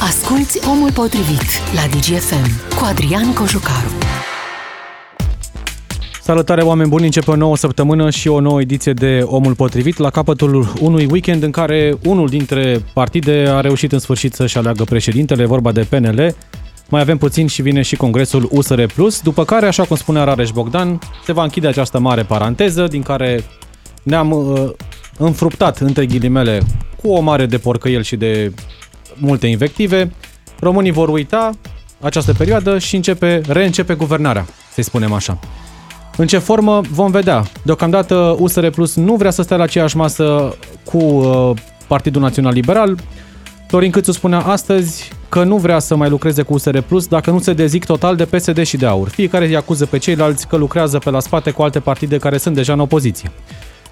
Asculți 0.00 0.68
Omul 0.68 0.92
Potrivit 0.92 1.42
la 1.74 1.86
DGFM 1.90 2.76
cu 2.76 2.84
Adrian 2.84 3.32
Cojucaru. 3.32 3.88
Salutare 6.22 6.62
oameni 6.62 6.88
buni, 6.88 7.04
începe 7.04 7.30
o 7.30 7.36
nouă 7.36 7.56
săptămână 7.56 8.10
și 8.10 8.28
o 8.28 8.40
nouă 8.40 8.60
ediție 8.60 8.92
de 8.92 9.20
Omul 9.24 9.54
Potrivit 9.54 9.96
la 9.96 10.10
capătul 10.10 10.72
unui 10.80 11.08
weekend 11.10 11.42
în 11.42 11.50
care 11.50 11.98
unul 12.04 12.28
dintre 12.28 12.82
partide 12.94 13.46
a 13.48 13.60
reușit 13.60 13.92
în 13.92 13.98
sfârșit 13.98 14.34
să-și 14.34 14.58
aleagă 14.58 14.84
președintele, 14.84 15.44
vorba 15.46 15.72
de 15.72 15.86
PNL. 15.88 16.34
Mai 16.88 17.00
avem 17.00 17.16
puțin 17.16 17.46
și 17.46 17.62
vine 17.62 17.82
și 17.82 17.96
congresul 17.96 18.48
USR+, 18.50 18.84
după 19.22 19.44
care, 19.44 19.66
așa 19.66 19.84
cum 19.84 19.96
spunea 19.96 20.24
Rareș 20.24 20.50
Bogdan, 20.50 20.98
se 21.24 21.32
va 21.32 21.42
închide 21.42 21.66
această 21.66 21.98
mare 21.98 22.22
paranteză 22.22 22.86
din 22.86 23.02
care 23.02 23.44
ne-am 24.02 24.30
uh, 24.30 24.70
înfruptat, 25.18 25.78
între 25.78 26.06
ghilimele, 26.06 26.60
cu 27.02 27.08
o 27.08 27.20
mare 27.20 27.46
de 27.46 27.58
porcăiel 27.58 28.02
și 28.02 28.16
de 28.16 28.52
multe 29.14 29.46
invective. 29.46 30.12
Românii 30.60 30.90
vor 30.90 31.08
uita 31.08 31.50
această 32.00 32.32
perioadă 32.32 32.78
și 32.78 32.96
începe, 32.96 33.40
reîncepe 33.46 33.94
guvernarea, 33.94 34.46
să 34.74 34.82
spunem 34.82 35.12
așa. 35.12 35.38
În 36.16 36.26
ce 36.26 36.38
formă 36.38 36.80
vom 36.90 37.10
vedea. 37.10 37.44
Deocamdată 37.62 38.36
USR 38.38 38.66
Plus 38.66 38.94
nu 38.94 39.14
vrea 39.14 39.30
să 39.30 39.42
stea 39.42 39.56
la 39.56 39.62
aceeași 39.62 39.96
masă 39.96 40.56
cu 40.84 40.98
uh, 40.98 41.50
Partidul 41.86 42.22
Național 42.22 42.52
Liberal. 42.52 42.98
Florin 43.66 43.90
Câțu 43.90 44.12
spunea 44.12 44.40
astăzi 44.40 45.12
că 45.28 45.44
nu 45.44 45.56
vrea 45.56 45.78
să 45.78 45.96
mai 45.96 46.08
lucreze 46.08 46.42
cu 46.42 46.52
USR 46.54 46.78
Plus 46.78 47.06
dacă 47.06 47.30
nu 47.30 47.38
se 47.38 47.52
dezic 47.52 47.84
total 47.84 48.16
de 48.16 48.24
PSD 48.24 48.62
și 48.62 48.76
de 48.76 48.86
AUR. 48.86 49.08
Fiecare 49.08 49.46
îi 49.46 49.56
acuză 49.56 49.86
pe 49.86 49.98
ceilalți 49.98 50.46
că 50.46 50.56
lucrează 50.56 50.98
pe 50.98 51.10
la 51.10 51.20
spate 51.20 51.50
cu 51.50 51.62
alte 51.62 51.80
partide 51.80 52.16
care 52.16 52.38
sunt 52.38 52.54
deja 52.54 52.72
în 52.72 52.80
opoziție. 52.80 53.30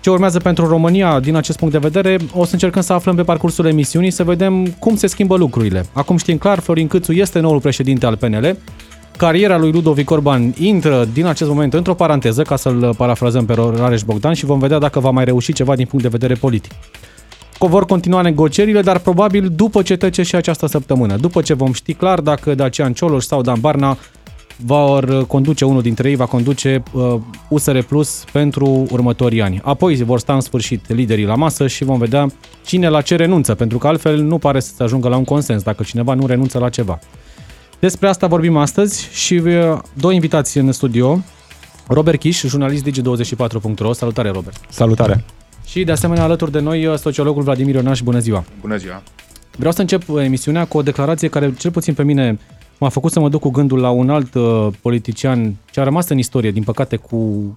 Ce 0.06 0.12
urmează 0.12 0.38
pentru 0.38 0.66
România 0.66 1.20
din 1.20 1.34
acest 1.34 1.58
punct 1.58 1.72
de 1.72 1.88
vedere, 1.88 2.16
o 2.34 2.44
să 2.44 2.52
încercăm 2.52 2.82
să 2.82 2.92
aflăm 2.92 3.16
pe 3.16 3.22
parcursul 3.22 3.66
emisiunii, 3.66 4.10
să 4.10 4.24
vedem 4.24 4.66
cum 4.66 4.96
se 4.96 5.06
schimbă 5.06 5.36
lucrurile. 5.36 5.86
Acum 5.92 6.16
știm 6.16 6.36
clar, 6.36 6.58
Florin 6.58 6.86
Câțu 6.86 7.12
este 7.12 7.38
noul 7.38 7.60
președinte 7.60 8.06
al 8.06 8.16
PNL, 8.16 8.56
Cariera 9.16 9.58
lui 9.58 9.72
Ludovic 9.72 10.10
Orban 10.10 10.54
intră 10.58 11.08
din 11.12 11.26
acest 11.26 11.48
moment 11.48 11.74
într-o 11.74 11.94
paranteză, 11.94 12.42
ca 12.42 12.56
să-l 12.56 12.94
parafrazăm 12.96 13.44
pe 13.44 13.54
Rareș 13.76 14.02
Bogdan 14.02 14.32
și 14.32 14.44
vom 14.44 14.58
vedea 14.58 14.78
dacă 14.78 15.00
va 15.00 15.10
mai 15.10 15.24
reuși 15.24 15.52
ceva 15.52 15.76
din 15.76 15.86
punct 15.86 16.04
de 16.04 16.10
vedere 16.10 16.34
politic. 16.34 16.72
Vor 17.58 17.84
continua 17.84 18.20
negocierile, 18.20 18.80
dar 18.80 18.98
probabil 18.98 19.48
după 19.54 19.82
ce 19.82 19.96
trece 19.96 20.22
și 20.22 20.34
această 20.34 20.66
săptămână, 20.66 21.16
după 21.16 21.42
ce 21.42 21.54
vom 21.54 21.72
ști 21.72 21.94
clar 21.94 22.20
dacă 22.20 22.54
Dacian 22.54 22.92
Cioloș 22.92 23.24
sau 23.24 23.42
Dan 23.42 23.60
Barna 23.60 23.96
vor 24.64 25.26
conduce, 25.26 25.64
unul 25.64 25.82
dintre 25.82 26.08
ei 26.08 26.16
va 26.16 26.26
conduce 26.26 26.82
uh, 26.92 27.14
USR 27.48 27.78
Plus 27.78 28.24
pentru 28.32 28.86
următorii 28.90 29.42
ani. 29.42 29.60
Apoi 29.62 29.96
vor 29.96 30.18
sta 30.18 30.34
în 30.34 30.40
sfârșit 30.40 30.92
liderii 30.92 31.24
la 31.24 31.34
masă 31.34 31.66
și 31.66 31.84
vom 31.84 31.98
vedea 31.98 32.26
cine 32.64 32.88
la 32.88 33.00
ce 33.00 33.16
renunță, 33.16 33.54
pentru 33.54 33.78
că 33.78 33.86
altfel 33.86 34.22
nu 34.22 34.38
pare 34.38 34.60
să 34.60 34.72
se 34.76 34.82
ajungă 34.82 35.08
la 35.08 35.16
un 35.16 35.24
consens 35.24 35.62
dacă 35.62 35.82
cineva 35.82 36.14
nu 36.14 36.26
renunță 36.26 36.58
la 36.58 36.68
ceva. 36.68 36.98
Despre 37.78 38.08
asta 38.08 38.26
vorbim 38.26 38.56
astăzi 38.56 39.08
și 39.12 39.34
uh, 39.34 39.78
doi 39.92 40.14
invitați 40.14 40.58
în 40.58 40.72
studio. 40.72 41.22
Robert 41.88 42.18
Chiș, 42.18 42.44
jurnalist 42.44 42.88
Digi24.ro. 42.88 43.92
Salutare, 43.92 44.30
Robert! 44.30 44.60
Salutare! 44.68 45.24
Și 45.66 45.84
de 45.84 45.92
asemenea 45.92 46.22
alături 46.22 46.52
de 46.52 46.60
noi 46.60 46.86
uh, 46.86 46.98
sociologul 46.98 47.42
Vladimir 47.42 47.74
Ionaș. 47.74 48.00
Bună 48.00 48.18
ziua! 48.18 48.44
Bună 48.60 48.76
ziua! 48.76 49.02
Vreau 49.56 49.72
să 49.72 49.80
încep 49.80 50.08
uh, 50.08 50.22
emisiunea 50.22 50.64
cu 50.64 50.78
o 50.78 50.82
declarație 50.82 51.28
care 51.28 51.54
cel 51.58 51.70
puțin 51.70 51.94
pe 51.94 52.02
mine 52.02 52.38
m-a 52.78 52.88
făcut 52.88 53.12
să 53.12 53.20
mă 53.20 53.28
duc 53.28 53.40
cu 53.40 53.50
gândul 53.50 53.78
la 53.78 53.90
un 53.90 54.10
alt 54.10 54.34
uh, 54.34 54.68
politician 54.80 55.54
ce 55.70 55.80
a 55.80 55.84
rămas 55.84 56.08
în 56.08 56.18
istorie, 56.18 56.50
din 56.50 56.62
păcate, 56.62 56.96
cu 56.96 57.54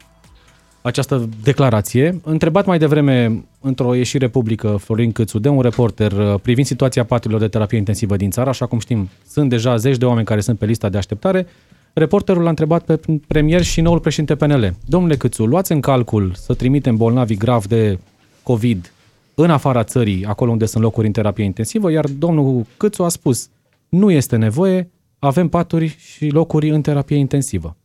această 0.82 1.30
declarație. 1.44 2.20
Întrebat 2.24 2.66
mai 2.66 2.78
devreme 2.78 3.44
într-o 3.62 3.94
ieșire 3.94 4.28
publică 4.28 4.68
Florin 4.68 5.12
Câțu 5.12 5.40
de 5.40 5.50
un 5.50 5.62
reporter 5.62 6.12
uh, 6.12 6.40
privind 6.42 6.68
situația 6.68 7.04
paturilor 7.04 7.42
de 7.42 7.48
terapie 7.48 7.78
intensivă 7.78 8.16
din 8.16 8.30
țară, 8.30 8.50
așa 8.50 8.66
cum 8.66 8.80
știm, 8.80 9.10
sunt 9.28 9.50
deja 9.50 9.76
zeci 9.76 9.98
de 9.98 10.06
oameni 10.06 10.26
care 10.26 10.42
sunt 10.42 10.58
pe 10.58 10.66
lista 10.66 10.90
de 10.90 10.98
așteptare, 10.98 11.48
reporterul 11.94 12.44
l-a 12.44 12.50
întrebat 12.50 12.84
pe 12.84 13.00
premier 13.28 13.64
și 13.64 13.82
noul 13.82 14.00
președinte 14.00 14.36
PNL. 14.36 14.74
Domnule 14.86 15.16
Câțu, 15.16 15.46
luați 15.46 15.72
în 15.72 15.80
calcul 15.80 16.32
să 16.36 16.54
trimitem 16.54 16.96
bolnavi 16.96 17.36
grav 17.36 17.66
de 17.66 18.00
COVID 18.44 18.94
în 19.36 19.50
afara 19.50 19.84
țării, 19.84 20.26
acolo 20.26 20.52
unde 20.52 20.66
sunt 20.66 20.84
locuri 20.84 21.08
în 21.08 21.14
terapie 21.14 21.44
intensivă, 21.44 21.92
iar 21.92 22.06
domnul 22.06 22.66
Câțu 22.78 23.04
a 23.04 23.10
spus, 23.10 23.50
nu 23.90 24.12
este 24.12 24.36
nevoie, 24.36 24.90
avem 25.20 25.48
paturi 25.48 25.98
și 25.98 26.30
locuri 26.30 26.70
în 26.70 26.82
terapie 26.82 27.18
intensivă. 27.18 27.76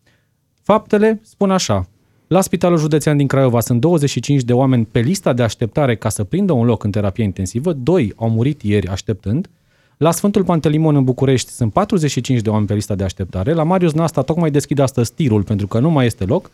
Faptele 0.62 1.20
spun 1.22 1.50
așa, 1.50 1.88
la 2.26 2.40
Spitalul 2.40 2.78
Județean 2.78 3.16
din 3.16 3.26
Craiova 3.26 3.60
sunt 3.60 3.80
25 3.80 4.42
de 4.42 4.52
oameni 4.52 4.84
pe 4.84 5.00
lista 5.00 5.32
de 5.32 5.42
așteptare 5.42 5.96
ca 5.96 6.08
să 6.08 6.24
prindă 6.24 6.52
un 6.52 6.66
loc 6.66 6.84
în 6.84 6.90
terapie 6.90 7.24
intensivă, 7.24 7.72
doi 7.72 8.12
au 8.16 8.30
murit 8.30 8.62
ieri 8.62 8.88
așteptând. 8.88 9.50
La 9.96 10.10
Sfântul 10.10 10.44
Pantelimon 10.44 10.96
în 10.96 11.04
București 11.04 11.50
sunt 11.50 11.72
45 11.72 12.40
de 12.40 12.48
oameni 12.48 12.66
pe 12.66 12.74
lista 12.74 12.94
de 12.94 13.04
așteptare. 13.04 13.52
La 13.52 13.62
Marius 13.62 13.92
Nasta 13.92 14.22
tocmai 14.22 14.50
deschide 14.50 14.82
astăzi 14.82 15.12
tirul 15.14 15.42
pentru 15.42 15.66
că 15.66 15.78
nu 15.78 15.90
mai 15.90 16.06
este 16.06 16.24
loc. 16.24 16.50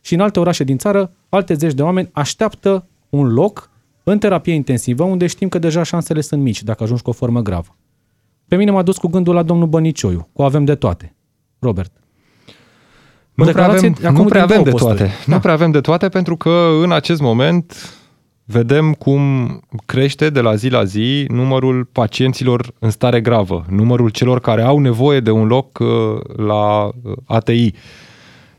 Și 0.00 0.14
în 0.14 0.20
alte 0.20 0.40
orașe 0.40 0.64
din 0.64 0.78
țară, 0.78 1.10
alte 1.28 1.54
zeci 1.54 1.74
de 1.74 1.82
oameni 1.82 2.08
așteaptă 2.12 2.86
un 3.08 3.32
loc 3.32 3.70
în 4.02 4.18
terapie 4.18 4.52
intensivă, 4.52 5.02
unde 5.02 5.26
știm 5.26 5.48
că 5.48 5.58
deja 5.58 5.82
șansele 5.82 6.20
sunt 6.20 6.42
mici 6.42 6.62
dacă 6.62 6.82
ajungi 6.82 7.02
cu 7.02 7.10
o 7.10 7.12
formă 7.12 7.42
gravă. 7.42 7.76
Pe 8.48 8.56
mine 8.56 8.70
m-a 8.70 8.82
dus 8.82 8.96
cu 8.96 9.08
gândul 9.08 9.34
la 9.34 9.42
domnul 9.42 9.66
Bănicioiu, 9.66 10.28
cu 10.32 10.42
avem 10.42 10.64
de 10.64 10.74
toate. 10.74 11.14
Robert. 11.58 11.92
Nu 13.34 13.44
prea 13.44 13.68
avem, 13.68 13.96
nu 14.12 14.24
prea 14.24 14.42
avem 14.42 14.62
de 14.62 14.70
toate. 14.70 15.04
Da. 15.04 15.34
Nu 15.34 15.38
prea 15.38 15.52
avem 15.52 15.70
de 15.70 15.80
toate 15.80 16.08
pentru 16.08 16.36
că 16.36 16.68
în 16.82 16.92
acest 16.92 17.20
moment 17.20 17.94
vedem 18.44 18.92
cum 18.92 19.48
crește 19.86 20.30
de 20.30 20.40
la 20.40 20.54
zi 20.54 20.68
la 20.68 20.84
zi 20.84 21.24
numărul 21.28 21.84
pacienților 21.84 22.72
în 22.78 22.90
stare 22.90 23.20
gravă, 23.20 23.64
numărul 23.68 24.08
celor 24.08 24.40
care 24.40 24.62
au 24.62 24.78
nevoie 24.78 25.20
de 25.20 25.30
un 25.30 25.46
loc 25.46 25.78
uh, 25.78 25.88
la 26.36 26.84
uh, 26.84 27.12
ATI. 27.26 27.70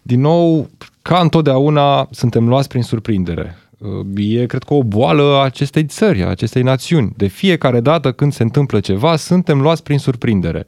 Din 0.02 0.22
nou, 0.22 0.69
ca 1.02 1.19
întotdeauna, 1.19 2.07
suntem 2.12 2.47
luați 2.47 2.67
prin 2.67 2.81
surprindere. 2.81 3.57
Uh, 3.77 4.39
e, 4.39 4.45
cred 4.45 4.63
că, 4.63 4.73
o 4.73 4.83
boală 4.83 5.23
a 5.23 5.43
acestei 5.43 5.85
țări, 5.85 6.23
a 6.23 6.27
acestei 6.27 6.61
națiuni. 6.61 7.13
De 7.17 7.27
fiecare 7.27 7.79
dată 7.79 8.11
când 8.11 8.33
se 8.33 8.43
întâmplă 8.43 8.79
ceva, 8.79 9.15
suntem 9.15 9.61
luați 9.61 9.83
prin 9.83 9.97
surprindere. 9.97 10.65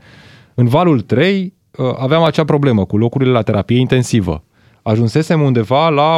În 0.54 0.68
valul 0.68 1.02
3 1.02 1.54
uh, 1.78 1.86
aveam 1.98 2.24
acea 2.24 2.44
problemă 2.44 2.86
cu 2.86 2.98
locurile 2.98 3.32
la 3.32 3.42
terapie 3.42 3.80
intensivă. 3.80 4.44
Ajunsesem 4.82 5.42
undeva 5.42 5.90
la 5.90 6.18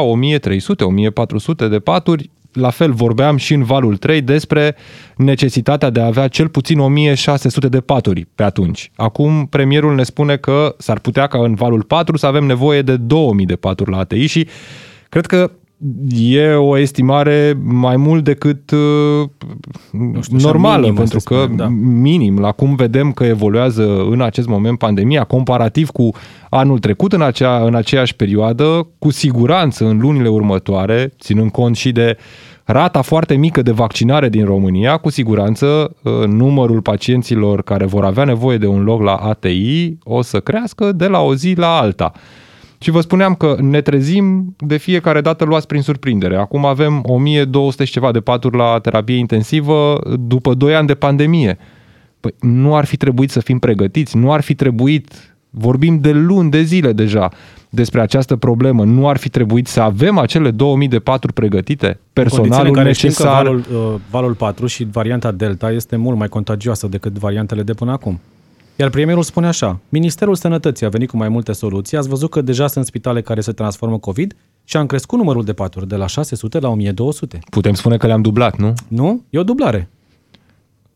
1300-1400 1.64 1.68
de 1.70 1.78
paturi, 1.78 2.30
la 2.52 2.70
fel 2.70 2.92
vorbeam 2.92 3.36
și 3.36 3.54
în 3.54 3.62
valul 3.62 3.96
3 3.96 4.20
despre 4.20 4.76
necesitatea 5.16 5.90
de 5.90 6.00
a 6.00 6.06
avea 6.06 6.28
cel 6.28 6.48
puțin 6.48 6.78
1600 6.78 7.68
de 7.68 7.80
paturi 7.80 8.26
pe 8.34 8.42
atunci. 8.42 8.90
Acum 8.96 9.46
premierul 9.46 9.94
ne 9.94 10.02
spune 10.02 10.36
că 10.36 10.74
s-ar 10.78 10.98
putea 10.98 11.26
ca 11.26 11.38
în 11.38 11.54
valul 11.54 11.82
4 11.82 12.16
să 12.16 12.26
avem 12.26 12.44
nevoie 12.44 12.82
de 12.82 12.96
2000 12.96 13.46
de 13.46 13.56
paturi 13.56 13.90
la 13.90 13.98
ATI 13.98 14.26
și 14.26 14.48
cred 15.08 15.26
că 15.26 15.50
e 16.10 16.52
o 16.52 16.78
estimare 16.78 17.58
mai 17.62 17.96
mult 17.96 18.24
decât 18.24 18.70
uh, 18.70 19.28
știu, 20.20 20.38
normală, 20.38 20.80
minim, 20.80 20.94
pentru 20.94 21.20
că 21.24 21.40
spune, 21.42 21.56
da. 21.56 21.68
minim, 22.00 22.38
la 22.38 22.52
cum 22.52 22.74
vedem 22.74 23.12
că 23.12 23.24
evoluează 23.24 24.06
în 24.10 24.20
acest 24.20 24.48
moment 24.48 24.78
pandemia, 24.78 25.24
comparativ 25.24 25.90
cu 25.90 26.10
anul 26.50 26.78
trecut 26.78 27.12
în, 27.12 27.22
acea, 27.22 27.64
în 27.64 27.74
aceeași 27.74 28.16
perioadă, 28.16 28.88
cu 28.98 29.10
siguranță 29.10 29.86
în 29.86 29.98
lunile 29.98 30.28
următoare, 30.28 31.12
ținând 31.20 31.50
cont 31.50 31.76
și 31.76 31.92
de 31.92 32.16
rata 32.64 33.02
foarte 33.02 33.34
mică 33.34 33.62
de 33.62 33.70
vaccinare 33.70 34.28
din 34.28 34.44
România, 34.44 34.96
cu 34.96 35.10
siguranță 35.10 35.96
uh, 36.02 36.12
numărul 36.26 36.80
pacienților 36.80 37.62
care 37.62 37.84
vor 37.84 38.04
avea 38.04 38.24
nevoie 38.24 38.58
de 38.58 38.66
un 38.66 38.82
loc 38.82 39.02
la 39.02 39.14
ATI 39.14 39.98
o 40.02 40.22
să 40.22 40.40
crească 40.40 40.92
de 40.92 41.06
la 41.06 41.20
o 41.20 41.34
zi 41.34 41.54
la 41.56 41.76
alta. 41.76 42.12
Și 42.82 42.90
vă 42.90 43.00
spuneam 43.00 43.34
că 43.34 43.56
ne 43.60 43.80
trezim 43.80 44.56
de 44.58 44.76
fiecare 44.76 45.20
dată 45.20 45.44
luați 45.44 45.66
prin 45.66 45.82
surprindere. 45.82 46.36
Acum 46.36 46.64
avem 46.64 47.00
1200 47.02 47.84
și 47.84 47.92
ceva 47.92 48.12
de 48.12 48.20
paturi 48.20 48.56
la 48.56 48.78
terapie 48.82 49.16
intensivă 49.16 50.00
după 50.20 50.54
2 50.54 50.74
ani 50.74 50.86
de 50.86 50.94
pandemie. 50.94 51.58
Păi 52.20 52.34
nu 52.40 52.74
ar 52.76 52.84
fi 52.84 52.96
trebuit 52.96 53.30
să 53.30 53.40
fim 53.40 53.58
pregătiți, 53.58 54.16
nu 54.16 54.32
ar 54.32 54.40
fi 54.40 54.54
trebuit, 54.54 55.34
vorbim 55.50 55.98
de 55.98 56.12
luni, 56.12 56.50
de 56.50 56.62
zile 56.62 56.92
deja 56.92 57.28
despre 57.70 58.00
această 58.00 58.36
problemă, 58.36 58.84
nu 58.84 59.08
ar 59.08 59.16
fi 59.16 59.28
trebuit 59.28 59.66
să 59.66 59.80
avem 59.80 60.18
acele 60.18 60.50
2000 60.50 60.88
de 60.88 60.98
paturi 60.98 61.32
pregătite, 61.32 61.98
personalul 62.12 62.74
care 62.74 62.86
necesar. 62.86 63.42
Valul, 63.42 63.64
uh, 63.72 63.94
valul 64.10 64.34
4 64.34 64.66
și 64.66 64.86
varianta 64.92 65.32
Delta 65.32 65.70
este 65.70 65.96
mult 65.96 66.18
mai 66.18 66.28
contagioasă 66.28 66.86
decât 66.86 67.18
variantele 67.18 67.62
de 67.62 67.72
până 67.72 67.92
acum. 67.92 68.20
Iar 68.80 68.90
premierul 68.90 69.22
spune 69.22 69.46
așa, 69.46 69.80
Ministerul 69.88 70.34
Sănătății 70.34 70.86
a 70.86 70.88
venit 70.88 71.08
cu 71.08 71.16
mai 71.16 71.28
multe 71.28 71.52
soluții, 71.52 71.96
ați 71.96 72.08
văzut 72.08 72.30
că 72.30 72.40
deja 72.40 72.66
sunt 72.66 72.86
spitale 72.86 73.22
care 73.22 73.40
se 73.40 73.52
transformă 73.52 73.98
COVID 73.98 74.36
și 74.64 74.76
am 74.76 74.86
crescut 74.86 75.18
numărul 75.18 75.44
de 75.44 75.52
paturi 75.52 75.88
de 75.88 75.96
la 75.96 76.06
600 76.06 76.58
la 76.58 76.68
1200. 76.68 77.38
Putem 77.50 77.74
spune 77.74 77.96
că 77.96 78.06
le-am 78.06 78.22
dublat, 78.22 78.56
nu? 78.56 78.72
Nu, 78.88 79.24
e 79.30 79.38
o 79.38 79.42
dublare. 79.42 79.88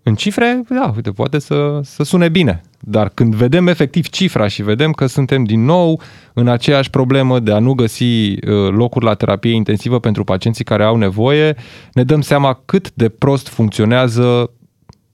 În 0.02 0.14
cifre, 0.14 0.62
da, 0.68 0.92
uite, 0.94 1.10
poate 1.10 1.38
să, 1.38 1.80
să 1.82 2.02
sune 2.02 2.28
bine. 2.28 2.62
Dar 2.80 3.08
când 3.14 3.34
vedem 3.34 3.66
efectiv 3.66 4.08
cifra 4.08 4.48
și 4.48 4.62
vedem 4.62 4.92
că 4.92 5.06
suntem 5.06 5.44
din 5.44 5.64
nou 5.64 6.00
în 6.32 6.48
aceeași 6.48 6.90
problemă 6.90 7.40
de 7.40 7.52
a 7.52 7.58
nu 7.58 7.72
găsi 7.72 8.04
uh, 8.04 8.38
locuri 8.70 9.04
la 9.04 9.14
terapie 9.14 9.54
intensivă 9.54 10.00
pentru 10.00 10.24
pacienții 10.24 10.64
care 10.64 10.84
au 10.84 10.96
nevoie, 10.96 11.56
ne 11.92 12.04
dăm 12.04 12.20
seama 12.20 12.62
cât 12.64 12.92
de 12.92 13.08
prost 13.08 13.48
funcționează 13.48 14.50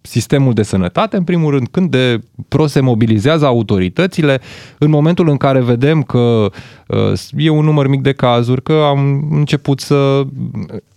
sistemul 0.01 0.53
de 0.53 0.63
sănătate, 0.63 1.17
în 1.17 1.25
primul 1.25 1.51
rând, 1.51 1.69
când 1.71 1.91
de 1.91 2.21
pro 2.49 2.67
se 2.67 2.81
mobilizează 2.81 3.47
autoritățile, 3.47 4.41
în 4.79 4.91
momentul 4.91 5.29
în 5.29 5.37
care 5.37 5.61
vedem 5.61 6.03
că 6.03 6.51
uh, 6.87 7.13
e 7.37 7.51
un 7.51 7.65
număr 7.65 7.87
mic 7.87 8.01
de 8.01 8.13
cazuri, 8.13 8.63
că 8.63 8.73
am 8.73 9.29
început 9.31 9.81
să 9.81 10.23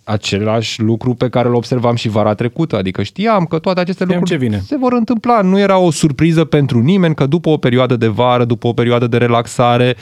același 0.04 0.82
lucru 0.82 1.14
pe 1.14 1.28
care 1.28 1.48
îl 1.48 1.54
observam 1.54 1.94
și 1.94 2.08
vara 2.08 2.34
trecută, 2.34 2.76
adică 2.76 3.02
știam 3.02 3.44
că 3.44 3.58
toate 3.58 3.80
aceste 3.80 4.04
lucruri 4.04 4.30
ce 4.30 4.36
vine. 4.36 4.62
se 4.66 4.76
vor 4.76 4.92
întâmpla, 4.92 5.40
nu 5.40 5.58
era 5.58 5.78
o 5.78 5.90
surpriză 5.90 6.44
pentru 6.44 6.80
nimeni 6.80 7.14
că 7.14 7.26
după 7.26 7.48
o 7.48 7.56
perioadă 7.56 7.96
de 7.96 8.06
vară, 8.06 8.44
după 8.44 8.66
o 8.66 8.72
perioadă 8.72 9.06
de 9.06 9.16
relaxare, 9.16 9.96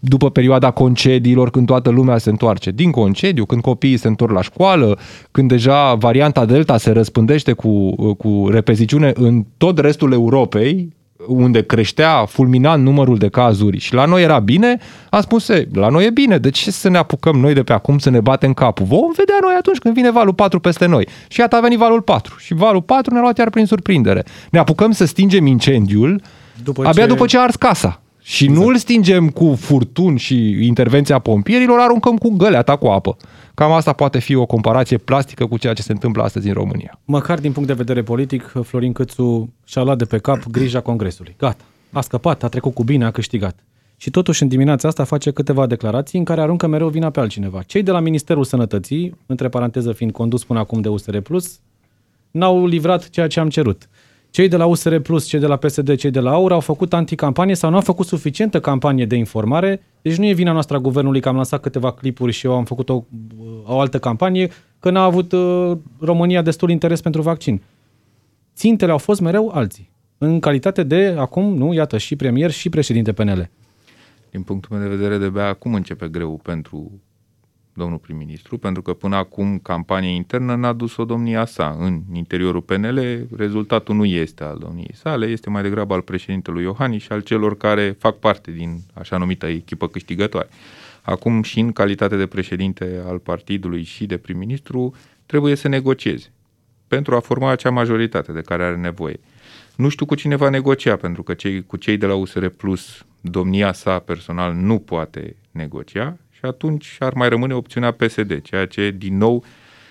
după 0.00 0.30
perioada 0.30 0.70
concediilor, 0.70 1.50
când 1.50 1.66
toată 1.66 1.90
lumea 1.90 2.18
se 2.18 2.30
întoarce 2.30 2.70
din 2.70 2.90
concediu, 2.90 3.44
când 3.44 3.62
copiii 3.62 3.96
se 3.96 4.08
întorc 4.08 4.32
la 4.32 4.42
școală, 4.42 4.98
când 5.30 5.48
deja 5.48 5.94
varianta 5.94 6.44
Delta 6.44 6.76
se 6.76 6.90
răspândește 6.90 7.52
cu, 7.52 7.94
cu 8.14 8.48
repeziciune 8.50 9.12
în 9.14 9.44
tot 9.56 9.78
restul 9.78 10.12
Europei, 10.12 10.96
unde 11.26 11.62
creștea 11.62 12.24
fulminant 12.24 12.82
numărul 12.82 13.18
de 13.18 13.28
cazuri 13.28 13.78
și 13.78 13.94
la 13.94 14.04
noi 14.04 14.22
era 14.22 14.38
bine, 14.38 14.78
a 15.10 15.20
spus, 15.20 15.48
e, 15.48 15.68
la 15.72 15.88
noi 15.88 16.04
e 16.04 16.10
bine, 16.10 16.38
de 16.38 16.50
ce 16.50 16.70
să 16.70 16.88
ne 16.88 16.98
apucăm 16.98 17.36
noi 17.36 17.54
de 17.54 17.62
pe 17.62 17.72
acum 17.72 17.98
să 17.98 18.10
ne 18.10 18.20
batem 18.20 18.52
capul? 18.52 18.86
Vom 18.86 19.12
vedea 19.16 19.36
noi 19.40 19.54
atunci 19.58 19.78
când 19.78 19.94
vine 19.94 20.10
valul 20.10 20.34
4 20.34 20.60
peste 20.60 20.86
noi. 20.86 21.08
Și 21.28 21.40
iată 21.40 21.56
a 21.56 21.60
venit 21.60 21.78
valul 21.78 22.02
4 22.02 22.34
și 22.38 22.54
valul 22.54 22.82
4 22.82 23.12
ne-a 23.12 23.22
luat 23.22 23.38
iar 23.38 23.50
prin 23.50 23.66
surprindere. 23.66 24.24
Ne 24.50 24.58
apucăm 24.58 24.92
să 24.92 25.04
stingem 25.04 25.46
incendiul 25.46 26.22
după 26.62 26.86
abia 26.86 27.02
ce... 27.02 27.08
după 27.08 27.26
ce 27.26 27.38
a 27.38 27.42
ars 27.42 27.56
casa. 27.56 28.00
Și 28.28 28.44
exact. 28.44 28.62
nu 28.62 28.68
îl 28.68 28.76
stingem 28.76 29.28
cu 29.28 29.54
furtun 29.54 30.16
și 30.16 30.66
intervenția 30.66 31.18
pompierilor, 31.18 31.78
aruncăm 31.78 32.16
cu 32.16 32.36
găleata 32.36 32.76
cu 32.76 32.86
apă. 32.86 33.16
Cam 33.54 33.72
asta 33.72 33.92
poate 33.92 34.18
fi 34.18 34.34
o 34.34 34.46
comparație 34.46 34.96
plastică 34.96 35.46
cu 35.46 35.58
ceea 35.58 35.72
ce 35.72 35.82
se 35.82 35.92
întâmplă 35.92 36.22
astăzi 36.22 36.48
în 36.48 36.52
România. 36.54 37.00
Măcar 37.04 37.38
din 37.38 37.52
punct 37.52 37.68
de 37.68 37.74
vedere 37.74 38.02
politic, 38.02 38.52
Florin 38.62 38.92
Câțu 38.92 39.52
și-a 39.64 39.82
luat 39.82 39.98
de 39.98 40.04
pe 40.04 40.18
cap 40.18 40.46
grija 40.50 40.80
Congresului. 40.80 41.34
Gata, 41.38 41.64
a 41.92 42.00
scăpat, 42.00 42.42
a 42.42 42.48
trecut 42.48 42.74
cu 42.74 42.84
bine, 42.84 43.04
a 43.04 43.10
câștigat. 43.10 43.58
Și 43.96 44.10
totuși 44.10 44.42
în 44.42 44.48
dimineața 44.48 44.88
asta 44.88 45.04
face 45.04 45.30
câteva 45.30 45.66
declarații 45.66 46.18
în 46.18 46.24
care 46.24 46.40
aruncă 46.40 46.66
mereu 46.66 46.88
vina 46.88 47.10
pe 47.10 47.20
altcineva. 47.20 47.62
Cei 47.62 47.82
de 47.82 47.90
la 47.90 48.00
Ministerul 48.00 48.44
Sănătății, 48.44 49.14
între 49.26 49.48
paranteză 49.48 49.92
fiind 49.92 50.12
condus 50.12 50.44
până 50.44 50.58
acum 50.58 50.80
de 50.80 50.88
USR+, 50.88 51.16
n-au 52.30 52.66
livrat 52.66 53.10
ceea 53.10 53.26
ce 53.26 53.40
am 53.40 53.48
cerut 53.48 53.88
cei 54.30 54.48
de 54.48 54.56
la 54.56 54.66
USR 54.66 54.96
Plus, 54.96 55.26
cei 55.26 55.40
de 55.40 55.46
la 55.46 55.56
PSD, 55.56 55.96
cei 55.96 56.10
de 56.10 56.20
la 56.20 56.30
AUR 56.30 56.52
au 56.52 56.60
făcut 56.60 56.92
anticampanie 56.92 57.54
sau 57.54 57.70
nu 57.70 57.76
au 57.76 57.82
făcut 57.82 58.06
suficientă 58.06 58.60
campanie 58.60 59.06
de 59.06 59.16
informare. 59.16 59.82
Deci 60.02 60.16
nu 60.16 60.26
e 60.26 60.32
vina 60.32 60.52
noastră 60.52 60.76
a 60.76 60.80
guvernului 60.80 61.20
că 61.20 61.28
am 61.28 61.34
lansat 61.34 61.60
câteva 61.60 61.92
clipuri 61.92 62.32
și 62.32 62.46
eu 62.46 62.54
am 62.54 62.64
făcut 62.64 62.88
o, 62.88 63.04
o 63.64 63.80
altă 63.80 63.98
campanie, 63.98 64.50
că 64.78 64.90
n-a 64.90 65.02
avut 65.02 65.32
uh, 65.32 65.76
România 66.00 66.42
destul 66.42 66.70
interes 66.70 67.00
pentru 67.00 67.22
vaccin. 67.22 67.62
Țintele 68.54 68.92
au 68.92 68.98
fost 68.98 69.20
mereu 69.20 69.50
alții. 69.54 69.90
În 70.18 70.40
calitate 70.40 70.82
de, 70.82 71.14
acum, 71.18 71.56
nu, 71.56 71.72
iată, 71.72 71.98
și 71.98 72.16
premier 72.16 72.50
și 72.50 72.68
președinte 72.68 73.12
PNL. 73.12 73.50
Din 74.30 74.42
punctul 74.42 74.76
meu 74.76 74.88
de 74.88 74.94
vedere, 74.94 75.18
de 75.18 75.28
bea 75.28 75.48
acum 75.48 75.74
începe 75.74 76.08
greu 76.08 76.40
pentru 76.42 77.00
domnul 77.78 77.98
prim-ministru, 77.98 78.58
pentru 78.58 78.82
că 78.82 78.92
până 78.92 79.16
acum 79.16 79.58
campania 79.58 80.10
internă 80.10 80.54
n-a 80.54 80.72
dus-o 80.72 81.04
domnia 81.04 81.44
sa 81.44 81.76
în 81.78 82.00
interiorul 82.12 82.60
PNL. 82.60 83.26
Rezultatul 83.36 83.94
nu 83.94 84.04
este 84.04 84.44
al 84.44 84.58
domniei 84.58 84.94
sale, 84.94 85.26
este 85.26 85.50
mai 85.50 85.62
degrabă 85.62 85.94
al 85.94 86.00
președintelui 86.00 86.62
Iohannis 86.62 87.02
și 87.02 87.12
al 87.12 87.20
celor 87.20 87.56
care 87.56 87.96
fac 87.98 88.16
parte 88.16 88.50
din 88.50 88.80
așa 88.94 89.16
numită 89.16 89.46
echipă 89.46 89.88
câștigătoare. 89.88 90.48
Acum 91.02 91.42
și 91.42 91.60
în 91.60 91.72
calitate 91.72 92.16
de 92.16 92.26
președinte 92.26 93.02
al 93.06 93.18
partidului 93.18 93.82
și 93.82 94.06
de 94.06 94.16
prim-ministru 94.16 94.94
trebuie 95.26 95.54
să 95.54 95.68
negocieze 95.68 96.32
pentru 96.88 97.14
a 97.14 97.20
forma 97.20 97.50
acea 97.50 97.70
majoritate 97.70 98.32
de 98.32 98.40
care 98.40 98.64
are 98.64 98.76
nevoie. 98.76 99.20
Nu 99.76 99.88
știu 99.88 100.06
cu 100.06 100.14
cine 100.14 100.36
va 100.36 100.48
negocia, 100.48 100.96
pentru 100.96 101.22
că 101.22 101.34
cei, 101.34 101.64
cu 101.66 101.76
cei 101.76 101.96
de 101.96 102.06
la 102.06 102.14
USR 102.14 102.46
Plus, 102.46 103.04
domnia 103.20 103.72
sa 103.72 103.98
personal 103.98 104.54
nu 104.54 104.78
poate 104.78 105.36
negocia 105.50 106.16
și 106.38 106.44
atunci 106.44 106.96
ar 106.98 107.14
mai 107.14 107.28
rămâne 107.28 107.54
opțiunea 107.54 107.90
PSD, 107.90 108.42
ceea 108.42 108.66
ce, 108.66 108.90
din 108.90 109.16
nou, 109.16 109.44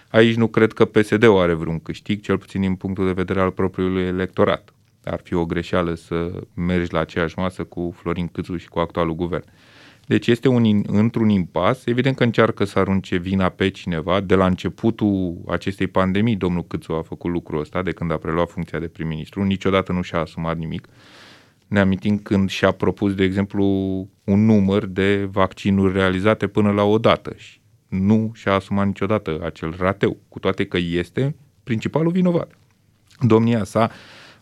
aici 0.09 0.35
nu 0.35 0.47
cred 0.47 0.73
că 0.73 0.85
PSD-ul 0.85 1.39
are 1.39 1.53
vreun 1.53 1.79
câștig, 1.79 2.21
cel 2.21 2.37
puțin 2.37 2.61
din 2.61 2.75
punctul 2.75 3.05
de 3.05 3.11
vedere 3.11 3.41
al 3.41 3.51
propriului 3.51 4.03
electorat. 4.03 4.73
Ar 5.03 5.19
fi 5.23 5.33
o 5.33 5.45
greșeală 5.45 5.93
să 5.93 6.31
mergi 6.53 6.93
la 6.93 6.99
aceeași 6.99 7.39
masă 7.39 7.63
cu 7.63 7.95
Florin 7.97 8.27
Câțu 8.27 8.57
și 8.57 8.67
cu 8.67 8.79
actualul 8.79 9.15
guvern. 9.15 9.43
Deci 10.05 10.27
este 10.27 10.47
un, 10.47 10.83
într-un 10.87 11.29
impas, 11.29 11.85
evident 11.85 12.15
că 12.15 12.23
încearcă 12.23 12.63
să 12.63 12.79
arunce 12.79 13.17
vina 13.17 13.49
pe 13.49 13.69
cineva. 13.69 14.19
De 14.19 14.35
la 14.35 14.45
începutul 14.45 15.37
acestei 15.47 15.87
pandemii, 15.87 16.35
domnul 16.35 16.65
Câțu 16.67 16.93
a 16.93 17.01
făcut 17.01 17.31
lucrul 17.31 17.59
ăsta 17.59 17.81
de 17.81 17.91
când 17.91 18.11
a 18.11 18.17
preluat 18.17 18.49
funcția 18.49 18.79
de 18.79 18.87
prim-ministru, 18.87 19.43
niciodată 19.43 19.91
nu 19.91 20.01
și-a 20.01 20.19
asumat 20.19 20.57
nimic 20.57 20.87
ne 21.67 21.79
amintim 21.79 22.17
când 22.17 22.49
și-a 22.49 22.71
propus, 22.71 23.13
de 23.13 23.23
exemplu, 23.23 23.63
un 24.23 24.45
număr 24.45 24.85
de 24.85 25.27
vaccinuri 25.31 25.93
realizate 25.93 26.47
până 26.47 26.71
la 26.71 26.83
o 26.83 26.97
dată 26.97 27.33
și 27.35 27.59
nu 27.87 28.31
și-a 28.33 28.53
asumat 28.53 28.85
niciodată 28.85 29.39
acel 29.43 29.75
rateu, 29.77 30.17
cu 30.29 30.39
toate 30.39 30.65
că 30.65 30.77
este 30.77 31.35
principalul 31.63 32.11
vinovat. 32.11 32.51
Domnia 33.19 33.63
sa 33.63 33.91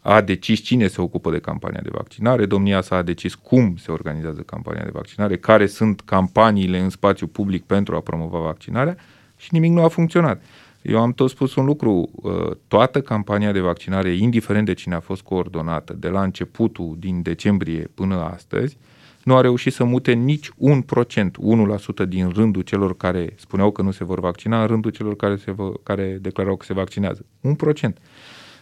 a 0.02 0.22
decis 0.22 0.60
cine 0.60 0.88
se 0.88 1.02
ocupă 1.02 1.32
de 1.32 1.40
campania 1.40 1.80
de 1.84 1.90
vaccinare, 1.92 2.46
domnia 2.46 2.82
sa 2.82 2.96
a 2.96 3.02
decis 3.02 3.36
cum 3.36 3.76
se 3.76 3.92
organizează 3.92 4.42
campania 4.42 4.84
de 4.84 4.90
vaccinare, 4.94 5.38
care 5.38 5.66
sunt 5.66 6.02
campaniile 6.02 6.80
în 6.80 6.90
spațiu 6.90 7.28
public 7.28 7.64
pentru 7.64 7.96
a 7.96 8.00
promova 8.00 8.40
vaccinarea 8.40 8.98
și 9.38 9.50
nimic 9.52 9.72
nu 9.72 9.84
a 9.84 9.88
funcționat. 9.88 10.44
Eu 10.88 11.00
am 11.02 11.14
tot 11.14 11.30
spus 11.30 11.56
un 11.56 11.66
lucru, 11.66 12.10
uh, 12.16 12.52
toată 12.68 13.02
campania 13.02 13.52
de 13.52 13.60
vaccinare, 13.60 14.10
indiferent 14.10 14.66
de 14.66 14.74
cine 14.74 14.96
a 14.96 15.00
fost 15.00 15.22
coordonată, 15.22 15.94
de 15.94 16.08
la 16.08 16.24
începutul 16.24 16.96
din 17.00 17.22
decembrie 17.22 17.92
până 17.94 18.16
astăzi, 18.16 18.78
nu 19.24 19.36
a 19.36 19.42
reușit 19.42 19.74
să 19.74 19.84
mute 19.84 20.12
nici 20.12 20.50
un 20.58 20.82
procent, 20.82 21.38
1% 21.38 22.06
din 22.08 22.30
rândul 22.30 22.62
celor 22.62 22.98
care 22.98 23.34
spuneau 23.38 23.72
că 23.72 23.82
nu 23.82 23.92
se 23.92 24.04
vor 24.04 24.20
vaccina, 24.20 24.62
în 24.62 24.68
rândul 24.68 24.92
celor 24.92 25.16
care, 25.16 25.36
se 25.36 25.52
vă, 25.52 25.72
care 25.84 26.18
declarau 26.22 26.56
că 26.56 26.66
se 26.66 26.74
vaccinează. 26.74 27.26
Un 27.42 27.56
procent. 27.56 27.98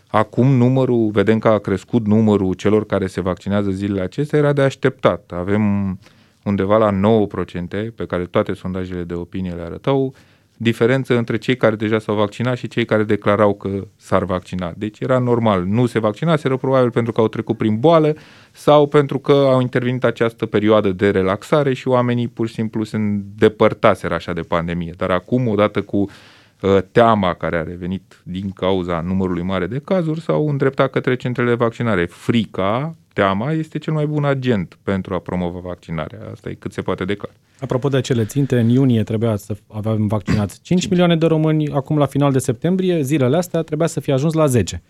Acum 0.08 0.48
numărul, 0.48 1.10
vedem 1.12 1.40
că 1.40 1.48
a 1.48 1.58
crescut 1.58 2.06
numărul 2.06 2.54
celor 2.54 2.86
care 2.86 3.08
se 3.08 3.22
vaccinează 3.22 3.70
zilele 3.70 4.02
acestea, 4.02 4.40
era 4.40 4.54
de 4.54 4.62
așteptat. 4.62 5.32
Avem 5.36 6.00
undeva 6.44 6.78
la 6.78 6.92
9% 6.92 7.94
pe 7.96 8.06
care 8.06 8.26
toate 8.26 8.54
sondajele 8.54 9.04
de 9.04 9.14
opinie 9.14 9.52
le 9.52 9.62
arătau, 9.62 10.14
diferență 10.58 11.18
între 11.18 11.38
cei 11.38 11.58
care 11.58 11.76
deja 11.76 12.00
s-au 12.00 12.16
vaccinat 12.16 12.58
și 12.58 12.68
cei 12.68 12.86
care 12.86 13.04
declarau 13.04 13.54
că 13.54 13.88
s-ar 13.96 14.24
vaccina. 14.24 14.74
Deci 14.78 15.00
era 15.00 15.18
normal, 15.18 15.64
nu 15.64 15.86
se 15.86 16.00
vaccinaseră 16.00 16.58
probabil 16.58 16.92
pentru 16.92 17.12
că 17.12 17.22
au 17.22 17.28
trecut 17.28 17.58
prin 17.58 17.80
boală 17.80 18.16
sau 18.52 18.88
pentru 18.88 19.20
că 19.20 19.32
au 19.32 19.62
intervenit 19.62 20.04
această 20.04 20.46
perioadă 20.46 20.92
de 20.92 21.10
relaxare 21.10 21.74
și 21.74 21.88
oamenii 21.88 22.28
pur 22.28 22.48
și 22.48 22.54
simplu 22.54 22.84
se 22.84 22.96
îndepărtaseră 22.96 24.14
așa 24.14 24.34
de 24.34 24.42
pandemie. 24.42 24.94
Dar 24.98 25.12
acum, 25.12 25.48
odată 25.48 25.82
cu 25.82 25.98
uh, 25.98 26.78
teama 26.92 27.34
care 27.34 27.58
a 27.58 27.64
revenit 27.64 28.22
din 28.24 28.50
cauza 28.50 29.02
numărului 29.02 29.44
mare 29.44 29.68
de 29.68 29.82
cazuri, 29.86 30.22
s-au 30.22 30.50
îndreptat 30.50 30.90
către 30.90 31.16
centrele 31.16 31.50
de 31.50 31.56
vaccinare. 31.56 32.06
Frica 32.06 32.96
teama 33.14 33.52
este 33.52 33.78
cel 33.78 33.94
mai 33.94 34.06
bun 34.06 34.26
agent 34.26 34.78
pentru 34.84 35.14
a 35.14 35.20
promova 35.20 35.60
vaccinarea. 35.60 36.20
Asta 36.32 36.50
e 36.50 36.54
cât 36.54 36.74
se 36.74 36.82
poate 36.82 37.06
de 37.06 37.16
clar. 37.16 37.34
Apropo 37.64 37.88
de 37.88 37.98
acele 37.98 38.26
ținte, 38.26 38.60
în 38.60 38.70
iunie 38.70 39.04
trebuia 39.04 39.36
să 39.36 39.56
avem 39.68 40.08
vaccinați 40.08 40.60
5 40.62 40.88
milioane 40.88 41.16
de 41.16 41.26
români, 41.26 41.70
acum 41.72 41.98
la 41.98 42.06
final 42.06 42.32
de 42.32 42.40
septembrie, 42.40 43.02
zilele 43.02 43.38
astea, 43.38 43.62
trebuia 43.62 43.88
să 43.88 44.00
fie 44.00 44.14
ajuns 44.14 44.34
la 44.34 44.46
10. 44.46 44.82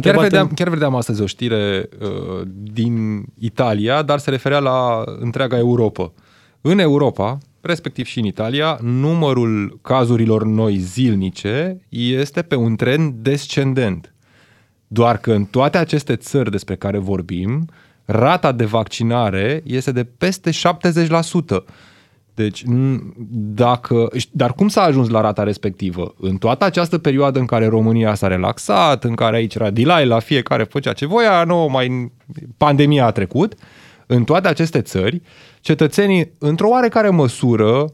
Chiar 0.00 0.18
vedeam, 0.18 0.50
chiar 0.54 0.68
vedeam 0.68 0.94
astăzi 0.94 1.22
o 1.22 1.26
știre 1.26 1.88
uh, 2.00 2.08
din 2.62 3.24
Italia, 3.38 4.02
dar 4.02 4.18
se 4.18 4.30
referea 4.30 4.58
la 4.58 5.04
întreaga 5.20 5.58
Europa. 5.58 6.12
În 6.60 6.78
Europa, 6.78 7.38
respectiv 7.60 8.06
și 8.06 8.18
în 8.18 8.24
Italia, 8.24 8.78
numărul 8.82 9.78
cazurilor 9.82 10.44
noi 10.44 10.76
zilnice 10.76 11.80
este 11.88 12.42
pe 12.42 12.54
un 12.54 12.76
trend 12.76 13.14
descendent. 13.14 14.14
Doar 14.86 15.18
că 15.18 15.32
în 15.32 15.44
toate 15.44 15.78
aceste 15.78 16.16
țări 16.16 16.50
despre 16.50 16.76
care 16.76 16.98
vorbim, 16.98 17.68
rata 18.04 18.52
de 18.52 18.64
vaccinare 18.64 19.62
este 19.64 19.92
de 19.92 20.04
peste 20.04 20.50
70%. 20.50 20.54
Deci, 22.34 22.64
dacă, 23.54 24.08
dar 24.30 24.52
cum 24.52 24.68
s-a 24.68 24.82
ajuns 24.82 25.08
la 25.08 25.20
rata 25.20 25.42
respectivă? 25.42 26.14
În 26.20 26.36
toată 26.36 26.64
această 26.64 26.98
perioadă 26.98 27.38
în 27.38 27.46
care 27.46 27.66
România 27.66 28.14
s-a 28.14 28.26
relaxat, 28.26 29.04
în 29.04 29.14
care 29.14 29.36
aici 29.36 29.54
era 29.54 29.70
delay, 29.70 30.06
la 30.06 30.18
fiecare 30.18 30.64
făcea 30.64 30.92
ce 30.92 31.06
voia, 31.06 31.44
nu 31.44 31.68
mai 31.70 32.12
pandemia 32.56 33.04
a 33.06 33.10
trecut, 33.10 33.54
în 34.06 34.24
toate 34.24 34.48
aceste 34.48 34.80
țări, 34.80 35.22
cetățenii, 35.60 36.32
într-o 36.38 36.68
oarecare 36.68 37.08
măsură, 37.08 37.92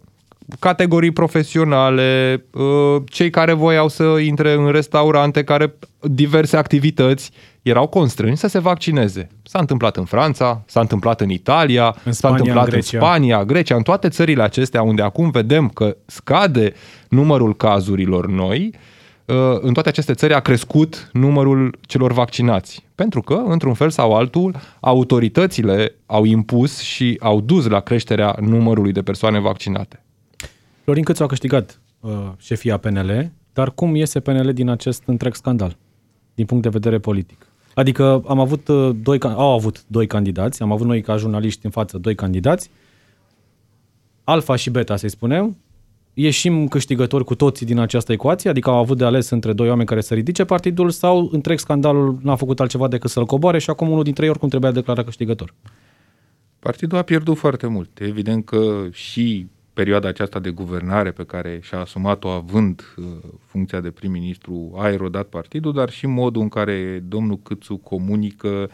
categorii 0.59 1.11
profesionale, 1.11 2.45
uh, 2.53 3.03
cei 3.05 3.31
care 3.31 3.53
voiau 3.53 3.89
să 3.89 4.03
intre 4.03 4.53
în 4.53 4.71
restaurante, 4.71 5.45
care 5.45 5.75
diverse 6.01 6.57
activități, 6.57 7.31
erau 7.63 7.87
constrânși 7.87 8.37
să 8.37 8.47
se 8.47 8.59
vaccineze. 8.59 9.29
S-a 9.43 9.59
întâmplat 9.59 9.97
în 9.97 10.05
Franța, 10.05 10.63
s-a 10.67 10.81
întâmplat 10.81 11.21
în 11.21 11.31
Italia, 11.31 11.97
în 12.05 12.13
s-a 12.13 12.29
întâmplat 12.29 12.67
în, 12.67 12.75
în 12.75 12.81
Spania, 12.81 13.45
Grecia, 13.45 13.77
în 13.77 13.83
toate 13.83 14.09
țările 14.09 14.43
acestea 14.43 14.83
unde 14.83 15.03
acum 15.03 15.31
vedem 15.31 15.69
că 15.69 15.97
scade 16.07 16.73
numărul 17.09 17.57
cazurilor 17.57 18.27
noi, 18.27 18.75
uh, 19.25 19.37
în 19.61 19.73
toate 19.73 19.89
aceste 19.89 20.15
țări 20.15 20.35
a 20.35 20.41
crescut 20.41 21.11
numărul 21.13 21.79
celor 21.81 22.13
vaccinați. 22.13 22.87
Pentru 22.95 23.21
că, 23.21 23.43
într-un 23.47 23.75
fel 23.75 23.91
sau 23.91 24.13
altul, 24.17 24.55
autoritățile 24.81 25.95
au 26.07 26.25
impus 26.25 26.81
și 26.81 27.17
au 27.21 27.41
dus 27.41 27.67
la 27.67 27.81
creșterea 27.81 28.37
numărului 28.41 28.93
de 28.93 29.03
persoane 29.03 29.41
vaccinate. 29.41 30.03
Florin 30.89 31.07
Câțu 31.07 31.23
a 31.23 31.27
câștigat 31.27 31.81
uh, 32.01 32.11
șefia 32.39 32.77
PNL, 32.77 33.33
dar 33.53 33.71
cum 33.71 33.95
iese 33.95 34.21
PNL 34.21 34.53
din 34.53 34.69
acest 34.69 35.03
întreg 35.07 35.35
scandal, 35.35 35.77
din 36.35 36.47
punct 36.47 36.63
de 36.63 36.69
vedere 36.69 36.99
politic? 36.99 37.47
Adică 37.75 38.23
am 38.27 38.41
avut 38.41 38.69
uh, 38.69 38.97
doi, 39.03 39.19
au 39.21 39.53
avut 39.53 39.85
doi 39.87 40.07
candidați, 40.07 40.63
am 40.63 40.73
avut 40.73 40.87
noi 40.87 41.01
ca 41.01 41.17
jurnaliști 41.17 41.65
în 41.65 41.71
față 41.71 41.99
doi 41.99 42.15
candidați, 42.15 42.71
alfa 44.25 44.57
și 44.57 44.71
beta, 44.71 44.97
să-i 44.97 45.09
spunem, 45.11 45.57
ieșim 46.15 46.69
câștigători 46.69 47.25
cu 47.25 47.35
toții 47.35 47.67
din 47.67 47.79
această 47.79 48.13
ecuație, 48.13 48.51
adică 48.51 48.71
au 48.71 48.77
avut 48.77 48.99
de 48.99 49.05
ales 49.05 49.31
între 49.31 49.53
doi 49.53 49.69
oameni 49.69 49.89
care 49.89 50.01
să 50.01 50.15
ridice 50.15 50.45
partidul 50.45 50.91
sau 50.91 51.29
întreg 51.33 51.59
scandalul 51.59 52.19
n-a 52.23 52.37
făcut 52.37 52.61
altceva 52.61 52.89
decât 52.89 53.11
să-l 53.11 53.27
coboare 53.27 53.59
și 53.59 53.71
acum 53.71 53.91
unul 53.91 54.03
dintre 54.03 54.25
ei 54.25 54.31
oricum 54.31 54.49
trebuia 54.49 54.71
declarat 54.71 55.05
câștigător. 55.05 55.55
Partidul 56.59 56.99
a 56.99 57.03
pierdut 57.03 57.37
foarte 57.37 57.67
mult. 57.67 58.01
Evident 58.01 58.45
că 58.45 58.87
și 58.91 59.47
perioada 59.79 60.09
aceasta 60.09 60.39
de 60.39 60.51
guvernare 60.51 61.11
pe 61.11 61.25
care 61.25 61.59
și-a 61.63 61.79
asumat-o 61.79 62.29
având 62.29 62.95
uh, 62.97 63.05
funcția 63.47 63.81
de 63.81 63.91
prim-ministru 63.91 64.75
a 64.79 64.89
erodat 64.89 65.27
partidul, 65.27 65.73
dar 65.73 65.91
și 65.91 66.07
modul 66.07 66.43
în 66.43 66.49
care 66.49 67.03
domnul 67.09 67.39
Câțu 67.43 67.77
comunică 67.77 68.71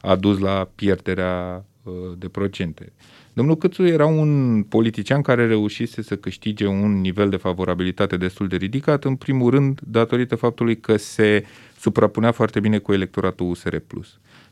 a 0.00 0.16
dus 0.16 0.38
la 0.38 0.68
pierderea 0.74 1.64
uh, 1.82 1.92
de 2.18 2.28
procente. 2.28 2.92
Domnul 3.32 3.56
Câțu 3.56 3.86
era 3.86 4.06
un 4.06 4.62
politician 4.62 5.22
care 5.22 5.46
reușise 5.46 6.02
să 6.02 6.16
câștige 6.16 6.66
un 6.66 7.00
nivel 7.00 7.28
de 7.28 7.36
favorabilitate 7.36 8.16
destul 8.16 8.48
de 8.48 8.56
ridicat, 8.56 9.04
în 9.04 9.16
primul 9.16 9.50
rând 9.50 9.80
datorită 9.84 10.36
faptului 10.36 10.80
că 10.80 10.96
se 10.96 11.44
suprapunea 11.78 12.32
foarte 12.32 12.60
bine 12.60 12.78
cu 12.78 12.92
electoratul 12.92 13.48
USR+. 13.50 13.76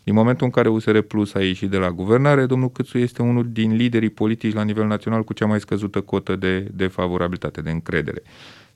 Din 0.06 0.14
momentul 0.14 0.46
în 0.46 0.52
care 0.52 0.68
USR 0.68 0.98
Plus 0.98 1.34
a 1.34 1.44
ieșit 1.44 1.70
de 1.70 1.76
la 1.76 1.90
guvernare, 1.90 2.46
domnul 2.46 2.70
Câțu 2.70 2.98
este 2.98 3.22
unul 3.22 3.48
din 3.50 3.74
liderii 3.74 4.10
politici 4.10 4.54
la 4.54 4.62
nivel 4.62 4.86
național 4.86 5.24
cu 5.24 5.32
cea 5.32 5.46
mai 5.46 5.60
scăzută 5.60 6.00
cotă 6.00 6.36
de, 6.36 6.60
de 6.74 6.86
favorabilitate, 6.86 7.60
de 7.60 7.70
încredere. 7.70 8.22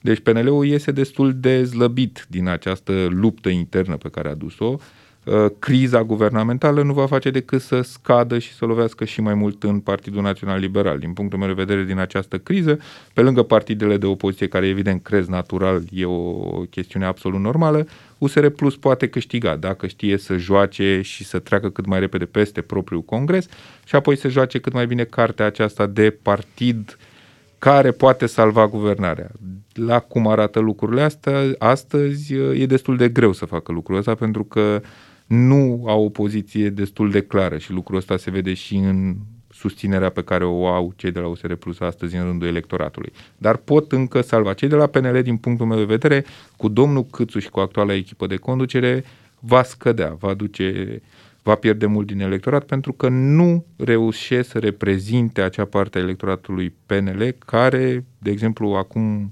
Deci 0.01 0.21
PNL-ul 0.21 0.67
iese 0.67 0.91
destul 0.91 1.35
de 1.35 1.63
zlăbit 1.63 2.27
din 2.29 2.49
această 2.49 3.07
luptă 3.11 3.49
internă 3.49 3.97
pe 3.97 4.09
care 4.09 4.29
a 4.29 4.35
dus-o. 4.35 4.77
Uh, 5.25 5.47
criza 5.59 6.03
guvernamentală 6.03 6.83
nu 6.83 6.93
va 6.93 7.07
face 7.07 7.31
decât 7.31 7.61
să 7.61 7.81
scadă 7.81 8.39
și 8.39 8.55
să 8.55 8.65
lovească 8.65 9.05
și 9.05 9.21
mai 9.21 9.35
mult 9.35 9.63
în 9.63 9.81
Partidul 9.81 10.23
Național 10.23 10.59
Liberal. 10.59 10.99
Din 10.99 11.13
punctul 11.13 11.39
meu 11.39 11.49
de 11.49 11.55
vedere, 11.55 11.85
din 11.85 11.99
această 11.99 12.39
criză, 12.39 12.79
pe 13.15 13.21
lângă 13.21 13.43
partidele 13.43 13.97
de 13.97 14.07
opoziție, 14.07 14.49
care 14.49 14.67
evident 14.67 15.03
crez 15.03 15.27
natural, 15.27 15.83
e 15.91 16.05
o 16.05 16.41
chestiune 16.71 17.07
absolut 17.07 17.41
normală, 17.41 17.87
USR 18.19 18.47
Plus 18.47 18.77
poate 18.77 19.09
câștiga 19.09 19.57
dacă 19.57 19.87
știe 19.87 20.17
să 20.17 20.37
joace 20.37 21.01
și 21.03 21.25
să 21.25 21.39
treacă 21.39 21.71
cât 21.71 21.87
mai 21.87 22.01
repede 22.01 22.25
peste 22.25 22.61
propriul 22.61 23.03
congres 23.03 23.47
și 23.85 23.95
apoi 23.95 24.17
să 24.17 24.29
joace 24.29 24.59
cât 24.59 24.73
mai 24.73 24.87
bine 24.87 25.05
cartea 25.05 25.47
aceasta 25.47 25.87
de 25.87 26.19
partid 26.23 26.99
care 27.59 27.91
poate 27.91 28.27
salva 28.27 28.69
guvernarea. 28.69 29.31
La 29.73 29.99
cum 29.99 30.27
arată 30.27 30.59
lucrurile 30.59 31.03
astea, 31.03 31.53
astăzi 31.59 32.35
e 32.35 32.67
destul 32.67 32.97
de 32.97 33.09
greu 33.09 33.33
să 33.33 33.45
facă 33.45 33.73
lucrul 33.73 33.97
ăsta 33.97 34.15
pentru 34.15 34.45
că 34.45 34.81
nu 35.31 35.85
au 35.87 36.05
o 36.05 36.09
poziție 36.09 36.71
destul 36.71 37.11
de 37.11 37.21
clară 37.21 37.59
și 37.59 37.73
lucrul 37.73 37.97
ăsta 37.97 38.17
se 38.17 38.31
vede 38.31 38.55
și 38.55 38.77
în 38.77 39.17
susținerea 39.51 40.09
pe 40.09 40.23
care 40.23 40.45
o 40.45 40.67
au 40.67 40.93
cei 40.97 41.11
de 41.11 41.19
la 41.19 41.27
USR 41.27 41.53
Plus 41.53 41.81
astăzi 41.81 42.17
în 42.17 42.25
rândul 42.25 42.49
electoratului. 42.49 43.13
Dar 43.37 43.57
pot 43.57 43.93
încă 43.93 44.21
salva. 44.21 44.53
Cei 44.53 44.69
de 44.69 44.75
la 44.75 44.87
PNL, 44.87 45.23
din 45.23 45.37
punctul 45.37 45.67
meu 45.67 45.79
de 45.79 45.85
vedere, 45.85 46.25
cu 46.57 46.69
domnul 46.69 47.05
Câțu 47.05 47.39
și 47.39 47.49
cu 47.49 47.61
actuala 47.61 47.95
echipă 47.95 48.27
de 48.27 48.37
conducere, 48.37 49.05
va 49.41 49.63
scădea, 49.63 50.17
va 50.19 50.35
duce 50.35 51.01
va 51.43 51.55
pierde 51.55 51.87
mult 51.87 52.07
din 52.07 52.21
electorat 52.21 52.65
pentru 52.65 52.93
că 52.93 53.09
nu 53.09 53.65
reușește 53.77 54.43
să 54.43 54.59
reprezinte 54.59 55.43
acea 55.43 55.65
parte 55.65 55.99
a 55.99 56.01
electoratului 56.01 56.75
PNL 56.87 57.35
care, 57.39 58.05
de 58.19 58.31
exemplu, 58.31 58.69
acum 58.69 59.31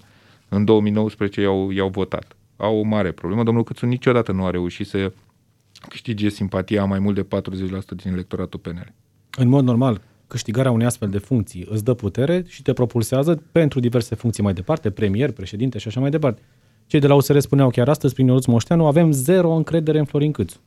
în 0.49 0.65
2019 0.65 1.41
i-au, 1.41 1.71
i-au 1.71 1.89
votat. 1.89 2.37
Au 2.57 2.79
o 2.79 2.83
mare 2.83 3.13
problemă. 3.13 3.43
Domnul 3.43 3.65
Câțu 3.65 3.87
niciodată 3.87 4.33
nu 4.33 4.45
a 4.45 4.51
reușit 4.51 4.87
să 4.87 5.13
câștige 5.89 6.29
simpatia 6.29 6.85
mai 6.85 6.99
mult 6.99 7.15
de 7.15 7.41
40% 7.41 7.49
din 7.97 8.13
electoratul 8.13 8.59
PNL. 8.59 8.93
În 9.37 9.49
mod 9.49 9.65
normal, 9.65 10.01
câștigarea 10.27 10.71
unei 10.71 10.87
astfel 10.87 11.09
de 11.09 11.19
funcții 11.19 11.67
îți 11.71 11.85
dă 11.85 11.95
putere 11.95 12.45
și 12.47 12.63
te 12.63 12.73
propulsează 12.73 13.43
pentru 13.53 13.81
diverse 13.81 14.15
funcții 14.15 14.43
mai 14.43 14.53
departe, 14.53 14.91
premier, 14.91 15.33
președinte 15.33 15.79
și 15.79 15.89
așa 15.89 16.01
mai 16.01 16.11
departe. 16.11 16.43
Cei 16.87 17.01
de 17.01 17.07
la 17.07 17.15
USR 17.15 17.39
spuneau 17.39 17.71
chiar 17.71 17.89
astăzi, 17.89 18.15
prin 18.15 18.27
Ionuț 18.27 18.45
Moșteanu, 18.45 18.87
avem 18.87 19.13
zero 19.13 19.51
încredere 19.51 19.99
în 19.99 20.05
Florin 20.05 20.33
Câțu. 20.33 20.61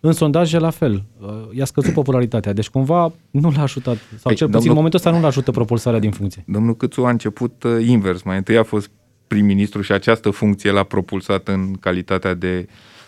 În 0.00 0.12
sondaje 0.12 0.58
la 0.58 0.70
fel, 0.70 1.04
uh, 1.20 1.28
i-a 1.52 1.64
scăzut 1.64 1.92
popularitatea, 1.92 2.52
deci 2.52 2.68
cumva 2.68 3.12
nu 3.30 3.50
l-a 3.50 3.62
ajutat, 3.62 3.96
sau 3.96 4.20
păi, 4.22 4.34
cel 4.34 4.46
puțin 4.46 4.50
domnul, 4.50 4.68
în 4.68 4.74
momentul 4.74 4.98
ăsta 4.98 5.10
nu 5.10 5.20
l-a 5.20 5.26
ajută 5.26 5.50
propulsarea 5.50 5.98
din 5.98 6.10
funcție. 6.10 6.44
Domnul 6.46 6.76
Câțu 6.76 7.04
a 7.04 7.10
început 7.10 7.62
uh, 7.62 7.86
invers, 7.86 8.22
mai 8.22 8.36
întâi 8.36 8.56
a 8.56 8.62
fost 8.62 8.90
prim-ministru 9.26 9.80
și 9.82 9.92
această 9.92 10.30
funcție 10.30 10.70
l-a 10.70 10.82
propulsat 10.82 11.48
în 11.48 11.74
calitatea 11.74 12.34
de 12.34 12.66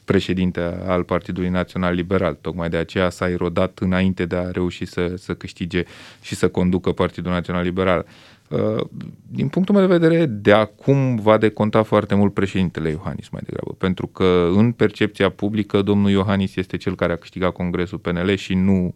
președinte 0.08 0.60
al 0.86 1.02
Partidului 1.04 1.48
Național 1.48 1.94
Liberal. 1.94 2.38
Tocmai 2.40 2.68
de 2.68 2.76
aceea 2.76 3.10
s-a 3.10 3.28
erodat 3.28 3.78
înainte 3.78 4.24
de 4.24 4.36
a 4.36 4.50
reuși 4.50 4.84
să, 4.84 5.14
să 5.16 5.34
câștige 5.34 5.82
și 6.20 6.34
să 6.34 6.48
conducă 6.48 6.92
Partidul 6.92 7.32
Național 7.32 7.62
Liberal. 7.62 8.06
Uh, 8.48 8.84
din 9.30 9.48
punctul 9.48 9.74
meu 9.74 9.86
de 9.86 9.96
vedere, 9.96 10.26
de 10.26 10.52
acum 10.52 11.16
va 11.16 11.38
deconta 11.38 11.82
foarte 11.82 12.14
mult 12.14 12.34
președintele 12.34 12.88
Iohannis 12.90 13.28
mai 13.28 13.40
degrabă, 13.44 13.74
pentru 13.78 14.06
că 14.06 14.50
în 14.54 14.72
percepția 14.72 15.30
publică 15.30 15.82
domnul 15.82 16.10
Iohannis 16.10 16.56
este 16.56 16.76
cel 16.76 16.94
care 16.94 17.12
a 17.12 17.16
câștigat 17.16 17.52
Congresul 17.52 17.98
PNL 17.98 18.34
și 18.34 18.54
nu 18.54 18.94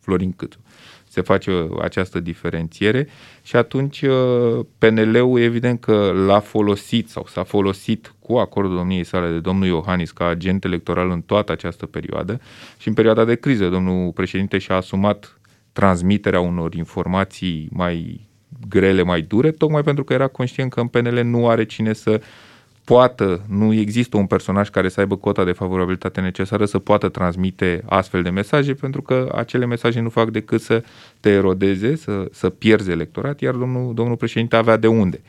Florin 0.00 0.32
Câțu. 0.32 0.58
Se 1.12 1.20
face 1.20 1.68
această 1.82 2.20
diferențiere 2.20 3.08
și 3.42 3.56
atunci 3.56 4.02
uh, 4.02 4.64
PNL-ul 4.78 5.40
evident 5.40 5.80
că 5.80 6.12
l-a 6.26 6.40
folosit 6.40 7.08
sau 7.08 7.26
s-a 7.28 7.42
folosit 7.42 8.14
cu 8.18 8.36
acordul 8.36 8.76
domniei 8.76 9.04
sale 9.04 9.30
de 9.30 9.38
domnul 9.38 9.66
Iohannis 9.66 10.10
ca 10.10 10.26
agent 10.26 10.64
electoral 10.64 11.10
în 11.10 11.20
toată 11.20 11.52
această 11.52 11.86
perioadă 11.86 12.40
și 12.78 12.88
în 12.88 12.94
perioada 12.94 13.24
de 13.24 13.34
criză 13.34 13.68
domnul 13.68 14.12
președinte 14.12 14.58
și-a 14.58 14.74
asumat 14.74 15.40
transmiterea 15.72 16.40
unor 16.40 16.74
informații 16.74 17.68
mai 17.72 18.26
grele, 18.68 19.02
mai 19.02 19.20
dure, 19.20 19.50
tocmai 19.50 19.82
pentru 19.82 20.04
că 20.04 20.12
era 20.12 20.26
conștient 20.26 20.72
că 20.72 20.80
în 20.80 20.86
PNL 20.86 21.24
nu 21.24 21.48
are 21.48 21.64
cine 21.64 21.92
să 21.92 22.20
poată, 22.84 23.44
nu 23.48 23.72
există 23.72 24.16
un 24.16 24.26
personaj 24.26 24.68
care 24.68 24.88
să 24.88 25.00
aibă 25.00 25.16
cota 25.16 25.44
de 25.44 25.52
favorabilitate 25.52 26.20
necesară 26.20 26.64
să 26.64 26.78
poată 26.78 27.08
transmite 27.08 27.82
astfel 27.86 28.22
de 28.22 28.30
mesaje, 28.30 28.74
pentru 28.74 29.02
că 29.02 29.32
acele 29.34 29.66
mesaje 29.66 30.00
nu 30.00 30.08
fac 30.08 30.30
decât 30.30 30.60
să 30.60 30.82
te 31.20 31.30
erodeze, 31.30 31.96
să, 31.96 32.28
să 32.32 32.50
pierzi 32.50 32.90
electorat, 32.90 33.40
iar 33.40 33.54
domnul, 33.54 33.94
domnul 33.94 34.16
președinte 34.16 34.56
avea 34.56 34.76
de 34.76 34.86
unde. 34.86 35.20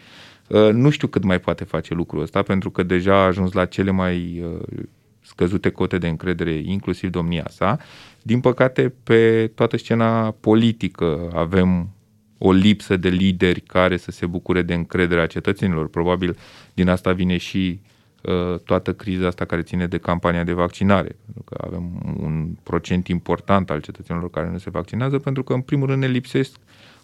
Uh, 0.48 0.70
nu 0.72 0.90
știu 0.90 1.08
cât 1.08 1.24
mai 1.24 1.40
poate 1.40 1.64
face 1.64 1.94
lucrul 1.94 2.22
ăsta, 2.22 2.42
pentru 2.42 2.70
că 2.70 2.84
deja 2.84 3.16
a 3.16 3.26
ajuns 3.26 3.52
la 3.52 3.66
cele 3.66 3.92
mai 3.92 4.44
uh, 4.46 4.84
scăzute 5.22 5.70
cote 5.70 5.98
de 5.98 6.08
încredere, 6.08 6.52
inclusiv 6.66 7.10
domnia 7.10 7.46
sa. 7.50 7.78
Din 8.22 8.40
păcate, 8.40 8.94
pe 9.04 9.52
toată 9.56 9.78
scena 9.78 10.32
politică 10.32 11.32
avem 11.34 11.90
o 12.38 12.52
lipsă 12.52 12.98
de 12.98 13.10
lideri 13.10 13.62
care 13.62 13.98
să 13.98 14.12
se 14.12 14.26
bucure 14.26 14.62
de 14.62 14.74
încrederea 14.74 15.26
cetățenilor. 15.26 15.88
Probabil 15.88 16.38
din 16.74 16.90
asta 16.90 17.12
vine 17.12 17.38
și 17.38 17.80
uh, 18.22 18.60
toată 18.60 18.94
criza 18.94 19.28
asta 19.28 19.46
care 19.46 19.62
ține 19.62 19.88
de 19.88 19.98
campania 19.98 20.44
de 20.44 20.54
vaccinare. 20.54 21.16
Pentru 21.26 21.44
că 21.44 21.64
avem 21.68 22.16
un 22.20 22.48
procent 22.64 23.08
important 23.08 23.70
al 23.70 23.82
cetățenilor 23.82 24.30
care 24.30 24.50
nu 24.50 24.58
se 24.58 24.70
vaccinează, 24.70 25.18
pentru 25.20 25.44
că 25.44 25.54
în 25.54 25.62
primul 25.62 25.88
rând 25.88 26.02
ne 26.02 26.08
lipsesc 26.08 26.56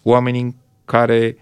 oamenii 0.02 0.56
care 0.84 1.36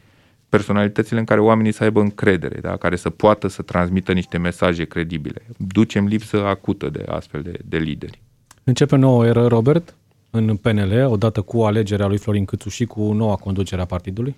personalitățile 0.48 1.18
în 1.18 1.24
care 1.24 1.40
oamenii 1.40 1.72
să 1.72 1.82
aibă 1.82 2.00
încredere, 2.00 2.60
da? 2.60 2.76
care 2.76 2.96
să 2.96 3.10
poată 3.10 3.48
să 3.48 3.62
transmită 3.62 4.12
niște 4.12 4.38
mesaje 4.38 4.84
credibile. 4.84 5.42
Ducem 5.56 6.06
lipsă 6.06 6.44
acută 6.44 6.88
de 6.88 7.04
astfel 7.08 7.42
de, 7.42 7.58
de 7.64 7.78
lideri. 7.78 8.20
Începe 8.64 8.96
nouă 8.96 9.26
eră, 9.26 9.46
Robert? 9.46 9.94
în 10.30 10.56
PNL, 10.56 11.06
odată 11.10 11.40
cu 11.40 11.62
alegerea 11.62 12.06
lui 12.06 12.18
Florin 12.18 12.44
Câțu 12.44 12.68
și 12.68 12.84
cu 12.84 13.12
noua 13.12 13.36
conducere 13.36 13.80
a 13.80 13.84
partidului? 13.84 14.36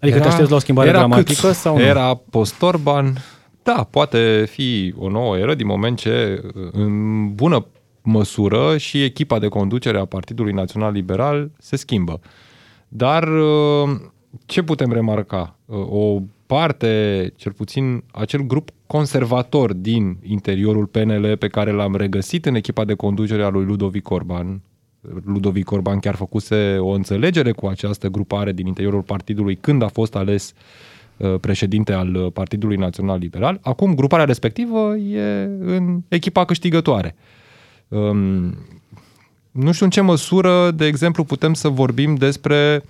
Adică 0.00 0.16
era, 0.16 0.24
te 0.24 0.28
aștepți 0.28 0.50
la 0.50 0.56
o 0.56 0.60
schimbare 0.60 0.88
era 0.88 0.98
dramatică 0.98 1.40
Câțu, 1.40 1.52
sau 1.52 1.76
nu? 1.76 1.82
Era 1.82 2.14
post-Orban, 2.30 3.16
da, 3.62 3.86
poate 3.90 4.44
fi 4.48 4.94
o 4.98 5.08
nouă 5.08 5.38
eră 5.38 5.54
din 5.54 5.66
moment 5.66 5.98
ce 5.98 6.42
în 6.72 7.34
bună 7.34 7.66
măsură 8.02 8.76
și 8.76 9.02
echipa 9.02 9.38
de 9.38 9.48
conducere 9.48 9.98
a 9.98 10.04
Partidului 10.04 10.52
Național 10.52 10.92
Liberal 10.92 11.50
se 11.58 11.76
schimbă. 11.76 12.20
Dar 12.88 13.28
ce 14.46 14.62
putem 14.62 14.92
remarca? 14.92 15.56
O 15.88 16.20
parte, 16.46 17.32
cel 17.36 17.52
puțin 17.52 18.04
acel 18.12 18.40
grup 18.40 18.70
conservator 18.86 19.72
din 19.72 20.16
interiorul 20.22 20.86
PNL 20.86 21.36
pe 21.36 21.48
care 21.48 21.70
l-am 21.70 21.96
regăsit 21.96 22.46
în 22.46 22.54
echipa 22.54 22.84
de 22.84 22.94
conducere 22.94 23.44
a 23.44 23.48
lui 23.48 23.64
Ludovic 23.64 24.10
Orban. 24.10 24.60
Ludovic 25.24 25.70
Orban 25.70 25.98
chiar 25.98 26.14
făcuse 26.14 26.76
o 26.78 26.88
înțelegere 26.88 27.52
cu 27.52 27.66
această 27.66 28.08
grupare 28.08 28.52
din 28.52 28.66
interiorul 28.66 29.02
partidului 29.02 29.56
când 29.56 29.82
a 29.82 29.88
fost 29.88 30.14
ales 30.14 30.52
președinte 31.40 31.92
al 31.92 32.30
Partidului 32.32 32.76
Național 32.76 33.18
Liberal. 33.18 33.58
Acum 33.62 33.94
gruparea 33.94 34.24
respectivă 34.24 34.96
e 34.96 35.42
în 35.60 36.00
echipa 36.08 36.44
câștigătoare. 36.44 37.16
Um, 37.88 38.54
nu 39.50 39.72
știu 39.72 39.84
în 39.84 39.90
ce 39.90 40.00
măsură, 40.00 40.70
de 40.70 40.86
exemplu, 40.86 41.24
putem 41.24 41.54
să 41.54 41.68
vorbim 41.68 42.14
despre 42.14 42.84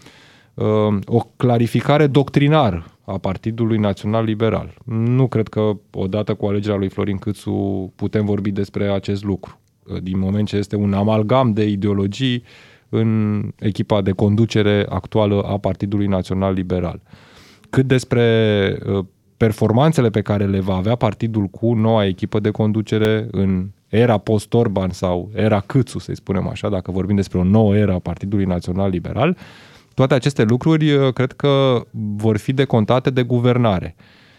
um, 0.55 1.03
o 1.05 1.27
clarificare 1.37 2.07
doctrinară 2.07 2.87
a 3.05 3.19
Partidului 3.19 3.79
Național 3.79 4.25
Liberal. 4.25 4.75
Nu 4.85 5.27
cred 5.27 5.49
că 5.49 5.77
odată 5.91 6.35
cu 6.35 6.47
alegerea 6.47 6.77
lui 6.77 6.89
Florin 6.89 7.17
Câțu 7.17 7.93
putem 7.97 8.25
vorbi 8.25 8.51
despre 8.51 8.91
acest 8.91 9.25
lucru, 9.25 9.59
din 10.03 10.19
moment 10.19 10.49
ce 10.49 10.57
este 10.57 10.77
un 10.77 10.93
amalgam 10.93 11.53
de 11.53 11.69
ideologii 11.69 12.43
în 12.89 13.43
echipa 13.59 14.03
de 14.03 14.11
conducere 14.11 14.87
actuală 14.89 15.41
a 15.43 15.59
Partidului 15.59 16.07
Național 16.07 16.53
Liberal. 16.53 17.01
Cât 17.71 17.87
despre 17.87 18.79
uh, 18.87 19.05
performanțele 19.37 20.11
pe 20.11 20.21
care 20.21 20.47
le 20.47 20.61
va 20.61 20.75
avea 20.75 20.95
partidul 20.95 21.47
cu 21.47 21.75
noua 21.75 22.07
echipă 22.07 22.41
de 22.41 22.51
conducere 22.51 23.29
în 23.31 23.69
era 23.89 24.19
post-Orban 24.19 24.91
sau 24.91 25.31
era 25.35 25.61
Câțu, 25.61 25.99
să-i 25.99 26.17
spunem 26.17 26.49
așa, 26.49 26.69
dacă 26.69 26.91
vorbim 26.91 27.17
despre 27.17 27.39
o 27.39 27.45
nouă 27.45 27.77
era 27.77 27.95
a 27.95 27.99
Partidului 27.99 28.45
Național 28.45 28.91
Liberal, 28.91 29.37
toate 29.95 30.15
aceste 30.15 30.43
lucruri 30.43 30.93
uh, 30.93 31.13
cred 31.13 31.33
că 31.33 31.83
vor 32.17 32.37
fi 32.37 32.53
decontate 32.53 33.11
de 33.11 33.23
guvernare. 33.23 33.97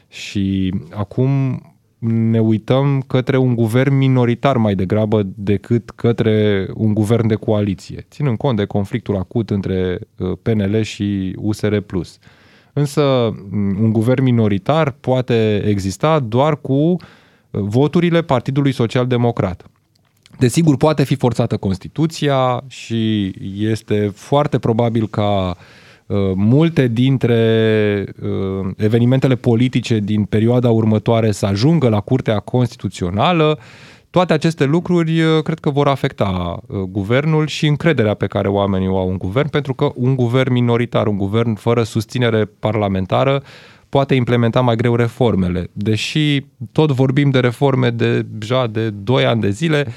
Și 0.08 0.74
acum 0.96 1.62
ne 2.00 2.40
uităm 2.40 3.04
către 3.08 3.38
un 3.38 3.56
guvern 3.56 3.94
minoritar 3.94 4.58
mai 4.58 4.76
degrabă 4.76 5.28
decât 5.36 5.90
către 5.90 6.68
un 6.74 6.94
guvern 6.94 7.28
de 7.28 7.36
coaliție, 7.36 8.06
ținând 8.10 8.38
cont 8.38 8.58
de 8.58 8.66
conflictul 8.66 9.16
acut 9.16 9.50
între 9.50 10.00
uh, 10.18 10.32
PNL 10.42 10.82
și 10.82 11.36
USR+. 11.38 11.78
Însă 12.74 13.02
un 13.52 13.92
guvern 13.92 14.24
minoritar 14.24 14.92
poate 14.92 15.64
exista 15.66 16.20
doar 16.20 16.62
cu 16.62 16.74
uh, 16.74 16.98
voturile 17.52 18.22
Partidului 18.22 18.72
Social 18.72 19.08
Democrat. 19.08 19.66
Desigur, 20.40 20.78
poate 20.78 21.04
fi 21.04 21.16
forțată 21.16 21.58
Constituția 21.58 22.64
și 22.68 23.34
este 23.58 24.12
foarte 24.16 24.60
probabil 24.60 25.08
ca 25.08 25.48
uh, 25.48 25.56
multe 26.36 26.88
dintre 26.88 28.06
uh, 28.22 28.70
evenimentele 28.78 29.36
politice 29.36 30.00
din 30.00 30.24
perioada 30.24 30.70
următoare 30.70 31.32
să 31.32 31.46
ajungă 31.46 31.90
la 31.90 32.00
Curtea 32.00 32.40
Constituțională. 32.40 33.60
Toate 34.10 34.34
aceste 34.34 34.66
lucruri 34.66 35.22
uh, 35.22 35.44
cred 35.44 35.60
că 35.60 35.70
vor 35.70 35.88
afecta 35.88 36.60
uh, 36.68 36.80
guvernul 36.80 37.48
și 37.48 37.68
încrederea 37.68 38.14
pe 38.14 38.28
care 38.28 38.48
oamenii 38.48 38.88
o 38.88 38.98
au 38.98 39.10
în 39.10 39.18
guvern, 39.18 39.50
pentru 39.50 39.74
că 39.74 39.92
un 39.96 40.16
guvern 40.16 40.54
minoritar, 40.54 41.08
un 41.08 41.18
guvern 41.18 41.56
fără 41.56 41.84
susținere 41.84 42.46
parlamentară, 42.60 43.44
poate 43.90 44.16
implementa 44.16 44.62
mai 44.62 44.76
greu 44.76 44.96
reformele. 44.96 45.70
Deși 45.74 46.46
tot 46.72 46.92
vorbim 46.92 47.30
de 47.30 47.40
reforme 47.40 47.90
de, 47.90 48.22
deja 48.22 48.68
de 48.68 48.90
2 48.90 49.26
ani 49.26 49.42
de 49.42 49.50
zile, 49.50 49.84
uh, 49.88 49.94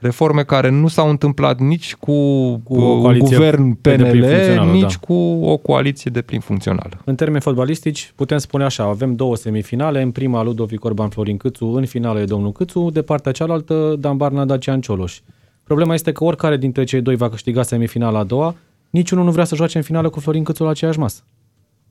reforme 0.00 0.42
care 0.42 0.68
nu 0.68 0.88
s-au 0.88 1.08
întâmplat 1.08 1.58
nici 1.58 1.94
cu, 1.94 2.12
cu 2.58 2.74
un 2.80 3.18
guvern 3.18 3.72
PNL, 3.72 4.26
nici 4.72 4.80
da. 4.80 4.98
cu 5.00 5.14
o 5.42 5.56
coaliție 5.56 6.10
de 6.10 6.22
plin 6.22 6.40
funcțională. 6.40 7.00
În 7.04 7.14
termeni 7.14 7.42
fotbalistici, 7.42 8.12
putem 8.16 8.38
spune 8.38 8.64
așa, 8.64 8.84
avem 8.84 9.14
două 9.14 9.36
semifinale, 9.36 10.02
în 10.02 10.10
prima 10.10 10.42
Ludovic 10.42 10.84
Orban 10.84 11.08
Florin 11.08 11.36
Câțu, 11.36 11.66
în 11.66 11.86
finală 11.86 12.20
e 12.20 12.24
domnul 12.24 12.52
Câțu, 12.52 12.90
de 12.92 13.02
partea 13.02 13.32
cealaltă 13.32 13.96
Dan 13.98 14.16
Barna 14.16 14.44
Dacian 14.44 14.80
Cioloș. 14.80 15.20
Problema 15.62 15.94
este 15.94 16.12
că 16.12 16.24
oricare 16.24 16.56
dintre 16.56 16.84
cei 16.84 17.00
doi 17.00 17.16
va 17.16 17.28
câștiga 17.28 17.62
semifinala 17.62 18.18
a 18.18 18.24
doua, 18.24 18.54
niciunul 18.90 19.24
nu 19.24 19.30
vrea 19.30 19.44
să 19.44 19.54
joace 19.54 19.76
în 19.76 19.82
finală 19.82 20.08
cu 20.08 20.20
Florin 20.20 20.44
Câțu 20.44 20.62
la 20.62 20.70
aceeași 20.70 20.98
masă. 20.98 21.22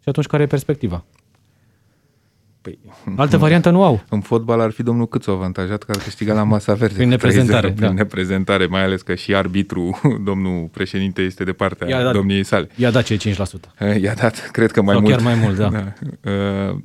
Și 0.01 0.09
atunci 0.09 0.25
care 0.25 0.43
e 0.43 0.45
perspectiva? 0.45 1.03
Păi, 2.69 3.13
Altă 3.15 3.37
variantă 3.45 3.69
nu 3.69 3.83
au. 3.83 4.03
În 4.09 4.21
fotbal 4.21 4.59
ar 4.59 4.71
fi 4.71 4.83
domnul 4.83 5.07
Câțu 5.07 5.31
avantajat 5.31 5.83
că 5.83 5.91
ar 5.91 5.97
câștiga 5.97 6.33
la 6.33 6.43
masa 6.43 6.73
verde. 6.73 6.95
Prin 6.95 7.09
neprezentare. 7.09 7.71
Prin 7.71 7.87
da. 7.87 7.93
neprezentare, 7.93 8.65
mai 8.65 8.83
ales 8.83 9.01
că 9.01 9.15
și 9.15 9.35
arbitru, 9.35 9.99
domnul 10.29 10.69
președinte, 10.71 11.21
este 11.21 11.43
de 11.43 11.53
partea 11.53 11.87
i-a 11.87 12.03
dat, 12.03 12.13
domniei 12.13 12.43
sale. 12.43 12.69
I-a 12.75 12.91
dat 12.91 13.03
cei 13.03 13.17
5%. 13.17 13.21
Eh, 13.79 14.01
i-a 14.01 14.13
dat, 14.13 14.49
cred 14.51 14.71
că 14.71 14.81
mai 14.81 14.93
Sau 14.93 15.03
mult. 15.03 15.13
chiar 15.13 15.23
mai 15.23 15.35
mult, 15.35 15.57
da. 15.57 15.69
da. 15.69 15.93
Eh, 16.31 16.75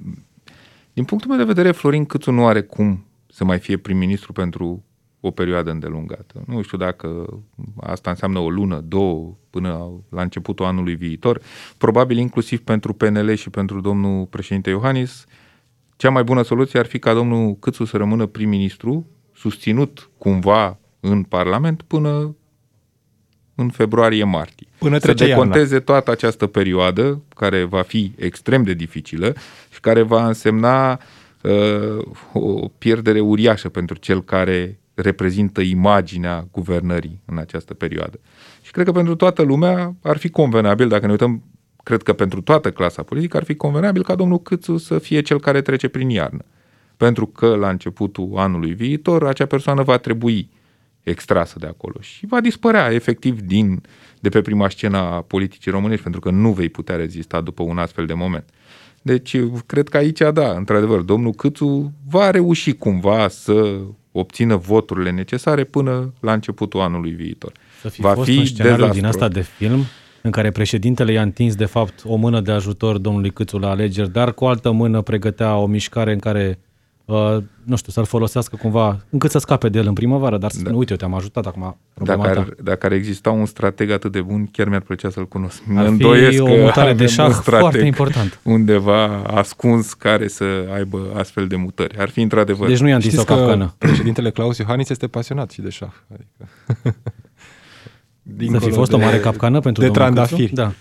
din 0.92 1.04
punctul 1.04 1.30
meu 1.30 1.38
de 1.38 1.44
vedere, 1.44 1.70
Florin 1.70 2.04
Câțu 2.04 2.30
nu 2.30 2.46
are 2.46 2.60
cum 2.60 3.04
să 3.26 3.44
mai 3.44 3.58
fie 3.58 3.76
prim-ministru 3.76 4.32
pentru 4.32 4.84
o 5.20 5.30
perioadă 5.30 5.70
îndelungată. 5.70 6.42
Nu 6.46 6.62
știu 6.62 6.78
dacă 6.78 7.38
asta 7.80 8.10
înseamnă 8.10 8.38
o 8.38 8.50
lună, 8.50 8.84
două, 8.88 9.36
până 9.50 9.90
la 10.08 10.22
începutul 10.22 10.64
anului 10.64 10.94
viitor. 10.94 11.40
Probabil 11.78 12.16
inclusiv 12.16 12.60
pentru 12.60 12.92
PNL 12.92 13.34
și 13.34 13.50
pentru 13.50 13.80
domnul 13.80 14.24
președinte 14.24 14.70
Iohannis, 14.70 15.26
cea 15.96 16.10
mai 16.10 16.22
bună 16.22 16.42
soluție 16.42 16.78
ar 16.78 16.86
fi 16.86 16.98
ca 16.98 17.12
domnul 17.12 17.56
Câțu 17.60 17.84
să 17.84 17.96
rămână 17.96 18.26
prim-ministru, 18.26 19.06
susținut 19.34 20.10
cumva 20.18 20.78
în 21.00 21.22
Parlament 21.22 21.82
până 21.82 22.36
în 23.54 23.68
februarie-martie. 23.68 24.66
Până 24.78 24.98
să 24.98 25.12
deconteze 25.12 25.72
iarna. 25.72 25.84
toată 25.84 26.10
această 26.10 26.46
perioadă, 26.46 27.22
care 27.36 27.64
va 27.64 27.82
fi 27.82 28.12
extrem 28.16 28.62
de 28.62 28.72
dificilă 28.72 29.34
și 29.72 29.80
care 29.80 30.02
va 30.02 30.26
însemna 30.26 31.00
uh, 31.42 32.06
o 32.32 32.68
pierdere 32.78 33.20
uriașă 33.20 33.68
pentru 33.68 33.96
cel 33.96 34.22
care 34.22 34.78
reprezintă 34.94 35.60
imaginea 35.60 36.48
guvernării 36.52 37.20
în 37.24 37.38
această 37.38 37.74
perioadă. 37.74 38.20
Și 38.62 38.70
cred 38.70 38.84
că 38.84 38.92
pentru 38.92 39.14
toată 39.14 39.42
lumea 39.42 39.94
ar 40.02 40.16
fi 40.16 40.28
convenabil, 40.28 40.88
dacă 40.88 41.06
ne 41.06 41.12
uităm 41.12 41.42
cred 41.84 42.02
că 42.02 42.12
pentru 42.12 42.40
toată 42.40 42.70
clasa 42.70 43.02
politică 43.02 43.36
ar 43.36 43.44
fi 43.44 43.54
convenabil 43.54 44.02
ca 44.02 44.14
domnul 44.14 44.42
Câțu 44.42 44.76
să 44.76 44.98
fie 44.98 45.20
cel 45.20 45.40
care 45.40 45.60
trece 45.60 45.88
prin 45.88 46.08
iarnă. 46.08 46.44
Pentru 46.96 47.26
că 47.26 47.54
la 47.54 47.68
începutul 47.68 48.32
anului 48.36 48.72
viitor 48.72 49.26
acea 49.26 49.46
persoană 49.46 49.82
va 49.82 49.96
trebui 49.96 50.50
extrasă 51.02 51.58
de 51.58 51.66
acolo 51.66 51.94
și 52.00 52.26
va 52.26 52.40
dispărea 52.40 52.92
efectiv 52.92 53.40
din, 53.40 53.82
de 54.20 54.28
pe 54.28 54.40
prima 54.40 54.68
scenă 54.68 54.96
a 54.96 55.20
politicii 55.20 55.70
românești, 55.70 56.02
pentru 56.02 56.20
că 56.20 56.30
nu 56.30 56.52
vei 56.52 56.68
putea 56.68 56.96
rezista 56.96 57.40
după 57.40 57.62
un 57.62 57.78
astfel 57.78 58.06
de 58.06 58.14
moment. 58.14 58.44
Deci, 59.02 59.36
cred 59.66 59.88
că 59.88 59.96
aici, 59.96 60.20
da, 60.32 60.50
într-adevăr, 60.50 61.00
domnul 61.00 61.32
Câțu 61.32 61.92
va 62.08 62.30
reuși 62.30 62.72
cumva 62.72 63.28
să 63.28 63.80
obțină 64.12 64.56
voturile 64.56 65.10
necesare 65.10 65.64
până 65.64 66.12
la 66.20 66.32
începutul 66.32 66.80
anului 66.80 67.10
viitor. 67.10 67.52
Să 67.80 67.88
fi 67.88 68.00
va 68.00 68.14
fost 68.14 68.30
fi 68.30 68.38
un 68.38 68.44
scenariu 68.44 68.88
din 68.88 69.04
asta 69.04 69.28
de 69.28 69.40
film 69.40 69.84
în 70.26 70.30
care 70.30 70.50
președintele 70.50 71.12
i-a 71.12 71.22
întins 71.22 71.54
de 71.54 71.64
fapt 71.64 72.02
o 72.04 72.16
mână 72.16 72.40
de 72.40 72.52
ajutor 72.52 72.98
domnului 72.98 73.30
Câțu 73.30 73.58
la 73.58 73.70
alegeri, 73.70 74.12
dar 74.12 74.34
cu 74.34 74.44
o 74.44 74.48
altă 74.48 74.70
mână 74.70 75.00
pregătea 75.00 75.56
o 75.56 75.66
mișcare 75.66 76.12
în 76.12 76.18
care 76.18 76.58
uh, 77.04 77.36
nu 77.64 77.76
știu, 77.76 77.92
să-l 77.92 78.04
folosească 78.04 78.56
cumva, 78.56 79.00
încât 79.10 79.30
să 79.30 79.38
scape 79.38 79.68
de 79.68 79.78
el 79.78 79.86
în 79.86 79.92
primăvară, 79.92 80.38
dar 80.38 80.50
să 80.50 80.62
da. 80.62 80.74
uite, 80.74 80.90
eu 80.90 80.96
te-am 80.96 81.14
ajutat 81.14 81.46
acum. 81.46 81.76
Dacă 81.94 82.20
ar, 82.20 82.54
dacă 82.62 82.86
ar 82.86 82.92
exista 82.92 83.30
un 83.30 83.46
strateg 83.46 83.90
atât 83.90 84.12
de 84.12 84.20
bun, 84.20 84.46
chiar 84.52 84.68
mi-ar 84.68 84.80
plăcea 84.80 85.10
să-l 85.10 85.28
cunosc. 85.28 85.62
Ar 85.76 85.94
fi 85.98 86.40
o 86.40 86.56
mutare 86.56 86.92
de 86.92 87.06
șah 87.06 87.30
foarte 87.30 87.84
important. 87.84 88.40
Undeva 88.42 89.22
ascuns 89.22 89.92
care 89.92 90.28
să 90.28 90.44
aibă 90.74 91.12
astfel 91.16 91.46
de 91.46 91.56
mutări. 91.56 91.98
Ar 91.98 92.08
fi 92.08 92.20
într-adevăr. 92.20 92.68
Deci 92.68 92.80
nu 92.80 92.88
i-a 92.88 92.94
întins 92.94 93.16
o 93.16 93.24
capcană. 93.24 93.74
președintele 93.78 94.30
Claus 94.30 94.58
Iohannis 94.58 94.88
este 94.88 95.06
pasionat 95.06 95.50
și 95.50 95.60
de 95.60 95.70
șah. 95.70 95.92
Adică... 96.12 96.52
Să 98.50 98.58
fi 98.58 98.70
fost 98.70 98.90
de, 98.90 98.96
o 98.96 98.98
mare 98.98 99.18
capcană 99.18 99.60
pentru 99.60 99.82
de 99.82 99.90
trandafiri. 99.90 100.52
Da. 100.52 100.72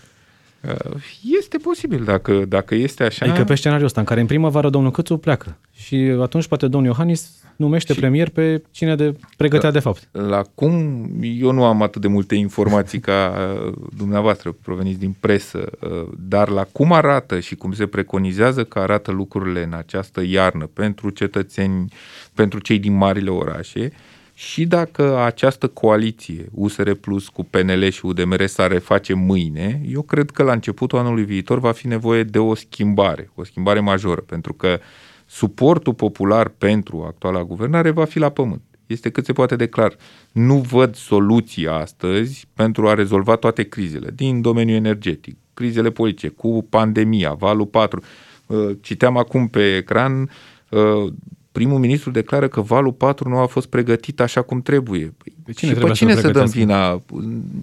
Uh, 0.62 1.02
este 1.40 1.58
posibil 1.58 2.04
dacă, 2.04 2.46
dacă 2.48 2.76
este 2.76 3.04
așa. 3.04 3.26
Adică 3.26 3.44
pe 3.44 3.56
scenariul 3.56 3.86
ăsta, 3.86 4.00
în 4.00 4.06
care 4.06 4.20
în 4.20 4.26
primăvară 4.26 4.70
domnul 4.70 4.92
Câțu 4.92 5.18
pleacă 5.18 5.58
și 5.74 5.96
atunci 6.22 6.48
poate 6.48 6.68
domnul 6.68 6.90
Iohannis 6.90 7.44
numește 7.56 7.94
și 7.94 8.00
premier 8.00 8.30
pe 8.30 8.62
cine 8.72 8.96
de 8.96 9.16
pregătea 9.38 9.68
la, 9.68 9.74
de 9.74 9.80
fapt. 9.80 10.10
La 10.12 10.42
cum, 10.56 11.06
eu 11.22 11.52
nu 11.52 11.64
am 11.64 11.82
atât 11.82 12.02
de 12.02 12.08
multe 12.08 12.36
informații 12.36 13.00
ca 13.00 13.34
uh, 13.66 13.74
dumneavoastră 13.98 14.56
proveniți 14.62 15.00
din 15.00 15.16
presă, 15.20 15.70
uh, 15.80 16.08
dar 16.28 16.50
la 16.50 16.68
cum 16.72 16.94
arată 16.94 17.40
și 17.40 17.56
cum 17.56 17.74
se 17.74 17.86
preconizează 17.86 18.64
că 18.64 18.80
arată 18.80 19.12
lucrurile 19.12 19.64
în 19.64 19.74
această 19.74 20.22
iarnă 20.26 20.66
pentru 20.66 21.10
cetățeni, 21.10 21.94
pentru 22.34 22.60
cei 22.60 22.80
din 22.80 22.94
marile 22.94 23.30
orașe, 23.30 23.92
și 24.34 24.66
dacă 24.66 25.18
această 25.18 25.68
coaliție 25.68 26.46
USR 26.52 26.92
Plus 26.92 27.28
cu 27.28 27.44
PNL 27.44 27.90
și 27.90 28.06
UDMR 28.06 28.46
s-ar 28.46 28.72
reface 28.72 29.14
mâine, 29.14 29.82
eu 29.88 30.02
cred 30.02 30.30
că 30.30 30.44
la 30.44 30.52
începutul 30.52 30.98
anului 30.98 31.24
viitor 31.24 31.60
va 31.60 31.72
fi 31.72 31.88
nevoie 31.88 32.24
de 32.24 32.40
o 32.40 32.56
schimbare, 32.56 33.30
o 33.36 33.44
schimbare 33.44 33.80
majoră, 33.80 34.22
pentru 34.22 34.54
că 34.54 34.80
suportul 35.26 35.94
popular 35.94 36.48
pentru 36.48 37.04
actuala 37.08 37.44
guvernare 37.44 37.90
va 37.90 38.06
fi 38.06 38.20
la 38.20 38.30
pământ. 38.30 38.62
Este 38.88 39.10
cât 39.10 39.26
se 39.26 39.34
poate 39.34 39.56
de 39.56 39.68
clar. 39.68 39.96
Nu 40.32 40.56
văd 40.58 40.96
soluții 40.96 41.68
astăzi 41.68 42.48
pentru 42.54 42.88
a 42.88 42.94
rezolva 42.94 43.36
toate 43.36 43.64
crizele 43.64 44.12
din 44.16 44.42
domeniul 44.42 44.78
energetic, 44.78 45.38
crizele 45.54 45.90
politice, 45.90 46.28
cu 46.28 46.66
pandemia, 46.70 47.34
valul 47.34 47.66
4. 47.66 48.04
Uh, 48.46 48.78
citeam 48.82 49.18
acum 49.18 49.48
pe 49.48 49.76
ecran 49.76 50.30
uh, 50.70 51.14
primul 51.54 51.80
ministru 51.80 52.12
declară 52.12 52.48
că 52.48 52.62
valul 52.62 52.92
4 52.92 53.30
nu 53.30 53.38
a 53.38 53.46
fost 53.46 53.68
pregătit 53.68 54.20
așa 54.20 54.42
cum 54.42 54.62
trebuie. 54.62 55.14
Păi, 55.18 55.34
pe 55.46 55.52
cine 55.52 55.74
și 55.74 55.80
pe 55.80 55.92
cine 55.92 56.14
să, 56.14 56.20
să 56.20 56.32
dăm 56.32 56.46
vina? 56.46 57.02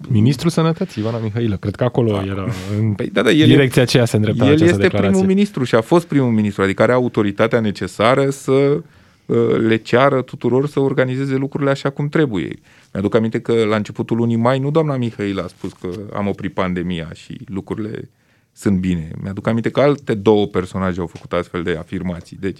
Ministrul 0.09 0.51
Sănătății, 0.51 1.01
Ivana 1.01 1.17
Mihailă. 1.17 1.55
Cred 1.55 1.75
că 1.75 1.83
acolo 1.83 2.11
da. 2.11 2.23
era 2.25 2.47
în 2.79 2.93
păi, 2.93 3.09
da, 3.09 3.21
da, 3.21 3.31
el 3.31 3.47
direcția 3.47 3.81
aceea 3.81 4.05
se 4.05 4.15
îndrepta 4.15 4.45
El 4.45 4.51
este 4.51 4.65
declarație. 4.65 5.09
primul 5.09 5.25
ministru 5.25 5.63
și 5.63 5.75
a 5.75 5.81
fost 5.81 6.07
primul 6.07 6.31
ministru, 6.31 6.63
adică 6.63 6.81
are 6.81 6.91
autoritatea 6.91 7.59
necesară 7.59 8.29
să 8.29 8.51
uh, 8.51 9.37
le 9.57 9.75
ceară 9.75 10.21
tuturor 10.21 10.67
să 10.67 10.79
organizeze 10.79 11.35
lucrurile 11.35 11.69
așa 11.69 11.89
cum 11.89 12.09
trebuie. 12.09 12.59
Mi-aduc 12.93 13.15
aminte 13.15 13.39
că 13.39 13.53
la 13.53 13.75
începutul 13.75 14.17
lunii 14.17 14.35
mai 14.35 14.59
nu 14.59 14.71
doamna 14.71 14.97
Mihailă 14.97 15.43
a 15.43 15.47
spus 15.47 15.71
că 15.81 15.89
am 16.13 16.27
oprit 16.27 16.53
pandemia 16.53 17.09
și 17.13 17.39
lucrurile 17.45 18.09
sunt 18.53 18.79
bine. 18.79 19.11
Mi-aduc 19.21 19.47
aminte 19.47 19.69
că 19.69 19.79
alte 19.79 20.13
două 20.13 20.47
personaje 20.47 20.99
au 20.99 21.07
făcut 21.07 21.33
astfel 21.33 21.63
de 21.63 21.75
afirmații. 21.79 22.37
Deci, 22.39 22.59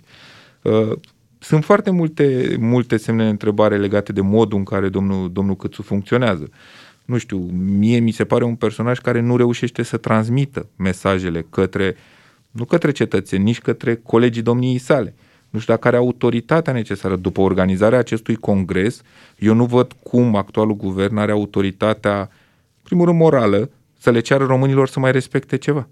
uh, 0.62 0.92
sunt 1.44 1.64
foarte 1.64 1.90
multe, 1.90 2.56
multe 2.60 2.98
semne 2.98 3.24
de 3.24 3.30
întrebare 3.30 3.78
legate 3.78 4.12
de 4.12 4.22
modul 4.22 4.58
în 4.58 4.64
care 4.64 4.90
domnul, 4.90 5.32
domnul 5.32 5.56
Câțu 5.56 5.82
funcționează. 5.82 6.50
Nu 7.06 7.18
știu, 7.18 7.38
mie 7.78 8.00
mi 8.00 8.12
se 8.12 8.26
pare 8.26 8.44
un 8.44 8.56
personaj 8.56 9.00
care 9.00 9.20
nu 9.20 9.38
reușește 9.38 9.84
să 9.84 9.98
transmită 9.98 10.70
mesajele 10.76 11.46
către, 11.50 11.96
nu 12.52 12.66
către 12.66 12.92
cetățeni, 12.92 13.44
nici 13.44 13.60
către 13.60 13.96
colegii 13.96 14.42
domniei 14.42 14.78
sale. 14.78 15.16
Nu 15.50 15.60
știu 15.60 15.74
dacă 15.74 15.88
are 15.88 15.98
autoritatea 15.98 16.74
necesară. 16.74 17.16
După 17.16 17.42
organizarea 17.42 18.00
acestui 18.00 18.36
congres, 18.36 19.02
eu 19.38 19.54
nu 19.54 19.66
văd 19.66 19.96
cum 20.04 20.36
actualul 20.36 20.76
guvern 20.76 21.18
are 21.18 21.32
autoritatea, 21.32 22.30
primul 22.84 23.06
rând 23.06 23.20
morală, 23.20 23.70
să 24.00 24.12
le 24.12 24.20
ceară 24.20 24.46
românilor 24.46 24.88
să 24.88 25.00
mai 25.00 25.12
respecte 25.12 25.58
ceva. 25.58 25.88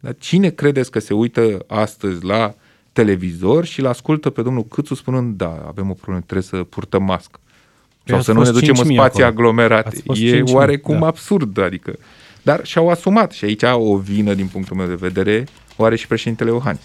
Dar 0.00 0.14
cine 0.18 0.48
credeți 0.48 0.90
că 0.90 0.98
se 0.98 1.14
uită 1.14 1.64
astăzi 1.66 2.24
la 2.24 2.54
televizor 3.02 3.64
și 3.64 3.80
îl 3.80 3.86
ascultă 3.86 4.30
pe 4.30 4.42
domnul 4.42 4.64
Câțu 4.64 4.94
spunând, 4.94 5.36
da, 5.36 5.64
avem 5.68 5.90
o 5.90 5.92
problemă, 5.92 6.20
trebuie 6.20 6.42
să 6.42 6.56
purtăm 6.56 7.02
mască. 7.02 7.38
Păi 8.04 8.14
Sau 8.14 8.22
să 8.22 8.32
nu 8.32 8.42
ne 8.42 8.50
ducem 8.50 8.74
în 8.78 8.84
spații 8.84 9.22
acolo. 9.22 9.26
aglomerate. 9.26 10.02
E 10.14 10.42
oarecum 10.42 10.98
da. 10.98 11.06
absurd, 11.06 11.58
adică. 11.58 11.92
Dar 12.42 12.60
și-au 12.64 12.88
asumat 12.88 13.32
și 13.32 13.44
aici 13.44 13.62
o 13.62 13.96
vină, 13.96 14.34
din 14.34 14.46
punctul 14.46 14.76
meu 14.76 14.86
de 14.86 14.94
vedere, 14.94 15.44
o 15.76 15.84
are 15.84 15.96
și 15.96 16.06
președintele 16.06 16.50
Iohannis. 16.50 16.82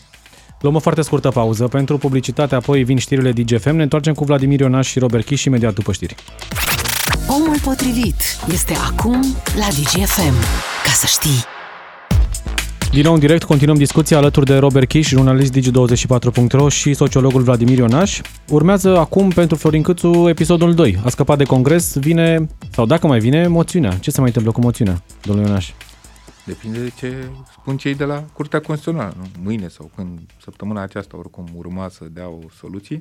Luăm 0.62 0.76
o 0.76 0.80
foarte 0.80 1.02
scurtă 1.02 1.30
pauză 1.30 1.68
pentru 1.68 1.98
publicitate, 1.98 2.56
apoi 2.56 2.84
vin 2.84 2.98
știrile 2.98 3.32
DGFM. 3.32 3.76
Ne 3.76 3.84
întoarcem 3.84 4.14
cu 4.14 4.24
Vladimir 4.24 4.60
Ionaș 4.60 4.88
și 4.88 5.00
Robert 5.00 5.26
Chiș 5.26 5.44
imediat 5.44 5.74
după 5.74 5.92
știri. 5.92 6.16
Omul 7.28 7.60
potrivit 7.64 8.16
este 8.52 8.74
acum 8.74 9.22
la 9.56 9.68
DGFM. 9.68 10.36
Ca 10.84 10.92
să 10.92 11.06
știi. 11.08 11.44
Din 12.96 13.04
nou 13.04 13.14
în 13.14 13.20
direct 13.20 13.44
continuăm 13.44 13.78
discuția 13.78 14.18
alături 14.18 14.46
de 14.46 14.58
Robert 14.58 14.88
Chiș, 14.88 15.08
jurnalist 15.08 15.58
Digi24.ro 15.58 16.70
și 16.70 16.94
sociologul 16.94 17.42
Vladimir 17.42 17.78
Ionaș. 17.78 18.22
Urmează 18.50 18.98
acum 18.98 19.30
pentru 19.30 19.56
Florin 19.58 19.82
Câțu 19.82 20.30
episodul 20.30 20.74
2. 20.74 20.98
A 21.04 21.10
scăpat 21.10 21.38
de 21.38 21.44
congres, 21.44 21.98
vine, 21.98 22.48
sau 22.72 22.86
dacă 22.86 23.08
mai 23.08 23.20
vine, 23.20 23.48
moțiunea. 23.48 23.98
Ce 23.98 24.12
se 24.12 24.20
mai 24.20 24.28
întâmplă 24.28 24.52
cu 24.52 24.60
moțiunea, 24.60 25.02
domnul 25.22 25.46
Ionaș? 25.46 25.72
Depinde 26.46 26.80
de 26.80 26.92
ce 26.98 27.14
spun 27.60 27.78
cei 27.78 27.96
de 27.96 28.04
la 28.04 28.24
Curtea 28.34 28.60
Constituțională. 28.60 29.14
Nu? 29.18 29.26
Mâine 29.44 29.68
sau 29.68 29.92
când 29.96 30.20
săptămâna 30.42 30.82
aceasta 30.82 31.18
oricum 31.18 31.48
urma 31.56 31.90
să 31.90 32.06
dea 32.12 32.28
o 32.28 32.40
soluție. 32.60 33.00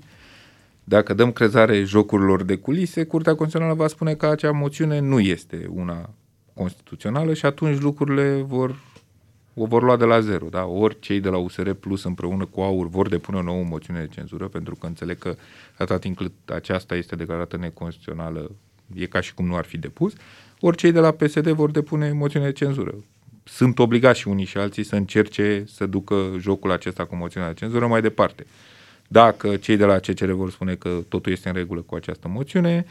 Dacă 0.85 1.15
dăm 1.15 1.33
crezare 1.33 1.85
jocurilor 1.85 2.43
de 2.43 2.57
culise, 2.57 3.05
Curtea 3.05 3.35
Constituțională 3.35 3.79
va 3.83 3.89
spune 3.89 4.15
că 4.15 4.27
acea 4.27 4.51
moțiune 4.51 4.99
nu 4.99 5.21
este 5.21 5.71
una 5.75 6.11
constituțională 6.55 7.35
și 7.35 7.47
atunci 7.47 7.81
lucrurile 7.81 8.45
vor 8.47 8.75
o 9.55 9.67
vor 9.67 9.83
lua 9.83 9.97
de 9.97 10.05
la 10.05 10.21
zero. 10.21 10.49
Da? 10.49 10.65
Ori 10.65 10.99
cei 11.01 11.21
de 11.21 11.29
la 11.29 11.37
USR 11.37 11.71
Plus 11.71 12.05
împreună 12.05 12.45
cu 12.45 12.61
AUR 12.61 12.89
vor 12.89 13.09
depune 13.09 13.39
o 13.39 13.43
nouă 13.43 13.65
moțiune 13.65 14.01
de 14.01 14.09
cenzură, 14.15 14.49
pentru 14.49 14.75
că 14.75 14.87
înțeleg 14.87 15.19
că 15.19 15.37
atât 15.79 16.01
timp 16.01 16.17
cât 16.17 16.33
aceasta 16.45 16.95
este 16.95 17.17
declarată 17.17 17.57
neconstituțională, 17.57 18.51
e 18.95 19.07
ca 19.07 19.21
și 19.21 19.35
cum 19.35 19.47
nu 19.47 19.57
ar 19.57 19.65
fi 19.65 19.79
depus, 19.79 20.13
ori 20.61 20.77
cei 20.77 20.93
de 20.93 21.01
la 21.01 21.11
PSD 21.11 21.49
vor 21.49 21.71
depune 21.71 22.13
moțiune 22.13 22.45
de 22.45 22.53
cenzură. 22.53 22.95
Sunt 23.45 23.79
obligați 23.79 24.19
și 24.19 24.29
unii 24.29 24.45
și 24.45 24.59
alții 24.59 24.83
să 24.83 24.97
încerce 24.97 25.65
să 25.67 25.87
ducă 25.87 26.37
jocul 26.39 26.71
acesta 26.71 27.05
cu 27.05 27.17
moțiunea 27.17 27.49
de 27.49 27.55
cenzură 27.55 27.87
mai 27.87 28.01
departe. 28.01 28.47
Dacă 29.09 29.57
cei 29.57 29.77
de 29.77 29.85
la 29.85 29.99
CCR 29.99 30.31
vor 30.31 30.51
spune 30.51 30.75
că 30.75 31.01
totul 31.09 31.33
este 31.33 31.49
în 31.49 31.55
regulă 31.55 31.81
cu 31.81 31.95
această 31.95 32.29
moțiune, 32.29 32.87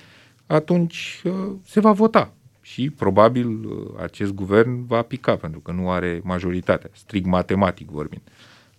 atunci 0.46 1.22
uh, 1.24 1.34
se 1.66 1.80
va 1.80 1.92
vota 1.92 2.34
și 2.66 2.90
probabil 2.90 3.48
uh, 3.48 4.02
acest 4.02 4.32
guvern 4.32 4.86
va 4.86 5.02
pica 5.02 5.36
pentru 5.36 5.60
că 5.60 5.72
nu 5.72 5.90
are 5.90 6.22
majoritatea, 6.24 6.90
strict 6.94 7.26
matematic 7.26 7.90
vorbind. 7.90 8.22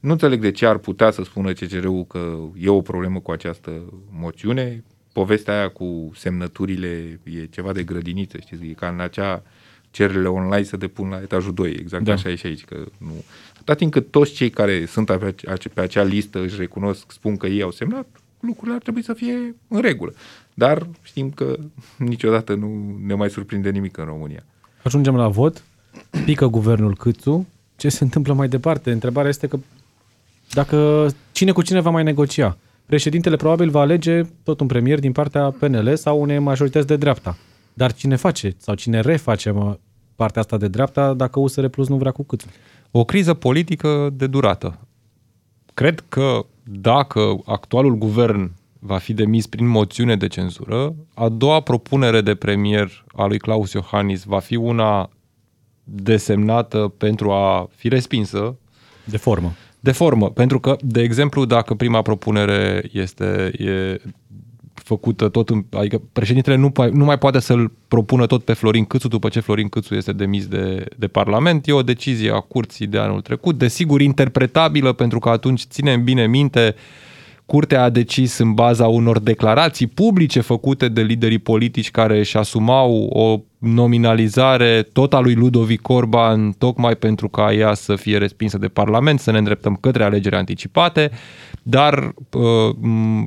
Nu 0.00 0.10
înțeleg 0.10 0.40
de 0.40 0.50
ce 0.50 0.66
ar 0.66 0.78
putea 0.78 1.10
să 1.10 1.22
spună 1.22 1.52
CCR-ul 1.52 2.04
că 2.04 2.38
e 2.58 2.68
o 2.68 2.80
problemă 2.80 3.20
cu 3.20 3.30
această 3.30 3.70
moțiune. 4.10 4.84
Povestea 5.12 5.54
aia 5.54 5.68
cu 5.68 6.10
semnăturile 6.14 7.20
e 7.22 7.44
ceva 7.44 7.72
de 7.72 7.82
grădiniță, 7.82 8.38
știți, 8.38 8.64
e 8.64 8.72
ca 8.72 8.88
în 8.88 9.00
acea 9.00 9.42
cererile 9.90 10.28
online 10.28 10.62
să 10.62 10.76
depun 10.76 11.08
la 11.08 11.20
etajul 11.20 11.54
2, 11.54 11.70
exact 11.70 12.04
da. 12.04 12.12
așa 12.12 12.28
e 12.28 12.34
și 12.34 12.46
aici, 12.46 12.64
că 12.64 12.84
nu. 12.98 13.24
Atât 13.60 13.76
timp 13.76 13.92
cât 13.92 14.10
toți 14.10 14.32
cei 14.32 14.50
care 14.50 14.86
sunt 14.86 15.06
pe, 15.06 15.34
pe 15.74 15.80
acea 15.80 16.02
listă 16.02 16.40
își 16.42 16.56
recunosc, 16.56 17.12
spun 17.12 17.36
că 17.36 17.46
ei 17.46 17.62
au 17.62 17.70
semnat, 17.70 18.06
lucrurile 18.40 18.74
ar 18.74 18.82
trebui 18.82 19.02
să 19.02 19.12
fie 19.12 19.54
în 19.68 19.80
regulă. 19.80 20.12
Dar 20.54 20.86
știm 21.02 21.30
că 21.30 21.56
niciodată 21.98 22.54
nu 22.54 22.98
ne 23.06 23.14
mai 23.14 23.30
surprinde 23.30 23.70
nimic 23.70 23.96
în 23.96 24.04
România. 24.04 24.44
Ajungem 24.82 25.16
la 25.16 25.28
vot, 25.28 25.64
pică 26.24 26.46
guvernul 26.46 26.96
Câțu, 26.96 27.46
ce 27.76 27.88
se 27.88 28.04
întâmplă 28.04 28.32
mai 28.32 28.48
departe? 28.48 28.90
Întrebarea 28.90 29.28
este 29.28 29.46
că 29.46 29.58
dacă 30.50 31.08
cine 31.32 31.52
cu 31.52 31.62
cine 31.62 31.80
va 31.80 31.90
mai 31.90 32.02
negocia? 32.02 32.56
Președintele 32.86 33.36
probabil 33.36 33.70
va 33.70 33.80
alege 33.80 34.22
tot 34.42 34.60
un 34.60 34.66
premier 34.66 34.98
din 34.98 35.12
partea 35.12 35.50
PNL 35.50 35.96
sau 35.96 36.20
unei 36.20 36.38
majorități 36.38 36.86
de 36.86 36.96
dreapta. 36.96 37.36
Dar 37.74 37.92
cine 37.92 38.16
face 38.16 38.54
sau 38.58 38.74
cine 38.74 39.00
reface 39.00 39.54
partea 40.16 40.40
asta 40.40 40.56
de 40.56 40.68
dreapta 40.68 41.14
dacă 41.14 41.40
USR 41.40 41.66
Plus 41.66 41.88
nu 41.88 41.96
vrea 41.96 42.12
cu 42.12 42.22
Câțu? 42.22 42.46
O 42.90 43.04
criză 43.04 43.34
politică 43.34 44.10
de 44.12 44.26
durată. 44.26 44.78
Cred 45.74 46.04
că 46.08 46.46
dacă 46.62 47.36
actualul 47.44 47.94
guvern 47.94 48.52
va 48.86 48.98
fi 48.98 49.12
demis 49.12 49.46
prin 49.46 49.66
moțiune 49.66 50.16
de 50.16 50.26
cenzură, 50.26 50.94
a 51.14 51.28
doua 51.28 51.60
propunere 51.60 52.20
de 52.20 52.34
premier 52.34 53.04
a 53.16 53.26
lui 53.26 53.38
Claus 53.38 53.72
Iohannis 53.72 54.24
va 54.24 54.38
fi 54.38 54.56
una 54.56 55.10
desemnată 55.84 56.94
pentru 56.98 57.30
a 57.30 57.68
fi 57.74 57.88
respinsă. 57.88 58.56
De 59.04 59.16
formă. 59.16 59.52
De 59.80 59.92
formă, 59.92 60.30
pentru 60.30 60.60
că, 60.60 60.76
de 60.80 61.02
exemplu, 61.02 61.44
dacă 61.44 61.74
prima 61.74 62.02
propunere 62.02 62.88
este 62.92 63.50
e 63.58 64.00
făcută 64.74 65.28
tot, 65.28 65.50
în, 65.50 65.64
adică 65.70 66.02
președintele 66.12 66.56
nu, 66.56 66.72
nu 66.92 67.04
mai 67.04 67.18
poate 67.18 67.38
să-l 67.38 67.72
propună 67.88 68.26
tot 68.26 68.44
pe 68.44 68.52
Florin 68.52 68.84
Câțu 68.84 69.08
după 69.08 69.28
ce 69.28 69.40
Florin 69.40 69.68
Câțu 69.68 69.94
este 69.94 70.12
demis 70.12 70.46
de, 70.46 70.84
de 70.96 71.06
Parlament. 71.06 71.66
E 71.66 71.72
o 71.72 71.82
decizie 71.82 72.30
a 72.30 72.40
curții 72.40 72.86
de 72.86 72.98
anul 72.98 73.20
trecut, 73.20 73.58
desigur 73.58 74.00
interpretabilă 74.00 74.92
pentru 74.92 75.18
că 75.18 75.28
atunci 75.28 75.62
ținem 75.62 76.04
bine 76.04 76.26
minte 76.26 76.74
Curtea 77.46 77.82
a 77.82 77.88
decis 77.88 78.38
în 78.38 78.52
baza 78.52 78.86
unor 78.86 79.18
declarații 79.18 79.86
publice 79.86 80.40
făcute 80.40 80.88
de 80.88 81.02
liderii 81.02 81.38
politici 81.38 81.90
care 81.90 82.18
își 82.18 82.36
asumau 82.36 83.06
o 83.12 83.40
nominalizare 83.58 84.82
tot 84.92 85.14
a 85.14 85.20
lui 85.20 85.34
Ludovic 85.34 85.88
Orban 85.88 86.52
tocmai 86.52 86.96
pentru 86.96 87.28
ca 87.28 87.52
ea 87.52 87.74
să 87.74 87.96
fie 87.96 88.18
respinsă 88.18 88.58
de 88.58 88.68
Parlament, 88.68 89.20
să 89.20 89.30
ne 89.30 89.38
îndreptăm 89.38 89.76
către 89.80 90.04
alegeri 90.04 90.34
anticipate, 90.34 91.10
dar 91.62 92.14
uh, 92.32 92.74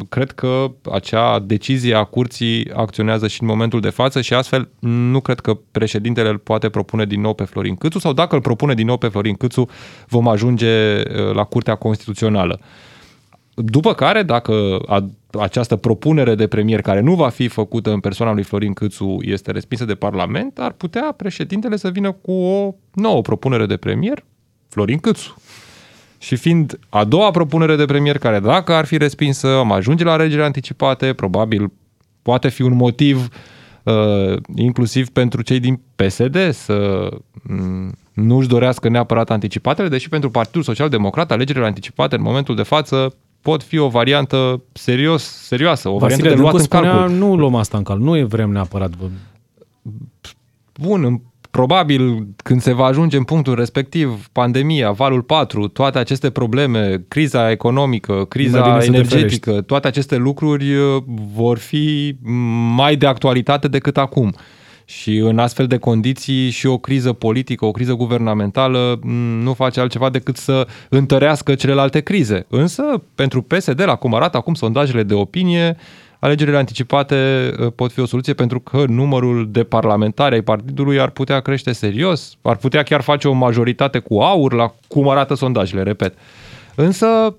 cred 0.09 0.31
că 0.31 0.71
acea 0.91 1.39
decizie 1.39 1.95
a 1.95 2.03
curții 2.03 2.71
acționează 2.73 3.27
și 3.27 3.41
în 3.41 3.47
momentul 3.47 3.79
de 3.79 3.89
față 3.89 4.21
și 4.21 4.33
astfel 4.33 4.69
nu 4.79 5.19
cred 5.19 5.39
că 5.39 5.57
președintele 5.71 6.29
îl 6.29 6.37
poate 6.37 6.69
propune 6.69 7.05
din 7.05 7.21
nou 7.21 7.33
pe 7.33 7.43
Florin 7.43 7.75
Câțu 7.75 7.99
sau 7.99 8.13
dacă 8.13 8.35
îl 8.35 8.41
propune 8.41 8.73
din 8.73 8.85
nou 8.85 8.97
pe 8.97 9.07
Florin 9.07 9.35
Câțu 9.35 9.69
vom 10.07 10.27
ajunge 10.27 10.95
uh, 10.95 11.33
la 11.33 11.43
Curtea 11.43 11.75
Constituțională. 11.75 12.59
După 13.63 13.93
care, 13.93 14.23
dacă 14.23 14.79
a, 14.87 15.09
această 15.39 15.75
propunere 15.75 16.35
de 16.35 16.47
premier, 16.47 16.81
care 16.81 16.99
nu 16.99 17.15
va 17.15 17.29
fi 17.29 17.47
făcută 17.47 17.91
în 17.91 17.99
persoana 17.99 18.33
lui 18.33 18.43
Florin 18.43 18.73
Câțu, 18.73 19.17
este 19.21 19.51
respinsă 19.51 19.85
de 19.85 19.95
Parlament, 19.95 20.59
ar 20.59 20.71
putea 20.71 21.13
președintele 21.17 21.75
să 21.75 21.89
vină 21.89 22.11
cu 22.11 22.31
o 22.31 22.75
nouă 22.93 23.21
propunere 23.21 23.65
de 23.65 23.77
premier, 23.77 24.23
Florin 24.69 24.97
Câțu. 24.97 25.35
Și 26.17 26.35
fiind 26.35 26.79
a 26.89 27.03
doua 27.03 27.31
propunere 27.31 27.75
de 27.75 27.85
premier, 27.85 28.17
care 28.17 28.39
dacă 28.39 28.73
ar 28.73 28.85
fi 28.85 28.97
respinsă, 28.97 29.47
am 29.47 29.71
ajunge 29.71 30.03
la 30.03 30.11
alegeri 30.11 30.43
anticipate, 30.43 31.13
probabil 31.13 31.71
poate 32.21 32.49
fi 32.49 32.61
un 32.61 32.75
motiv 32.75 33.27
uh, 33.83 34.37
inclusiv 34.55 35.09
pentru 35.09 35.41
cei 35.41 35.59
din 35.59 35.81
PSD 35.95 36.51
să 36.51 37.09
mm, 37.43 37.91
nu 38.13 38.37
își 38.37 38.47
dorească 38.47 38.89
neapărat 38.89 39.29
anticipatele, 39.29 39.87
deși 39.87 40.09
pentru 40.09 40.29
Partidul 40.29 40.63
Social 40.63 40.89
Democrat 40.89 41.31
alegerile 41.31 41.65
anticipate 41.65 42.15
în 42.15 42.21
momentul 42.21 42.55
de 42.55 42.63
față 42.63 43.13
pot 43.47 43.63
fi 43.63 43.77
o 43.77 43.87
variantă 43.87 44.61
serios, 44.73 45.23
serioasă, 45.23 45.89
o 45.89 45.97
Vasile 45.97 46.21
variantă 46.21 46.35
de 46.35 46.41
luat 46.41 46.61
în 46.61 46.65
calcul. 46.65 47.15
nu 47.15 47.35
luăm 47.35 47.55
asta 47.55 47.77
în 47.77 47.83
calcul, 47.83 48.05
nu 48.05 48.17
e 48.17 48.23
vrem 48.23 48.49
neapărat. 48.49 48.91
Bun, 50.81 51.21
probabil 51.51 52.27
când 52.43 52.61
se 52.61 52.73
va 52.73 52.85
ajunge 52.85 53.17
în 53.17 53.23
punctul 53.23 53.55
respectiv, 53.55 54.27
pandemia, 54.31 54.91
valul 54.91 55.21
4, 55.21 55.67
toate 55.67 55.97
aceste 55.97 56.29
probleme, 56.29 57.05
criza 57.07 57.51
economică, 57.51 58.25
criza 58.29 58.79
energetică, 58.83 59.61
toate 59.61 59.87
aceste 59.87 60.15
lucruri 60.15 60.75
uh, 60.75 61.03
vor 61.33 61.57
fi 61.57 62.15
mai 62.75 62.95
de 62.95 63.07
actualitate 63.07 63.67
decât 63.67 63.97
acum. 63.97 64.35
Și 64.89 65.17
în 65.17 65.39
astfel 65.39 65.67
de 65.67 65.77
condiții 65.77 66.49
și 66.49 66.65
o 66.65 66.77
criză 66.77 67.13
politică, 67.13 67.65
o 67.65 67.71
criză 67.71 67.93
guvernamentală 67.93 68.99
nu 69.43 69.53
face 69.53 69.79
altceva 69.79 70.09
decât 70.09 70.37
să 70.37 70.67
întărească 70.89 71.55
celelalte 71.55 71.99
crize. 71.99 72.45
Însă, 72.49 72.83
pentru 73.15 73.41
PSD, 73.41 73.83
la 73.85 73.95
cum 73.95 74.13
arată 74.13 74.37
acum 74.37 74.53
sondajele 74.53 75.03
de 75.03 75.13
opinie, 75.13 75.77
alegerile 76.19 76.57
anticipate 76.57 77.51
uh, 77.59 77.71
pot 77.75 77.91
fi 77.91 77.99
o 77.99 78.05
soluție 78.05 78.33
pentru 78.33 78.59
că 78.59 78.83
numărul 78.87 79.47
de 79.51 79.63
parlamentari 79.63 80.35
ai 80.35 80.41
partidului 80.41 80.99
ar 80.99 81.09
putea 81.09 81.39
crește 81.39 81.71
serios, 81.71 82.37
ar 82.41 82.55
putea 82.55 82.83
chiar 82.83 83.01
face 83.01 83.27
o 83.27 83.33
majoritate 83.33 83.99
cu 83.99 84.19
aur 84.19 84.53
la 84.53 84.73
cum 84.87 85.09
arată 85.09 85.33
sondajele, 85.33 85.83
repet. 85.83 86.13
Însă 86.79 87.37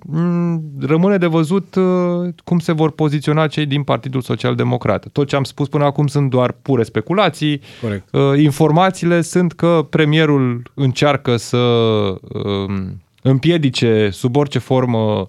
rămâne 0.81 1.17
de 1.17 1.27
văzut 1.27 1.75
uh, 1.75 2.29
cum 2.45 2.59
se 2.59 2.73
vor 2.73 2.91
poziționa 2.91 3.47
cei 3.47 3.67
din 3.67 3.83
Partidul 3.83 4.21
Social 4.21 4.55
Democrat. 4.55 5.07
Tot 5.13 5.29
ce 5.29 5.37
am 5.37 5.45
spus 5.45 5.69
până 5.69 5.85
acum 5.85 6.07
sunt 6.07 6.31
doar 6.31 6.53
pure 6.63 6.83
speculații. 6.83 7.61
Corect. 7.83 8.15
Uh, 8.15 8.39
informațiile 8.43 9.21
sunt 9.21 9.53
că 9.53 9.87
premierul 9.91 10.63
încearcă 10.75 11.37
să 11.37 11.57
um, 11.57 13.03
împiedice 13.23 14.09
sub 14.13 14.37
orice 14.37 14.59
formă 14.59 15.29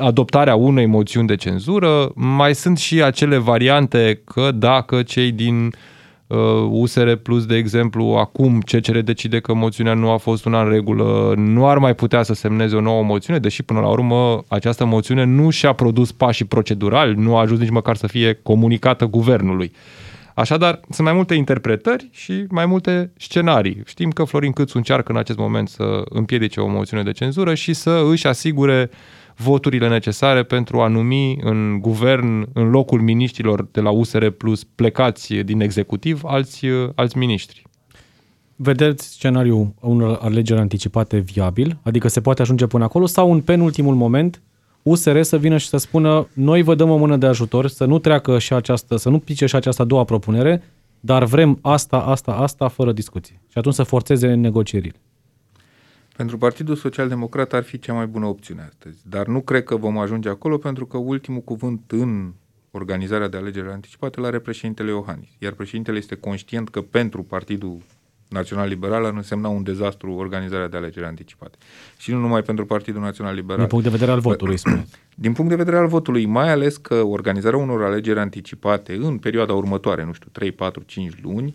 adoptarea 0.00 0.54
unei 0.54 0.86
moțiuni 0.86 1.26
de 1.26 1.36
cenzură. 1.36 2.12
Mai 2.14 2.54
sunt 2.54 2.78
și 2.78 3.02
acele 3.02 3.36
variante 3.36 4.20
că 4.24 4.50
dacă 4.54 5.02
cei 5.02 5.32
din 5.32 5.64
uh, 5.64 5.72
USR 6.70 7.12
Plus, 7.12 7.46
de 7.46 7.56
exemplu, 7.56 8.04
acum 8.04 8.60
CCR 8.60 8.98
decide 8.98 9.40
că 9.40 9.54
moțiunea 9.54 9.94
nu 9.94 10.10
a 10.10 10.16
fost 10.16 10.44
una 10.44 10.62
în 10.62 10.68
regulă, 10.68 11.34
nu 11.36 11.68
ar 11.68 11.78
mai 11.78 11.94
putea 11.94 12.22
să 12.22 12.34
semneze 12.34 12.76
o 12.76 12.80
nouă 12.80 13.02
moțiune, 13.02 13.38
deși 13.38 13.62
până 13.62 13.80
la 13.80 13.88
urmă 13.88 14.44
această 14.48 14.84
moțiune 14.84 15.24
nu 15.24 15.50
și-a 15.50 15.72
produs 15.72 16.12
pașii 16.12 16.44
procedurali, 16.44 17.14
nu 17.14 17.36
a 17.36 17.40
ajuns 17.40 17.60
nici 17.60 17.70
măcar 17.70 17.96
să 17.96 18.06
fie 18.06 18.38
comunicată 18.42 19.06
guvernului. 19.06 19.72
Așadar, 20.34 20.80
sunt 20.90 21.06
mai 21.06 21.12
multe 21.12 21.34
interpretări 21.34 22.08
și 22.10 22.44
mai 22.48 22.66
multe 22.66 23.12
scenarii. 23.16 23.82
Știm 23.86 24.10
că 24.10 24.24
Florin 24.24 24.52
Câțu 24.52 24.76
încearcă 24.76 25.12
în 25.12 25.18
acest 25.18 25.38
moment 25.38 25.68
să 25.68 26.02
împiedice 26.08 26.60
o 26.60 26.68
moțiune 26.68 27.02
de 27.02 27.12
cenzură 27.12 27.54
și 27.54 27.72
să 27.72 28.06
își 28.10 28.26
asigure 28.26 28.90
uh, 28.90 28.96
voturile 29.38 29.88
necesare 29.88 30.42
pentru 30.42 30.80
a 30.80 30.88
numi 30.88 31.38
în 31.42 31.78
guvern, 31.80 32.48
în 32.52 32.70
locul 32.70 33.00
miniștrilor 33.00 33.68
de 33.70 33.80
la 33.80 33.90
USR 33.90 34.26
Plus 34.26 34.64
plecați 34.64 35.34
din 35.34 35.60
executiv, 35.60 36.20
alți, 36.24 36.66
alți 36.94 37.18
miniștri. 37.18 37.62
Vedeți 38.56 39.06
scenariul 39.06 39.74
unor 39.80 40.18
alegeri 40.22 40.60
anticipate 40.60 41.18
viabil? 41.18 41.78
Adică 41.82 42.08
se 42.08 42.20
poate 42.20 42.42
ajunge 42.42 42.66
până 42.66 42.84
acolo 42.84 43.06
sau 43.06 43.32
în 43.32 43.40
penultimul 43.40 43.94
moment 43.94 44.42
USR 44.82 45.20
să 45.20 45.38
vină 45.38 45.56
și 45.56 45.68
să 45.68 45.76
spună 45.76 46.28
noi 46.32 46.62
vă 46.62 46.74
dăm 46.74 46.90
o 46.90 46.96
mână 46.96 47.16
de 47.16 47.26
ajutor, 47.26 47.66
să 47.66 47.84
nu 47.84 47.98
treacă 47.98 48.38
și 48.38 48.52
această, 48.52 48.96
să 48.96 49.08
nu 49.08 49.18
pice 49.18 49.46
și 49.46 49.56
această 49.56 49.82
a 49.82 49.84
doua 49.84 50.04
propunere, 50.04 50.62
dar 51.00 51.24
vrem 51.24 51.58
asta, 51.62 51.96
asta, 51.96 52.32
asta, 52.32 52.68
fără 52.68 52.92
discuții. 52.92 53.40
Și 53.50 53.58
atunci 53.58 53.74
să 53.74 53.82
forțeze 53.82 54.34
negocierile. 54.34 55.00
Pentru 56.18 56.38
Partidul 56.38 56.76
Social 56.76 57.08
Democrat 57.08 57.52
ar 57.52 57.62
fi 57.62 57.78
cea 57.78 57.92
mai 57.92 58.06
bună 58.06 58.26
opțiune 58.26 58.62
astăzi, 58.68 58.98
dar 59.08 59.26
nu 59.26 59.40
cred 59.40 59.64
că 59.64 59.76
vom 59.76 59.98
ajunge 59.98 60.28
acolo 60.28 60.56
pentru 60.56 60.86
că 60.86 60.96
ultimul 60.96 61.40
cuvânt 61.40 61.80
în 61.90 62.32
organizarea 62.70 63.28
de 63.28 63.36
alegeri 63.36 63.68
anticipate 63.68 64.20
l-are 64.20 64.38
președintele 64.38 64.90
Iohannis, 64.90 65.28
iar 65.38 65.52
președintele 65.52 65.98
este 65.98 66.14
conștient 66.14 66.68
că 66.68 66.80
pentru 66.80 67.22
Partidul 67.22 67.78
Național 68.28 68.68
Liberal 68.68 69.04
ar 69.04 69.12
însemna 69.12 69.48
un 69.48 69.62
dezastru 69.62 70.12
organizarea 70.12 70.68
de 70.68 70.76
alegeri 70.76 71.06
anticipate. 71.06 71.56
Și 71.98 72.12
nu 72.12 72.18
numai 72.18 72.42
pentru 72.42 72.66
Partidul 72.66 73.00
Național 73.00 73.34
Liberal. 73.34 73.58
Din 73.58 73.66
punct 73.66 73.84
de 73.84 73.90
vedere 73.90 74.10
al 74.10 74.20
votului, 74.20 74.56
spune. 74.62 74.86
Din 75.14 75.32
punct 75.32 75.50
de 75.50 75.56
vedere 75.56 75.76
al 75.76 75.86
votului, 75.86 76.26
mai 76.26 76.50
ales 76.50 76.76
că 76.76 76.94
organizarea 76.94 77.58
unor 77.58 77.82
alegeri 77.82 78.18
anticipate 78.18 78.94
în 78.94 79.18
perioada 79.18 79.52
următoare, 79.52 80.04
nu 80.04 80.12
știu, 80.12 80.28
3, 80.32 80.52
4, 80.52 80.82
5 80.86 81.12
luni, 81.22 81.54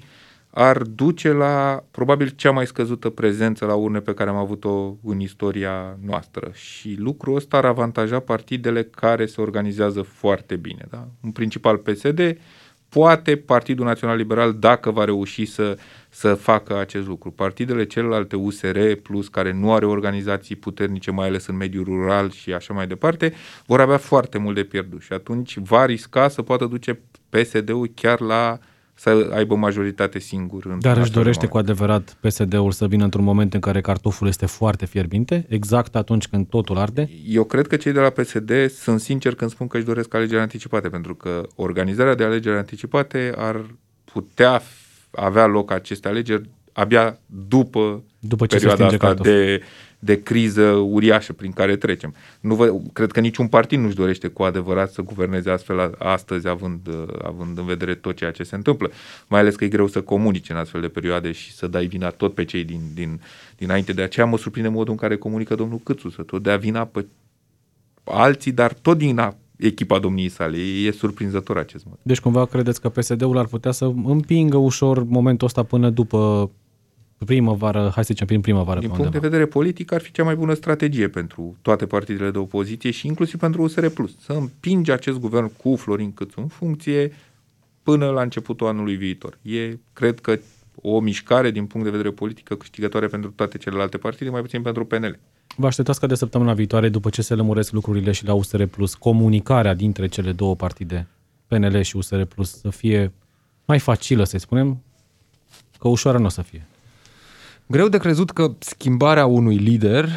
ar 0.55 0.81
duce 0.81 1.31
la 1.31 1.83
probabil 1.91 2.29
cea 2.29 2.51
mai 2.51 2.67
scăzută 2.67 3.09
prezență 3.09 3.65
la 3.65 3.73
urne 3.73 3.99
pe 3.99 4.13
care 4.13 4.29
am 4.29 4.35
avut-o 4.35 4.95
în 5.03 5.19
istoria 5.19 5.97
noastră. 6.05 6.51
Și 6.53 6.95
lucrul 6.99 7.35
ăsta 7.35 7.57
ar 7.57 7.65
avantaja 7.65 8.19
partidele 8.19 8.83
care 8.83 9.25
se 9.25 9.41
organizează 9.41 10.01
foarte 10.01 10.55
bine. 10.55 10.85
Da? 10.89 11.07
În 11.21 11.31
principal 11.31 11.77
PSD, 11.77 12.37
poate 12.89 13.35
Partidul 13.35 13.85
Național 13.85 14.17
Liberal, 14.17 14.53
dacă 14.53 14.91
va 14.91 15.03
reuși 15.03 15.45
să, 15.45 15.77
să 16.09 16.33
facă 16.33 16.79
acest 16.79 17.07
lucru. 17.07 17.31
Partidele 17.31 17.85
celelalte 17.85 18.35
USR 18.35 18.79
plus 19.01 19.27
care 19.27 19.51
nu 19.51 19.73
are 19.73 19.85
organizații 19.85 20.55
puternice, 20.55 21.11
mai 21.11 21.27
ales 21.27 21.47
în 21.47 21.55
mediul 21.55 21.83
rural 21.83 22.31
și 22.31 22.53
așa 22.53 22.73
mai 22.73 22.87
departe, 22.87 23.33
vor 23.65 23.81
avea 23.81 23.97
foarte 23.97 24.37
mult 24.37 24.55
de 24.55 24.63
pierdut 24.63 25.01
și 25.01 25.13
atunci 25.13 25.57
va 25.57 25.85
risca 25.85 26.27
să 26.27 26.41
poată 26.41 26.65
duce 26.65 26.99
PSD-ul 27.29 27.91
chiar 27.95 28.19
la 28.19 28.59
uh, 28.59 28.71
să 28.93 29.29
aibă 29.33 29.55
majoritate 29.55 30.19
singur. 30.19 30.65
În 30.65 30.79
Dar 30.79 30.97
își 30.97 31.11
dorește 31.11 31.47
cu 31.47 31.57
adevărat 31.57 32.17
PSD-ul 32.19 32.71
să 32.71 32.87
vină 32.87 33.03
într-un 33.03 33.23
moment 33.23 33.53
în 33.53 33.59
care 33.59 33.81
cartoful 33.81 34.27
este 34.27 34.45
foarte 34.45 34.85
fierbinte, 34.85 35.45
exact 35.49 35.95
atunci 35.95 36.27
când 36.27 36.47
totul 36.47 36.77
arde? 36.77 37.09
Eu 37.27 37.43
cred 37.43 37.67
că 37.67 37.75
cei 37.75 37.91
de 37.91 37.99
la 37.99 38.09
PSD 38.09 38.51
sunt 38.69 38.99
sinceri 38.99 39.35
când 39.35 39.49
spun 39.49 39.67
că 39.67 39.77
își 39.77 39.85
doresc 39.85 40.13
alegeri 40.13 40.41
anticipate, 40.41 40.89
pentru 40.89 41.15
că 41.15 41.47
organizarea 41.55 42.15
de 42.15 42.23
alegeri 42.23 42.57
anticipate 42.57 43.33
ar 43.37 43.65
putea 44.03 44.61
avea 45.11 45.45
loc 45.45 45.71
aceste 45.71 46.07
alegeri 46.07 46.49
abia 46.73 47.19
după, 47.25 48.03
după 48.19 48.45
ce 48.45 48.55
perioada 48.55 48.85
asta 48.85 49.13
de 49.13 49.61
de 50.03 50.21
criză 50.21 50.63
uriașă 50.69 51.33
prin 51.33 51.51
care 51.51 51.75
trecem. 51.75 52.13
Nu 52.39 52.55
vă, 52.55 52.79
cred 52.93 53.11
că 53.11 53.19
niciun 53.19 53.47
partid 53.47 53.79
nu-și 53.79 53.95
dorește 53.95 54.27
cu 54.27 54.43
adevărat 54.43 54.91
să 54.91 55.01
guverneze 55.01 55.49
astfel 55.49 55.95
astăzi, 55.97 56.47
având, 56.47 56.79
având 57.23 57.57
în 57.57 57.65
vedere 57.65 57.95
tot 57.95 58.15
ceea 58.15 58.31
ce 58.31 58.43
se 58.43 58.55
întâmplă. 58.55 58.91
Mai 59.27 59.39
ales 59.39 59.55
că 59.55 59.63
e 59.63 59.67
greu 59.67 59.87
să 59.87 60.01
comunice 60.01 60.51
în 60.51 60.57
astfel 60.57 60.81
de 60.81 60.87
perioade 60.87 61.31
și 61.31 61.53
să 61.53 61.67
dai 61.67 61.85
vina 61.85 62.09
tot 62.09 62.33
pe 62.33 62.45
cei 62.45 62.63
din, 62.63 62.81
din, 62.93 63.21
dinainte. 63.57 63.93
De 63.93 64.01
aceea 64.01 64.25
mă 64.25 64.37
surprinde 64.37 64.69
modul 64.69 64.91
în 64.91 64.97
care 64.97 65.17
comunică 65.17 65.55
domnul 65.55 65.79
Câțu, 65.83 66.09
să 66.09 66.21
tot 66.21 66.43
dea 66.43 66.57
vina 66.57 66.85
pe 66.85 67.05
alții, 68.03 68.51
dar 68.51 68.73
tot 68.73 68.97
din 68.97 69.19
a 69.19 69.35
echipa 69.57 69.99
domniei 69.99 70.29
sale. 70.29 70.57
E, 70.57 70.87
e 70.87 70.91
surprinzător 70.91 71.57
acest 71.57 71.85
mod. 71.85 71.97
Deci 72.01 72.19
cumva 72.19 72.45
credeți 72.45 72.81
că 72.81 72.89
PSD-ul 72.89 73.37
ar 73.37 73.45
putea 73.45 73.71
să 73.71 73.85
împingă 74.03 74.57
ușor 74.57 75.03
momentul 75.03 75.47
ăsta 75.47 75.63
până 75.63 75.89
după 75.89 76.51
primăvară, 77.23 77.79
hai 77.79 78.03
să 78.03 78.09
zicem 78.13 78.27
prin 78.27 78.41
primăvară. 78.41 78.79
Din 78.79 78.87
punct 78.87 79.03
undeva. 79.03 79.21
de 79.21 79.27
vedere 79.27 79.49
politic 79.49 79.91
ar 79.91 80.01
fi 80.01 80.11
cea 80.11 80.23
mai 80.23 80.35
bună 80.35 80.53
strategie 80.53 81.07
pentru 81.07 81.57
toate 81.61 81.85
partidele 81.85 82.31
de 82.31 82.37
opoziție 82.37 82.91
și 82.91 83.07
inclusiv 83.07 83.39
pentru 83.39 83.61
USR+. 83.61 83.85
Să 84.19 84.33
împinge 84.33 84.91
acest 84.91 85.17
guvern 85.17 85.51
cu 85.57 85.75
Florin 85.75 86.13
Câțu 86.13 86.41
în 86.41 86.47
funcție 86.47 87.11
până 87.83 88.09
la 88.09 88.21
începutul 88.21 88.67
anului 88.67 88.95
viitor. 88.95 89.37
E, 89.41 89.77
cred 89.93 90.19
că, 90.19 90.39
o 90.81 90.99
mișcare 90.99 91.51
din 91.51 91.65
punct 91.65 91.85
de 91.85 91.91
vedere 91.91 92.13
politică 92.13 92.55
câștigătoare 92.55 93.07
pentru 93.07 93.29
toate 93.35 93.57
celelalte 93.57 93.97
partide, 93.97 94.29
mai 94.29 94.41
puțin 94.41 94.61
pentru 94.61 94.85
PNL. 94.85 95.19
Vă 95.55 95.65
așteptați 95.65 95.99
ca 95.99 96.07
de 96.07 96.15
săptămâna 96.15 96.53
viitoare, 96.53 96.89
după 96.89 97.09
ce 97.09 97.21
se 97.21 97.35
lămuresc 97.35 97.71
lucrurile 97.71 98.11
și 98.11 98.25
la 98.25 98.33
USR 98.33 98.63
Plus, 98.63 98.95
comunicarea 98.95 99.73
dintre 99.73 100.07
cele 100.07 100.31
două 100.31 100.55
partide, 100.55 101.07
PNL 101.47 101.81
și 101.81 101.95
USR 101.95 102.21
Plus, 102.21 102.59
să 102.59 102.69
fie 102.69 103.11
mai 103.65 103.79
facilă, 103.79 104.23
să 104.23 104.37
spunem, 104.37 104.83
că 105.79 105.87
ușoară 105.87 106.17
nu 106.17 106.25
o 106.25 106.29
să 106.29 106.41
fie. 106.41 106.67
Greu 107.67 107.87
de 107.87 107.97
crezut 107.97 108.31
că 108.31 108.51
schimbarea 108.59 109.25
unui 109.25 109.55
lider 109.55 110.09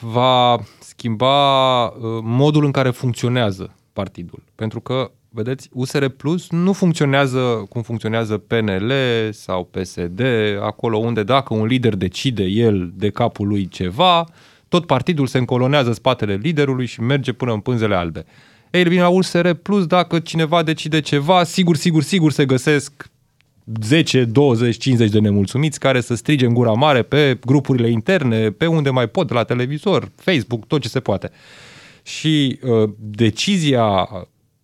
va 0.00 0.58
schimba 0.80 1.84
uh, 1.86 1.92
modul 2.22 2.64
în 2.64 2.70
care 2.70 2.90
funcționează 2.90 3.74
partidul. 3.92 4.42
Pentru 4.54 4.80
că, 4.80 5.10
vedeți, 5.28 5.68
USR 5.72 6.04
Plus 6.04 6.50
nu 6.50 6.72
funcționează 6.72 7.66
cum 7.68 7.82
funcționează 7.82 8.38
PNL 8.38 8.92
sau 9.30 9.64
PSD, 9.64 10.22
acolo 10.60 10.98
unde 10.98 11.22
dacă 11.22 11.54
un 11.54 11.66
lider 11.66 11.96
decide 11.96 12.42
el 12.42 12.92
de 12.94 13.10
capul 13.10 13.48
lui 13.48 13.68
ceva, 13.68 14.24
tot 14.68 14.86
partidul 14.86 15.26
se 15.26 15.38
încolonează 15.38 15.92
spatele 15.92 16.34
liderului 16.34 16.86
și 16.86 17.00
merge 17.00 17.32
până 17.32 17.52
în 17.52 17.60
pânzele 17.60 17.94
albe. 17.94 18.24
Ei, 18.70 18.82
bine, 18.82 19.00
la 19.00 19.08
USR 19.08 19.50
Plus, 19.50 19.86
dacă 19.86 20.18
cineva 20.18 20.62
decide 20.62 21.00
ceva, 21.00 21.44
sigur, 21.44 21.76
sigur, 21.76 22.02
sigur 22.02 22.32
se 22.32 22.46
găsesc 22.46 23.10
10, 23.80 24.24
20, 24.24 24.76
50 24.76 25.10
de 25.10 25.18
nemulțumiți 25.18 25.80
care 25.80 26.00
să 26.00 26.14
strige 26.14 26.46
în 26.46 26.54
gura 26.54 26.72
mare 26.72 27.02
pe 27.02 27.38
grupurile 27.44 27.90
interne, 27.90 28.50
pe 28.50 28.66
unde 28.66 28.90
mai 28.90 29.06
pot, 29.06 29.30
la 29.30 29.44
televizor, 29.44 30.10
Facebook, 30.14 30.66
tot 30.66 30.80
ce 30.80 30.88
se 30.88 31.00
poate. 31.00 31.30
Și 32.02 32.58
uh, 32.62 32.90
decizia 32.98 34.08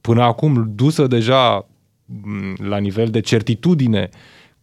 până 0.01 0.23
acum 0.23 0.73
dusă 0.75 1.07
deja 1.07 1.67
mm, 2.05 2.57
la 2.69 2.77
nivel 2.77 3.09
de 3.09 3.21
certitudine 3.21 4.09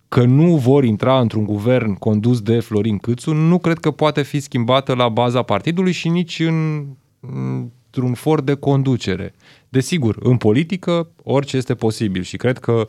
că 0.08 0.24
nu 0.24 0.56
vor 0.56 0.84
intra 0.84 1.20
într-un 1.20 1.44
guvern 1.46 1.94
condus 1.94 2.42
de 2.42 2.60
Florin 2.60 2.98
Câțu, 2.98 3.34
nu 3.34 3.58
cred 3.58 3.78
că 3.78 3.92
poate 3.92 4.22
fi 4.22 4.40
schimbată 4.40 4.94
la 4.94 5.10
baza 5.10 5.42
partidului 5.42 5.92
și 5.92 6.10
nici 6.10 6.40
în, 6.40 6.86
într-un 7.20 8.14
for 8.14 8.42
de 8.42 8.54
conducere. 8.54 9.34
Desigur, 9.70 10.18
în 10.20 10.38
politică 10.38 11.08
orice 11.24 11.58
este 11.58 11.76
posibil 11.76 12.22
și 12.22 12.38
cred 12.38 12.58
că 12.58 12.72
uh, 12.72 12.86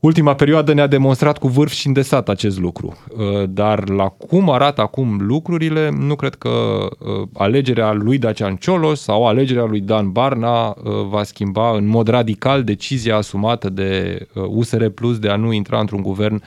Ultima 0.00 0.34
perioadă 0.34 0.72
ne-a 0.72 0.86
demonstrat 0.86 1.38
cu 1.38 1.48
vârf 1.48 1.72
și 1.72 1.86
îndesat 1.86 2.28
acest 2.28 2.58
lucru. 2.58 2.96
Uh, 3.16 3.48
dar 3.48 3.88
la 3.88 4.08
cum 4.08 4.50
arată 4.50 4.80
acum 4.80 5.18
lucrurile, 5.20 5.90
nu 5.90 6.14
cred 6.16 6.34
că 6.34 6.48
uh, 6.48 7.28
alegerea 7.32 7.92
lui 7.92 8.18
Dacian 8.18 8.56
Cioloș 8.56 8.98
sau 8.98 9.26
alegerea 9.26 9.64
lui 9.64 9.80
Dan 9.80 10.10
Barna 10.12 10.68
uh, 10.68 10.74
va 11.08 11.22
schimba 11.22 11.76
în 11.76 11.86
mod 11.86 12.08
radical 12.08 12.64
decizia 12.64 13.16
asumată 13.16 13.68
de 13.68 14.20
USR 14.34 14.86
Plus 14.86 15.18
de 15.18 15.28
a 15.28 15.36
nu 15.36 15.52
intra 15.52 15.80
într-un 15.80 16.02
guvern 16.02 16.42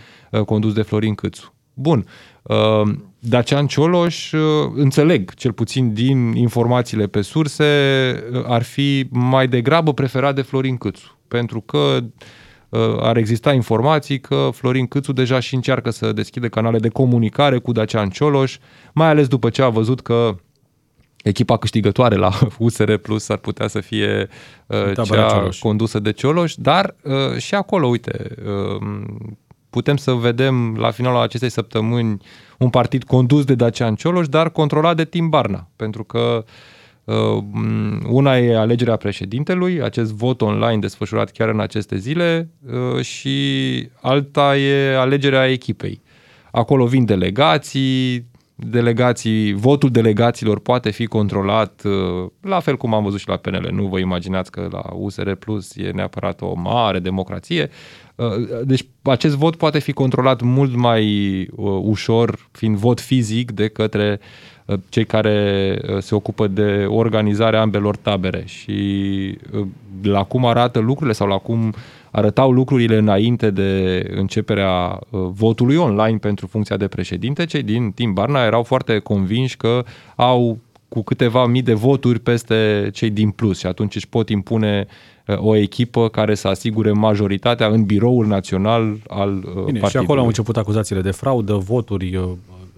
condus 0.46 0.74
de 0.74 0.82
Florin 0.82 1.16
Câțu. 1.16 1.54
Bun, 1.74 2.06
Dacian 3.20 3.68
Cioloș, 3.68 4.34
înțeleg, 4.76 5.34
cel 5.34 5.52
puțin 5.52 5.94
din 5.94 6.34
informațiile 6.36 7.08
pe 7.08 7.22
surse, 7.22 7.66
ar 8.46 8.64
fi 8.64 9.08
mai 9.10 9.48
degrabă 9.48 9.94
preferat 9.94 10.36
de 10.36 10.42
Florin 10.42 10.78
Câțu, 10.78 11.18
pentru 11.28 11.62
că 11.62 12.00
Uh, 12.00 12.04
ar 13.00 13.18
exista 13.18 13.54
informații 13.54 14.20
că 14.20 14.50
Florin 14.54 14.88
Câțu 14.88 15.14
deja 15.14 15.40
și 15.40 15.56
încearcă 15.56 15.90
să 15.90 16.12
deschide 16.12 16.48
canale 16.48 16.80
de 16.80 16.90
comunicare 16.90 17.58
cu 17.58 17.72
Dacian 17.72 18.10
Cioloș, 18.10 18.58
mai 18.94 19.08
ales 19.08 19.28
după 19.28 19.50
ce 19.50 19.62
a 19.62 19.70
văzut 19.70 20.02
că 20.02 20.36
echipa 21.24 21.58
câștigătoare 21.58 22.16
la 22.16 22.32
USR 22.58 22.94
Plus 22.94 23.30
ar 23.30 23.38
putea 23.38 23.68
să 23.68 23.80
fie 23.80 24.28
uh, 24.68 24.92
cea 24.96 25.28
Cioloș. 25.28 25.60
condusă 25.60 26.00
de 26.00 26.12
Cioloș, 26.12 26.54
dar 26.56 26.96
uh, 27.04 27.38
și 27.38 27.56
acolo, 27.56 27.88
uite, 27.88 28.36
uh, 28.46 29.04
putem 29.70 29.98
să 29.98 30.12
vedem 30.12 30.76
la 30.76 30.92
finalul 30.92 31.22
acestei 31.22 31.50
săptămâni 31.50 32.18
un 32.58 32.70
partid 32.70 33.04
condus 33.04 33.46
de 33.46 33.56
Dacian 33.56 33.96
Cioloș, 33.96 34.28
dar 34.28 34.50
controlat 34.50 34.96
de 34.96 35.06
Tim 35.06 35.30
Barna, 35.30 35.68
pentru 35.76 36.04
că 36.04 36.20
uh, 36.20 36.44
Uh, 36.44 36.46
una 38.10 38.38
e 38.38 38.58
alegerea 38.58 38.96
președintelui, 38.96 39.82
acest 39.82 40.14
vot 40.14 40.42
online 40.42 40.78
desfășurat 40.78 41.32
chiar 41.32 41.50
în 41.50 41.60
aceste 41.60 41.98
zile 41.98 42.50
uh, 42.96 43.02
și 43.02 43.38
alta 44.02 44.58
e 44.58 44.98
alegerea 44.98 45.48
echipei. 45.48 46.02
Acolo 46.52 46.86
vin 46.86 47.06
delegații, 47.06 48.26
delegații, 48.56 49.54
votul 49.54 49.90
delegaților 49.90 50.60
poate 50.60 50.90
fi 50.90 51.06
controlat 51.06 51.82
uh, 51.86 52.30
la 52.42 52.60
fel 52.60 52.78
cum 52.78 52.94
am 52.94 53.04
văzut 53.04 53.20
și 53.20 53.28
la 53.28 53.36
PNL. 53.38 53.70
Nu 53.72 53.86
vă 53.86 54.00
imaginați 54.00 54.52
că 54.52 54.68
la 54.72 54.84
USR 54.94 55.32
Plus 55.32 55.76
e 55.76 55.92
neapărat 55.94 56.42
o 56.42 56.54
mare 56.56 57.00
democrație. 57.00 57.70
Deci 58.64 58.86
acest 59.02 59.36
vot 59.36 59.56
poate 59.56 59.80
fi 59.80 59.92
controlat 59.92 60.42
mult 60.42 60.76
mai 60.76 61.48
ușor, 61.82 62.50
fiind 62.52 62.76
vot 62.76 63.00
fizic, 63.00 63.52
de 63.52 63.68
către 63.68 64.20
Uh, 64.20 64.59
cei 64.90 65.06
care 65.06 65.78
uh, 65.90 65.98
se 65.98 66.16
ocupă 66.16 66.48
de 66.48 66.86
organizarea 66.88 67.62
ambelor 67.62 67.96
tabere 67.96 68.44
și 68.46 68.72
uh, 69.52 69.66
la 70.02 70.24
cum 70.24 70.46
arată 70.46 70.80
lucrurile 70.80 71.14
sau 71.14 71.28
la 71.28 71.38
cum 71.38 71.74
arătau 72.12 72.52
lucrurile 72.52 72.98
înainte 72.98 73.50
de 73.50 74.04
începerea 74.16 75.00
votului 75.10 75.76
online 75.76 76.18
pentru 76.18 76.48
funcția 76.48 76.78
de 76.78 76.88
președinte, 76.88 77.46
cei 77.46 77.64
din 77.64 77.92
Tim 77.92 78.14
Barna 78.14 78.46
erau 78.46 78.64
foarte 78.64 79.00
convinși 79.00 79.58
că 79.58 79.84
au 80.16 80.58
cu 80.88 81.02
câteva 81.04 81.46
mii 81.46 81.62
de 81.62 81.74
voturi 81.74 82.20
peste 82.20 82.90
cei 82.94 83.10
din 83.10 83.30
plus 83.30 83.60
și 83.60 83.66
atunci 83.66 83.96
își 83.96 84.08
pot 84.08 84.30
impune 84.30 84.88
o 85.38 85.56
echipă 85.56 86.10
care 86.10 86.36
să 86.36 86.48
asigure 86.48 86.92
majoritatea 86.92 87.68
în 87.68 87.84
biroul 87.84 88.28
național 88.28 88.98
al 89.08 89.32
Bine, 89.32 89.46
partidului. 89.54 89.90
Și 89.90 89.98
acolo 89.98 90.20
au 90.20 90.26
început 90.26 90.58
acuzațiile 90.58 91.02
de 91.02 91.12
fraudă, 91.12 91.54
voturi 91.54 92.20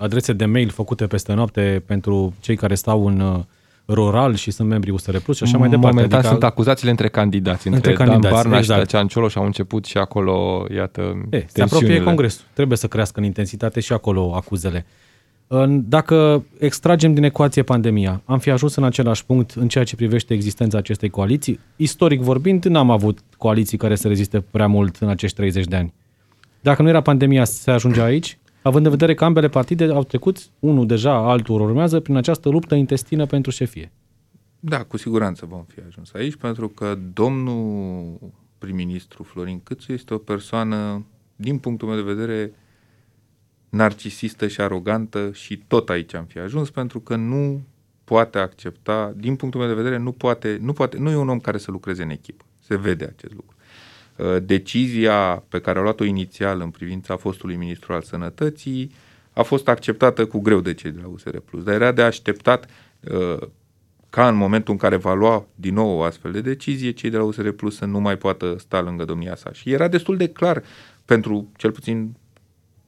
adrese 0.02 0.34
de 0.34 0.46
mail 0.46 0.70
făcute 0.70 1.08
peste 1.08 1.34
noapte 1.34 1.84
pentru 1.86 2.34
cei 2.40 2.56
care 2.56 2.76
stau 2.76 3.08
în 3.08 3.20
uh, 3.20 3.40
rural 3.88 4.36
și 4.36 4.52
sunt 4.52 4.70
membri 4.70 4.92
USR 4.92 5.18
Plus 5.18 5.38
și 5.38 5.44
așa 5.44 5.58
mai 5.58 5.70
departe. 5.70 5.96
Momentan 5.96 6.18
adică, 6.18 6.34
sunt 6.34 6.44
acuzațiile 6.44 6.92
între 6.92 7.08
candidați, 7.08 7.68
între, 7.68 7.90
între 7.90 8.06
candidați, 8.06 8.34
Dan 8.34 8.44
Barna 8.44 8.58
exact. 8.58 8.80
și 8.80 8.86
Dacian 8.86 9.30
și 9.30 9.38
au 9.38 9.46
început 9.46 9.86
și 9.86 9.98
acolo, 9.98 10.66
iată, 10.76 11.28
e, 11.30 11.46
Se 11.48 11.62
apropie 11.62 12.04
congresul. 12.04 12.46
Trebuie 12.54 12.78
să 12.78 12.88
crească 12.88 13.20
în 13.20 13.26
intensitate 13.26 13.80
și 13.80 13.94
acolo 13.94 14.34
acuzele. 14.36 14.86
Dacă 15.68 16.46
extragem 16.60 17.14
din 17.14 17.24
ecuație 17.24 17.64
pandemia, 17.64 18.22
am 18.26 18.40
fi 18.40 18.50
ajuns 18.50 18.76
în 18.76 18.84
același 18.84 19.26
punct 19.26 19.52
în 19.52 19.68
ceea 19.68 19.84
ce 19.84 19.96
privește 19.96 20.34
existența 20.34 20.78
acestei 20.78 21.10
coaliții? 21.10 21.60
Istoric 21.76 22.22
vorbind, 22.22 22.66
n-am 22.66 22.90
avut 22.90 23.20
coaliții 23.38 23.78
care 23.78 23.96
să 23.96 24.08
reziste 24.08 24.40
prea 24.52 24.68
mult 24.68 24.96
în 24.96 25.10
acești 25.10 25.36
30 25.36 25.66
de 25.66 25.76
ani. 25.76 25.94
Dacă 26.62 26.82
nu 26.82 26.90
era 26.90 27.02
pandemia, 27.02 27.44
se 27.44 27.72
ajunge 27.72 28.02
aici? 28.02 28.38
Având 28.62 28.86
în 28.86 28.92
vedere 28.92 29.14
că 29.14 29.24
ambele 29.24 29.50
partide 29.50 29.84
au 29.84 30.04
trecut, 30.04 30.38
unul 30.60 30.88
deja, 30.88 31.14
altul 31.14 31.62
urmează, 31.62 32.00
prin 32.00 32.16
această 32.16 32.50
luptă 32.50 32.76
intestină 32.76 33.26
pentru 33.26 33.52
șefie. 33.52 33.92
Da, 34.60 34.84
cu 34.84 34.98
siguranță 34.98 35.46
vom 35.46 35.64
fi 35.64 35.80
ajuns 35.88 36.14
aici, 36.14 36.36
pentru 36.36 36.68
că 36.68 36.98
domnul 37.14 38.20
prim-ministru 38.58 39.24
Florin 39.24 39.60
Câțu 39.64 39.92
este 39.92 40.14
o 40.14 40.18
persoană, 40.18 41.06
din 41.36 41.58
punctul 41.58 41.88
meu 41.88 41.98
de 41.98 42.14
vedere, 42.14 42.54
narcisistă 43.70 44.48
și 44.48 44.62
arogantă 44.62 45.32
și 45.32 45.58
tot 45.68 45.90
aici 45.90 46.14
am 46.14 46.26
fi 46.26 46.40
ajuns, 46.40 46.70
pentru 46.70 47.00
că 47.00 47.16
nu 47.16 47.62
poate 48.04 48.38
accepta, 48.38 49.14
din 49.18 49.36
punctul 49.36 49.60
meu 49.60 49.70
de 49.70 49.76
vedere, 49.76 49.98
nu 49.98 50.12
poate, 50.12 50.58
nu 50.62 50.74
poate, 50.74 50.98
nu 50.98 51.10
e 51.10 51.16
un 51.16 51.30
om 51.30 51.40
care 51.40 51.58
să 51.58 51.72
lucreze 51.72 52.04
în 52.04 52.10
echipă. 52.10 52.46
Se 52.60 52.78
vede 52.78 53.04
acest 53.04 53.34
lucru. 53.34 53.56
Uh, 54.16 54.36
decizia 54.44 55.44
pe 55.50 55.60
care 55.60 55.80
a 55.80 55.82
luat-o 55.82 56.04
inițial 56.04 56.62
în 56.62 56.70
privința 56.70 57.16
fostului 57.16 57.56
ministru 57.56 57.94
al 57.94 58.02
sănătății 58.02 58.92
a 59.34 59.42
fost 59.42 59.68
acceptată 59.68 60.26
cu 60.26 60.40
greu 60.40 60.60
de 60.60 60.74
cei 60.74 60.92
de 60.92 61.00
la 61.02 61.08
USR+, 61.08 61.36
dar 61.64 61.74
era 61.74 61.92
de 61.92 62.02
așteptat 62.02 62.70
uh, 63.00 63.48
ca 64.10 64.28
în 64.28 64.36
momentul 64.36 64.74
în 64.74 64.80
care 64.80 64.96
va 64.96 65.14
lua 65.14 65.46
din 65.56 65.74
nou 65.74 65.98
o 65.98 66.02
astfel 66.02 66.32
de 66.32 66.42
decizie, 66.42 66.92
cei 66.92 67.10
de 67.10 67.18
la 67.18 67.24
USR 67.24 67.50
Plus 67.50 67.76
să 67.76 67.86
nu 67.86 68.00
mai 68.00 68.18
poată 68.18 68.56
sta 68.60 68.82
lângă 68.82 69.06
domnia 69.06 69.36
sa. 69.36 69.52
Și 69.54 69.72
era 69.72 69.88
destul 69.88 70.18
de 70.18 70.28
clar 70.28 70.64
pentru, 71.06 71.52
cel 71.56 71.72
puțin 71.72 72.16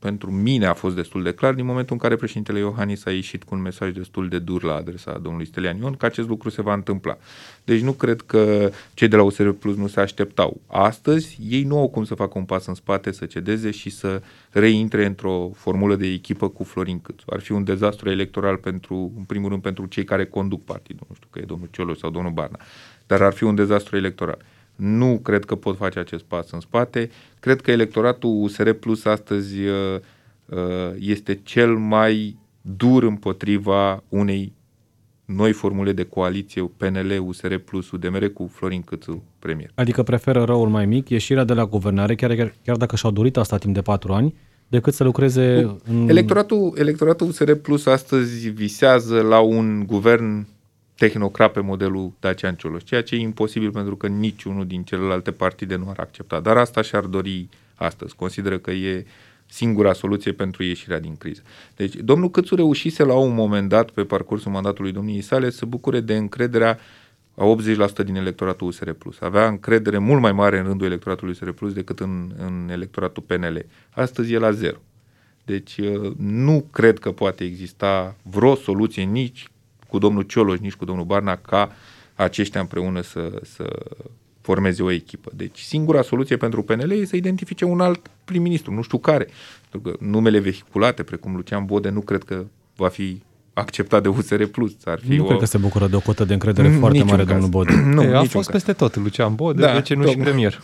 pentru 0.04 0.32
mine 0.32 0.66
a 0.66 0.74
fost 0.74 0.96
destul 0.96 1.24
de 1.24 1.34
clar 1.34 1.54
din 1.54 1.66
momentul 1.66 1.94
în 1.94 2.00
care 2.00 2.16
președintele 2.16 2.60
Iohannis 2.60 3.06
a 3.06 3.12
ieșit 3.12 3.44
cu 3.44 3.56
un 3.56 3.62
mesaj 3.62 3.92
destul 3.92 4.28
de 4.30 4.40
dur 4.40 4.64
la 4.64 4.76
adresa 4.76 5.20
domnului 5.22 5.48
Stelian 5.48 5.78
Ion 5.78 5.94
că 5.94 6.06
acest 6.06 6.28
lucru 6.28 6.50
se 6.50 6.62
va 6.62 6.74
întâmpla. 6.74 7.18
Deci 7.64 7.82
nu 7.82 7.92
cred 7.92 8.22
că 8.22 8.72
cei 8.94 9.08
de 9.08 9.16
la 9.16 9.24
USR 9.24 9.50
Plus 9.50 9.76
nu 9.76 9.88
se 9.88 10.00
așteptau. 10.00 10.62
Astăzi 10.68 11.38
ei 11.50 11.64
nu 11.64 11.80
au 11.80 11.90
cum 11.90 12.04
să 12.04 12.16
facă 12.16 12.38
un 12.38 12.44
pas 12.44 12.66
în 12.66 12.74
spate, 12.74 13.12
să 13.12 13.26
cedeze 13.26 13.72
și 13.72 13.90
să 13.90 14.22
reintre 14.50 15.06
într-o 15.06 15.52
formulă 15.56 15.96
de 15.96 16.08
echipă 16.08 16.50
cu 16.50 16.64
Florin 16.64 17.00
Câțu. 17.00 17.26
Ar 17.30 17.40
fi 17.40 17.52
un 17.52 17.64
dezastru 17.64 18.10
electoral 18.10 18.58
pentru, 18.58 19.12
în 19.18 19.24
primul 19.24 19.50
rând, 19.50 19.62
pentru 19.62 19.86
cei 19.86 20.04
care 20.04 20.26
conduc 20.26 20.64
partidul, 20.64 21.06
nu 21.10 21.16
știu 21.16 21.28
că 21.32 21.40
e 21.40 21.46
domnul 21.46 21.68
Cioloș 21.72 21.98
sau 21.98 22.10
domnul 22.10 22.32
Barna, 22.32 22.60
dar 23.08 23.22
ar 23.22 23.34
fi 23.34 23.44
un 23.44 23.56
dezastru 23.56 23.98
electoral. 23.98 24.38
Nu 24.76 25.20
cred 25.24 25.46
că 25.46 25.56
pot 25.56 25.78
face 25.78 26.00
acest 26.00 26.24
pas 26.24 26.52
în 26.52 26.60
spate. 26.60 27.10
Cred 27.40 27.62
că 27.62 27.72
electoratul 27.72 28.44
USR 28.44 28.70
Plus 28.70 29.06
astăzi 29.06 29.60
uh, 29.60 30.00
uh, 30.46 30.58
este 31.00 31.40
cel 31.44 31.76
mai 31.76 32.38
dur 32.62 33.04
împotriva 33.04 34.04
unei 34.10 34.54
noi 35.26 35.52
formule 35.52 35.92
de 35.92 36.04
coaliție 36.04 36.72
PNL, 36.78 37.24
USR 37.26 37.56
Plus, 37.56 37.92
UDMR 37.92 38.28
cu 38.28 38.50
Florin 38.54 38.82
Câțu 38.82 39.24
premier. 39.40 39.72
Adică 39.76 40.04
preferă 40.04 40.44
răul 40.44 40.70
mai 40.70 40.86
mic, 40.86 41.10
ieșirea 41.10 41.44
de 41.44 41.54
la 41.54 41.66
guvernare, 41.66 42.16
chiar, 42.16 42.36
chiar, 42.36 42.54
chiar 42.64 42.76
dacă 42.76 42.96
și-au 42.96 43.12
dorit 43.12 43.38
asta 43.38 43.58
timp 43.58 43.74
de 43.74 43.82
patru 43.82 44.14
ani, 44.14 44.36
decât 44.68 44.94
să 44.94 45.04
lucreze 45.04 45.78
în... 45.84 46.10
Electoratul, 46.10 46.74
electoratul 46.78 47.28
USR 47.28 47.52
Plus 47.52 47.86
astăzi 47.86 48.50
visează 48.50 49.22
la 49.22 49.40
un 49.40 49.84
guvern 49.86 50.48
tehnocrat 50.96 51.52
pe 51.52 51.60
modelul 51.60 52.12
Dacian 52.20 52.56
Cioloș, 52.56 52.84
ceea 52.84 53.04
ce 53.04 53.16
e 53.16 53.20
imposibil 53.20 53.72
pentru 53.72 53.96
că 53.96 54.08
niciunul 54.08 54.68
din 54.68 54.84
celelalte 54.84 55.32
partide 55.32 55.76
nu 55.76 55.90
ar 55.90 56.00
accepta. 56.00 56.40
Dar 56.40 56.58
asta 56.58 56.82
și-ar 56.82 57.04
dori 57.04 57.50
astăzi. 57.76 58.16
Consideră 58.16 58.58
că 58.58 58.72
e 58.72 59.06
singura 59.46 59.94
soluție 59.94 60.32
pentru 60.32 60.64
ieșirea 60.64 61.00
din 61.00 61.16
criză. 61.16 61.42
Deci, 61.76 61.96
domnul 61.96 62.32
Câțu 62.32 62.56
reușise 62.56 63.04
la 63.04 63.14
un 63.14 63.34
moment 63.34 63.70
dat, 63.70 63.90
pe 63.90 64.04
parcursul 64.04 64.52
mandatului 64.52 64.92
domniei 64.92 65.22
sale, 65.22 65.50
să 65.50 65.66
bucure 65.66 66.00
de 66.00 66.16
încrederea 66.16 66.80
a 67.36 67.56
80% 68.02 68.06
din 68.06 68.16
electoratul 68.16 68.68
USR+. 68.68 68.90
Avea 69.20 69.48
încredere 69.48 69.98
mult 69.98 70.22
mai 70.22 70.32
mare 70.32 70.58
în 70.58 70.66
rândul 70.66 70.86
electoratului 70.86 71.38
USR+, 71.42 71.68
decât 71.74 72.00
în, 72.00 72.32
în 72.38 72.70
electoratul 72.72 73.24
PNL. 73.24 73.66
Astăzi 73.90 74.34
e 74.34 74.38
la 74.38 74.52
zero. 74.52 74.78
Deci 75.46 75.80
nu 76.18 76.66
cred 76.72 77.00
că 77.00 77.12
poate 77.12 77.44
exista 77.44 78.16
vreo 78.22 78.56
soluție 78.56 79.04
nici 79.04 79.48
cu 79.94 80.00
domnul 80.00 80.24
Cioloș, 80.24 80.60
nici 80.60 80.74
cu 80.74 80.86
domnul 80.86 81.06
Barna, 81.06 81.36
ca 81.36 81.72
aceștia 82.16 82.60
împreună 82.62 83.02
să, 83.02 83.32
să 83.44 83.66
formeze 84.42 84.84
o 84.84 84.92
echipă. 84.92 85.32
Deci 85.36 85.60
singura 85.60 86.02
soluție 86.02 86.38
pentru 86.38 86.64
PNL 86.64 86.92
e 86.92 87.06
să 87.06 87.16
identifice 87.16 87.66
un 87.66 87.80
alt 87.80 88.08
prim-ministru, 88.26 88.74
nu 88.74 88.82
știu 88.82 88.98
care. 88.98 89.28
Pentru 89.70 89.92
că 89.92 90.06
numele 90.06 90.40
vehiculate, 90.40 91.04
precum 91.04 91.36
Lucian 91.36 91.66
Bode, 91.66 91.90
nu 91.90 92.02
cred 92.02 92.24
că 92.24 92.46
va 92.76 92.88
fi 92.88 93.22
acceptat 93.54 94.02
de 94.02 94.08
USR 94.08 94.44
Plus. 94.44 94.76
Ar 94.86 95.00
fi 95.00 95.16
nu 95.16 95.24
o... 95.24 95.28
cred 95.28 95.40
că 95.40 95.46
se 95.46 95.58
bucură 95.58 95.88
de 95.88 95.96
o 95.96 96.00
cotă 96.00 96.26
de 96.26 96.34
încredere 96.34 96.68
mm, 96.68 96.80
foarte 96.80 97.04
mare, 97.04 97.24
caz. 97.24 97.32
domnul 97.32 97.50
Bode. 97.50 97.74
nu, 97.96 98.02
e, 98.02 98.16
a 98.16 98.24
fost 98.24 98.50
caz. 98.50 98.62
peste 98.62 98.74
tot 98.74 98.96
Lucian 98.96 99.36
Bode, 99.36 99.62
da, 99.62 99.74
de 99.74 99.82
ce 99.82 99.94
nu 99.94 100.08
și 100.08 100.18
premier? 100.18 100.62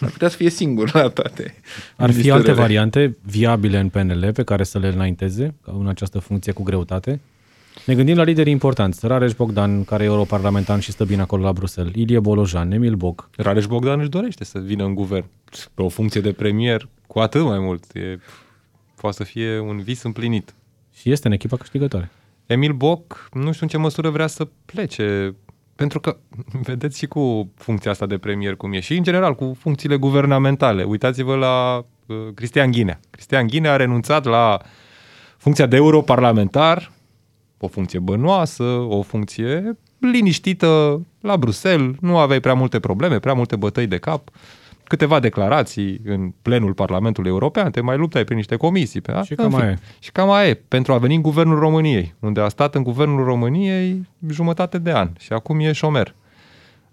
Ar 0.00 0.10
putea 0.10 0.28
să 0.28 0.36
fie 0.36 0.50
singur 0.50 0.90
la 0.92 1.08
toate. 1.08 1.54
Ar 1.96 2.12
fi 2.12 2.30
alte 2.30 2.52
variante 2.52 3.16
viabile 3.22 3.78
în 3.78 3.88
PNL 3.88 4.30
pe 4.32 4.42
care 4.42 4.64
să 4.64 4.78
le 4.78 4.88
înainteze 4.88 5.54
în 5.62 5.88
această 5.88 6.18
funcție 6.18 6.52
cu 6.52 6.62
greutate? 6.62 7.20
Ne 7.84 7.94
gândim 7.94 8.16
la 8.16 8.22
lideri 8.22 8.50
importanți. 8.50 9.06
Rareș 9.06 9.32
Bogdan, 9.34 9.84
care 9.84 10.02
e 10.02 10.06
europarlamentar 10.06 10.80
și 10.80 10.90
stă 10.90 11.04
bine 11.04 11.20
acolo 11.20 11.42
la 11.42 11.52
Bruxelles. 11.52 11.94
Ilie 11.94 12.20
Bolojan, 12.20 12.72
Emil 12.72 12.94
Boc. 12.94 13.30
Rareș 13.36 13.66
Bogdan 13.66 14.00
își 14.00 14.08
dorește 14.08 14.44
să 14.44 14.58
vină 14.58 14.84
în 14.84 14.94
guvern. 14.94 15.26
Pe 15.74 15.82
o 15.82 15.88
funcție 15.88 16.20
de 16.20 16.32
premier, 16.32 16.88
cu 17.06 17.18
atât 17.18 17.42
mai 17.42 17.58
mult. 17.58 17.84
E, 17.94 18.18
poate 19.00 19.16
să 19.16 19.24
fie 19.24 19.58
un 19.58 19.80
vis 19.80 20.02
împlinit. 20.02 20.54
Și 20.94 21.10
este 21.10 21.26
în 21.26 21.32
echipa 21.32 21.56
câștigătoare. 21.56 22.10
Emil 22.46 22.72
Boc, 22.72 23.28
nu 23.32 23.52
știu 23.52 23.62
în 23.62 23.68
ce 23.68 23.76
măsură 23.76 24.10
vrea 24.10 24.26
să 24.26 24.48
plece 24.64 25.34
pentru 25.78 26.00
că, 26.00 26.16
vedeți 26.68 26.98
și 26.98 27.06
cu 27.06 27.52
funcția 27.54 27.90
asta 27.90 28.06
de 28.06 28.18
premier 28.18 28.56
cum 28.56 28.72
e 28.72 28.80
și 28.80 28.96
în 28.96 29.02
general 29.02 29.34
cu 29.34 29.56
funcțiile 29.58 29.96
guvernamentale. 29.96 30.82
Uitați-vă 30.82 31.34
la 31.34 31.84
uh, 32.06 32.16
Cristian 32.34 32.70
Ghinea. 32.70 33.00
Cristian 33.10 33.46
Ghinea 33.46 33.72
a 33.72 33.76
renunțat 33.76 34.24
la 34.24 34.58
funcția 35.36 35.66
de 35.66 35.76
europarlamentar, 35.76 36.92
o 37.58 37.66
funcție 37.66 37.98
bănoasă, 37.98 38.62
o 38.88 39.02
funcție 39.02 39.76
liniștită 39.98 41.00
la 41.20 41.36
Bruxelles, 41.36 41.96
nu 42.00 42.18
aveai 42.18 42.40
prea 42.40 42.54
multe 42.54 42.80
probleme, 42.80 43.18
prea 43.18 43.34
multe 43.34 43.56
bătăi 43.56 43.86
de 43.86 43.96
cap 43.96 44.30
câteva 44.88 45.20
declarații 45.20 46.00
în 46.04 46.32
plenul 46.42 46.72
Parlamentului 46.72 47.30
European, 47.30 47.70
te 47.70 47.80
mai 47.80 47.96
luptai 47.96 48.24
prin 48.24 48.36
niște 48.36 48.56
comisii. 48.56 49.00
Pe 49.00 49.20
și 49.24 49.34
cam 49.34 49.50
mai 49.50 49.66
e. 49.66 49.78
Și 49.98 50.12
cam 50.12 50.28
mai 50.28 50.48
e, 50.48 50.60
pentru 50.68 50.92
a 50.92 50.98
veni 50.98 51.14
în 51.14 51.22
Guvernul 51.22 51.58
României, 51.58 52.14
unde 52.18 52.40
a 52.40 52.48
stat 52.48 52.74
în 52.74 52.82
Guvernul 52.82 53.24
României 53.24 54.08
jumătate 54.28 54.78
de 54.78 54.92
an 54.92 55.08
și 55.18 55.32
acum 55.32 55.60
e 55.60 55.72
șomer. 55.72 56.14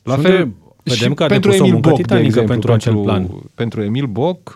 La 0.03 0.15
și 0.15 0.21
fel, 0.21 0.51
vedem 0.83 1.13
că 1.13 1.23
a 1.23 1.27
pentru 1.27 1.51
Emil 1.51 1.79
Boc, 1.79 2.07
de 2.07 2.17
exemplu, 2.17 2.53
pentru 2.53 2.71
acel 2.71 2.95
plan. 2.95 3.29
Pentru 3.55 3.83
Emil 3.83 4.05
Boc, 4.05 4.53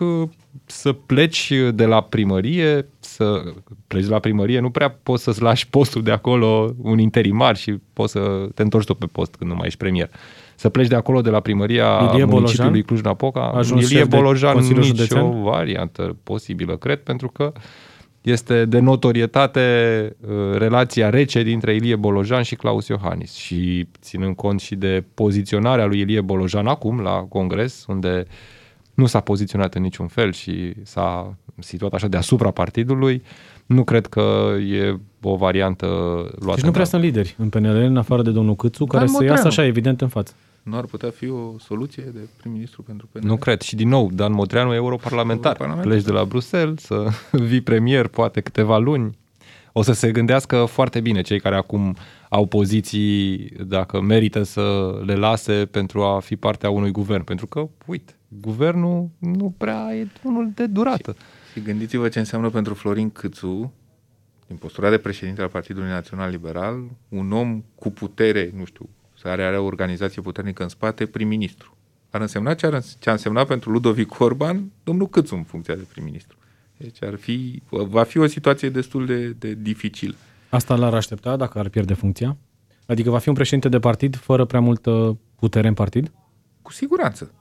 să 0.66 0.92
pleci 0.92 1.52
de 1.72 1.84
la 1.84 2.00
primărie, 2.02 2.88
să 2.98 3.42
pleci 3.86 4.04
de 4.04 4.10
la 4.10 4.18
primărie, 4.18 4.60
nu 4.60 4.70
prea 4.70 4.98
poți 5.02 5.22
să-ți 5.22 5.42
lași 5.42 5.68
postul 5.68 6.02
de 6.02 6.10
acolo 6.10 6.74
un 6.82 6.98
interimar 6.98 7.56
și 7.56 7.78
poți 7.92 8.12
să 8.12 8.48
te 8.54 8.62
întorci 8.62 8.86
tot 8.86 8.98
pe 8.98 9.06
post 9.12 9.34
când 9.34 9.50
nu 9.50 9.56
mai 9.56 9.66
ești 9.66 9.78
premier 9.78 10.10
să 10.60 10.68
pleci 10.68 10.86
de 10.86 10.94
acolo, 10.94 11.20
de 11.20 11.30
la 11.30 11.40
primăria 11.40 12.10
Ilie 12.12 12.24
municipiului 12.24 12.82
Cluj-Napoca. 12.82 13.60
Ilie 13.76 14.04
Bolojan, 14.04 14.58
nici 14.58 14.84
Județean? 14.84 15.22
o 15.22 15.42
variantă 15.42 16.16
posibilă, 16.22 16.76
cred, 16.76 16.98
pentru 16.98 17.28
că 17.28 17.52
este 18.20 18.64
de 18.64 18.78
notorietate 18.78 19.60
uh, 20.20 20.56
relația 20.58 21.10
rece 21.10 21.42
dintre 21.42 21.74
Ilie 21.74 21.96
Bolojan 21.96 22.42
și 22.42 22.54
Claus 22.54 22.88
Iohannis 22.88 23.34
și 23.34 23.88
ținând 24.00 24.34
cont 24.34 24.60
și 24.60 24.74
de 24.74 25.04
poziționarea 25.14 25.86
lui 25.86 26.00
Ilie 26.00 26.20
Bolojan 26.20 26.66
acum 26.66 27.00
la 27.00 27.26
congres, 27.28 27.84
unde 27.88 28.24
nu 29.00 29.06
s-a 29.06 29.20
poziționat 29.20 29.74
în 29.74 29.82
niciun 29.82 30.06
fel 30.06 30.32
și 30.32 30.72
s-a 30.82 31.36
situat 31.58 31.92
așa 31.92 32.08
deasupra 32.08 32.50
partidului, 32.50 33.22
nu 33.66 33.84
cred 33.84 34.06
că 34.06 34.54
e 34.70 34.96
o 35.22 35.36
variantă 35.36 35.86
luată. 36.38 36.54
Deci 36.54 36.64
nu 36.64 36.70
prea 36.70 36.84
sunt 36.84 37.02
lideri 37.02 37.34
în 37.38 37.48
PNL, 37.48 37.76
în 37.76 37.96
afară 37.96 38.22
de 38.22 38.30
domnul 38.30 38.56
Câțu, 38.56 38.84
care 38.84 39.06
să 39.06 39.24
iasă 39.24 39.46
așa 39.46 39.64
evident 39.64 40.00
în 40.00 40.08
față 40.08 40.34
nu 40.62 40.76
ar 40.76 40.84
putea 40.84 41.10
fi 41.10 41.28
o 41.28 41.58
soluție 41.58 42.02
de 42.14 42.20
prim-ministru 42.36 42.82
pentru 42.82 43.08
PNL? 43.12 43.26
Nu 43.26 43.36
cred. 43.36 43.60
Și 43.60 43.76
din 43.76 43.88
nou, 43.88 44.10
Dan 44.12 44.32
Modreanu 44.32 44.72
e 44.72 44.76
europarlamentar. 44.76 45.56
europarlamentar. 45.60 45.92
Pleci 45.92 46.04
de 46.04 46.12
la 46.12 46.24
Bruxelles 46.24 46.82
să 46.82 47.08
vii 47.48 47.60
premier 47.60 48.06
poate 48.06 48.40
câteva 48.40 48.78
luni. 48.78 49.18
O 49.72 49.82
să 49.82 49.92
se 49.92 50.10
gândească 50.10 50.64
foarte 50.64 51.00
bine 51.00 51.20
cei 51.20 51.40
care 51.40 51.56
acum 51.56 51.96
au 52.32 52.46
poziții, 52.46 53.48
dacă 53.66 54.00
merită 54.00 54.42
să 54.42 54.94
le 55.04 55.14
lase 55.14 55.66
pentru 55.66 56.02
a 56.02 56.20
fi 56.20 56.36
partea 56.36 56.70
unui 56.70 56.90
guvern. 56.90 57.24
Pentru 57.24 57.46
că, 57.46 57.68
uite, 57.86 58.14
guvernul 58.28 59.08
nu 59.18 59.54
prea 59.58 59.94
e 59.94 60.06
unul 60.22 60.50
de 60.54 60.66
durată. 60.66 61.16
Și, 61.52 61.58
și 61.58 61.64
gândiți-vă 61.64 62.08
ce 62.08 62.18
înseamnă 62.18 62.50
pentru 62.50 62.74
Florin 62.74 63.10
Câțu, 63.10 63.72
din 64.46 64.56
postura 64.56 64.90
de 64.90 64.98
președinte 64.98 65.42
al 65.42 65.48
Partidului 65.48 65.88
Național 65.88 66.30
Liberal, 66.30 66.84
un 67.08 67.32
om 67.32 67.62
cu 67.74 67.90
putere, 67.90 68.52
nu 68.56 68.64
știu, 68.64 68.88
care 69.22 69.44
are 69.44 69.58
o 69.58 69.64
organizație 69.64 70.22
puternică 70.22 70.62
în 70.62 70.68
spate, 70.68 71.06
prim-ministru. 71.06 71.76
Ar 72.10 72.20
însemna 72.20 72.54
ce, 72.54 72.66
ar, 72.66 72.82
ce 72.98 73.08
a 73.08 73.12
însemnat 73.12 73.46
pentru 73.46 73.70
Ludovic 73.70 74.20
Orban 74.20 74.70
domnul 74.84 75.08
Câțu 75.08 75.34
în 75.34 75.42
funcția 75.42 75.74
de 75.74 75.86
prim-ministru. 75.90 76.36
Deci 76.76 77.02
ar 77.02 77.14
fi, 77.14 77.62
va 77.68 78.02
fi 78.02 78.18
o 78.18 78.26
situație 78.26 78.68
destul 78.68 79.06
de, 79.06 79.28
de 79.28 79.54
dificilă. 79.54 80.14
Asta 80.50 80.74
l-ar 80.74 80.94
aștepta 80.94 81.36
dacă 81.36 81.58
ar 81.58 81.68
pierde 81.68 81.94
funcția? 81.94 82.36
Adică 82.86 83.10
va 83.10 83.18
fi 83.18 83.28
un 83.28 83.34
președinte 83.34 83.68
de 83.68 83.78
partid 83.78 84.16
fără 84.16 84.44
prea 84.44 84.60
multă 84.60 85.18
putere 85.36 85.68
în 85.68 85.74
partid? 85.74 86.12
Cu 86.62 86.72
siguranță. 86.72 87.32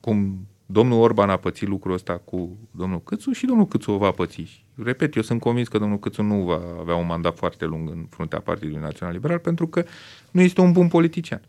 Cum 0.00 0.46
domnul 0.66 1.00
Orban 1.00 1.30
a 1.30 1.36
pățit 1.36 1.68
lucrul 1.68 1.92
ăsta 1.92 2.12
cu 2.24 2.56
domnul 2.70 3.02
Câțu 3.02 3.32
și 3.32 3.46
domnul 3.46 3.66
Câțu 3.66 3.90
o 3.90 3.96
va 3.96 4.10
păți. 4.10 4.64
Repet, 4.74 5.16
eu 5.16 5.22
sunt 5.22 5.40
convins 5.40 5.68
că 5.68 5.78
domnul 5.78 5.98
Câțu 5.98 6.22
nu 6.22 6.42
va 6.42 6.60
avea 6.80 6.94
un 6.94 7.06
mandat 7.06 7.36
foarte 7.36 7.64
lung 7.64 7.90
în 7.90 8.06
fruntea 8.10 8.40
Partidului 8.40 8.82
Național 8.82 9.14
Liberal 9.14 9.38
pentru 9.38 9.66
că 9.66 9.84
nu 10.30 10.40
este 10.40 10.60
un 10.60 10.72
bun 10.72 10.88
politician. 10.88 11.42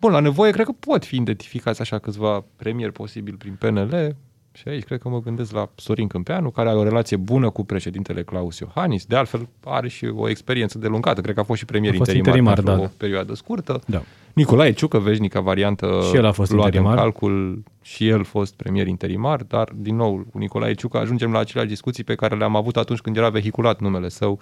Bun, 0.00 0.12
la 0.12 0.20
nevoie 0.20 0.50
cred 0.50 0.66
că 0.66 0.72
pot 0.72 1.04
fi 1.04 1.16
identificați 1.16 1.80
așa 1.80 1.98
câțiva 1.98 2.44
premier 2.56 2.90
posibil 2.90 3.34
prin 3.34 3.54
PNL, 3.54 4.16
și 4.56 4.68
aici 4.68 4.84
cred 4.84 5.00
că 5.00 5.08
mă 5.08 5.20
gândesc 5.20 5.52
la 5.52 5.70
Sorin 5.74 6.06
Câmpeanu, 6.06 6.50
care 6.50 6.68
are 6.68 6.78
o 6.78 6.82
relație 6.82 7.16
bună 7.16 7.50
cu 7.50 7.64
președintele 7.64 8.22
Claus 8.22 8.58
Iohannis. 8.58 9.04
De 9.04 9.16
altfel, 9.16 9.48
are 9.64 9.88
și 9.88 10.06
o 10.14 10.28
experiență 10.28 10.78
de 10.78 10.86
lungată. 10.86 11.20
Cred 11.20 11.34
că 11.34 11.40
a 11.40 11.44
fost 11.44 11.58
și 11.58 11.64
premier 11.64 11.92
a 11.92 11.96
fost 11.96 12.10
interimar, 12.10 12.56
interimar 12.56 12.76
da, 12.76 12.82
o 12.82 12.86
da. 12.86 12.92
perioadă 12.96 13.34
scurtă. 13.34 13.80
Da. 13.86 14.02
Nicolae 14.32 14.72
Ciucă, 14.72 14.98
veșnica 14.98 15.40
variantă 15.40 16.00
și 16.08 16.16
el 16.16 16.24
a 16.24 16.32
fost 16.32 16.50
luat 16.50 16.64
interimar. 16.64 16.92
în 16.92 16.98
calcul, 16.98 17.62
și 17.82 18.08
el 18.08 18.24
fost 18.24 18.54
premier 18.54 18.86
interimar, 18.86 19.42
dar, 19.42 19.72
din 19.76 19.96
nou, 19.96 20.26
cu 20.32 20.38
Nicolae 20.38 20.74
Ciucă 20.74 20.98
ajungem 20.98 21.32
la 21.32 21.38
aceleași 21.38 21.68
discuții 21.68 22.04
pe 22.04 22.14
care 22.14 22.36
le-am 22.36 22.56
avut 22.56 22.76
atunci 22.76 23.00
când 23.00 23.16
era 23.16 23.28
vehiculat 23.28 23.80
numele 23.80 24.08
său. 24.08 24.40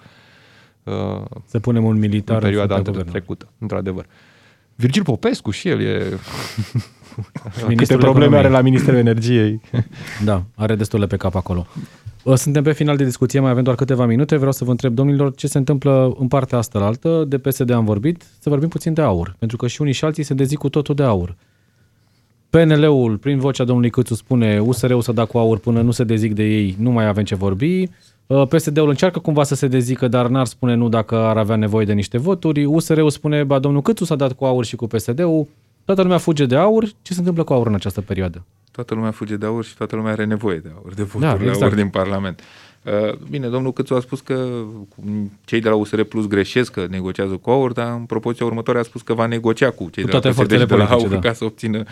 Uh, 0.83 1.21
Să 1.45 1.59
punem 1.59 1.83
un 1.83 1.97
militar 1.97 2.35
în 2.35 2.41
perioada 2.41 2.81
trecută, 2.81 3.47
într-adevăr. 3.57 4.05
Virgil 4.75 5.03
Popescu 5.03 5.51
și 5.51 5.67
el 5.67 5.81
e 5.81 6.03
Câte 7.75 7.97
probleme 7.97 8.37
are 8.37 8.49
la 8.49 8.61
Ministerul 8.61 8.99
Energiei. 8.99 9.61
Da, 10.23 10.43
are 10.55 10.75
destule 10.75 11.07
pe 11.07 11.17
cap 11.17 11.35
acolo. 11.35 11.65
Suntem 12.33 12.63
pe 12.63 12.71
final 12.71 12.97
de 12.97 13.03
discuție, 13.03 13.39
mai 13.39 13.51
avem 13.51 13.63
doar 13.63 13.75
câteva 13.75 14.05
minute. 14.05 14.35
Vreau 14.35 14.51
să 14.51 14.63
vă 14.63 14.71
întreb, 14.71 14.93
domnilor, 14.93 15.35
ce 15.35 15.47
se 15.47 15.57
întâmplă 15.57 16.15
în 16.19 16.27
partea 16.27 16.57
asta 16.57 16.79
la 16.79 16.85
altă. 16.85 17.25
De 17.27 17.37
PSD 17.37 17.69
am 17.69 17.85
vorbit, 17.85 18.23
să 18.39 18.49
vorbim 18.49 18.67
puțin 18.67 18.93
de 18.93 19.01
aur, 19.01 19.35
pentru 19.39 19.57
că 19.57 19.67
și 19.67 19.81
unii 19.81 19.93
și 19.93 20.05
alții 20.05 20.23
se 20.23 20.33
dezic 20.33 20.57
cu 20.57 20.69
totul 20.69 20.95
de 20.95 21.03
aur. 21.03 21.35
PNL-ul, 22.49 23.17
prin 23.17 23.39
vocea 23.39 23.63
domnului 23.63 23.89
Câțu, 23.89 24.15
spune 24.15 24.59
USR-ul 24.59 25.01
să 25.01 25.11
da 25.11 25.25
cu 25.25 25.37
aur 25.37 25.57
până 25.57 25.81
nu 25.81 25.91
se 25.91 26.03
dezic 26.03 26.33
de 26.33 26.43
ei, 26.43 26.75
nu 26.79 26.91
mai 26.91 27.07
avem 27.07 27.23
ce 27.23 27.35
vorbi. 27.35 27.89
PSD-ul 28.49 28.89
încearcă 28.89 29.19
cumva 29.19 29.43
să 29.43 29.55
se 29.55 29.67
dezică, 29.67 30.07
dar 30.07 30.27
n-ar 30.27 30.45
spune 30.45 30.75
nu 30.75 30.89
dacă 30.89 31.15
ar 31.15 31.37
avea 31.37 31.55
nevoie 31.55 31.85
de 31.85 31.93
niște 31.93 32.17
voturi. 32.17 32.65
USR-ul 32.65 33.09
spune, 33.09 33.43
ba, 33.43 33.59
domnul 33.59 33.81
Câțu 33.81 34.05
s-a 34.05 34.15
dat 34.15 34.33
cu 34.33 34.45
aur 34.45 34.65
și 34.65 34.75
cu 34.75 34.87
PSD-ul. 34.87 35.47
Toată 35.85 36.01
lumea 36.01 36.17
fuge 36.17 36.45
de 36.45 36.55
aur. 36.55 36.85
Ce 37.01 37.13
se 37.13 37.19
întâmplă 37.19 37.43
cu 37.43 37.53
aur 37.53 37.67
în 37.67 37.73
această 37.73 38.01
perioadă? 38.01 38.45
Toată 38.71 38.93
lumea 38.93 39.11
fuge 39.11 39.35
de 39.35 39.45
aur 39.45 39.63
și 39.63 39.75
toată 39.75 39.95
lumea 39.95 40.11
are 40.11 40.25
nevoie 40.25 40.57
de 40.57 40.71
aur, 40.75 40.93
de 40.93 41.03
voturi 41.03 41.21
da, 41.21 41.33
exact. 41.33 41.57
de 41.57 41.63
aur 41.63 41.73
din 41.73 41.89
Parlament. 41.89 42.41
Uh, 42.83 43.13
bine, 43.29 43.47
domnul 43.47 43.73
Câțu 43.73 43.93
a 43.93 43.99
spus 43.99 44.21
că 44.21 44.63
cei 45.45 45.59
de 45.59 45.69
la 45.69 45.75
USR 45.75 46.01
Plus 46.01 46.27
greșesc 46.27 46.71
că 46.71 46.85
negociază 46.89 47.37
cu 47.37 47.49
aur, 47.49 47.71
dar 47.71 47.93
în 47.93 48.05
propoziția 48.05 48.45
următoare 48.45 48.79
a 48.79 48.83
spus 48.83 49.01
că 49.01 49.13
va 49.13 49.25
negocia 49.25 49.69
cu 49.69 49.89
cei 49.89 50.03
cu 50.03 50.09
de 50.09 50.19
la 50.23 50.29
PSD 50.29 50.63
de 50.63 50.75
la 50.75 50.85
aur 50.85 51.07
da. 51.07 51.19
ca 51.19 51.33
să 51.33 51.43
obțină... 51.43 51.83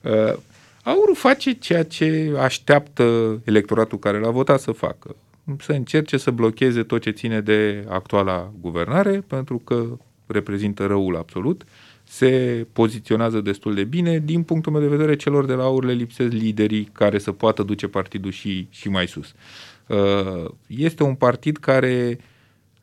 Uh, 0.00 0.34
aurul 0.82 1.14
face 1.14 1.52
ceea 1.52 1.84
ce 1.84 2.32
așteaptă 2.38 3.38
electoratul 3.44 3.98
care 3.98 4.18
l-a 4.18 4.30
votat 4.30 4.60
să 4.60 4.72
facă. 4.72 5.16
Să 5.60 5.72
încerce 5.72 6.16
să 6.16 6.30
blocheze 6.30 6.82
tot 6.82 7.00
ce 7.00 7.10
ține 7.10 7.40
de 7.40 7.84
actuala 7.88 8.50
guvernare, 8.60 9.24
pentru 9.26 9.58
că 9.64 9.84
reprezintă 10.26 10.86
răul 10.86 11.16
absolut. 11.16 11.64
Uh, 12.08 12.14
se 12.18 12.66
poziționează 12.72 13.40
destul 13.40 13.74
de 13.74 13.84
bine. 13.84 14.18
Din 14.18 14.42
punctul 14.42 14.72
meu 14.72 14.80
de 14.80 14.86
vedere, 14.86 15.16
celor 15.16 15.44
de 15.44 15.52
la 15.52 15.62
AUR 15.62 15.84
le 15.84 15.92
lipsesc 15.92 16.32
liderii 16.32 16.84
care 16.92 17.18
să 17.18 17.32
poată 17.32 17.62
duce 17.62 17.88
partidul 17.88 18.30
și, 18.30 18.66
și 18.70 18.88
mai 18.88 19.06
sus. 19.06 19.34
Uh, 19.86 20.50
este 20.66 21.02
un 21.02 21.14
partid 21.14 21.56
care 21.56 22.18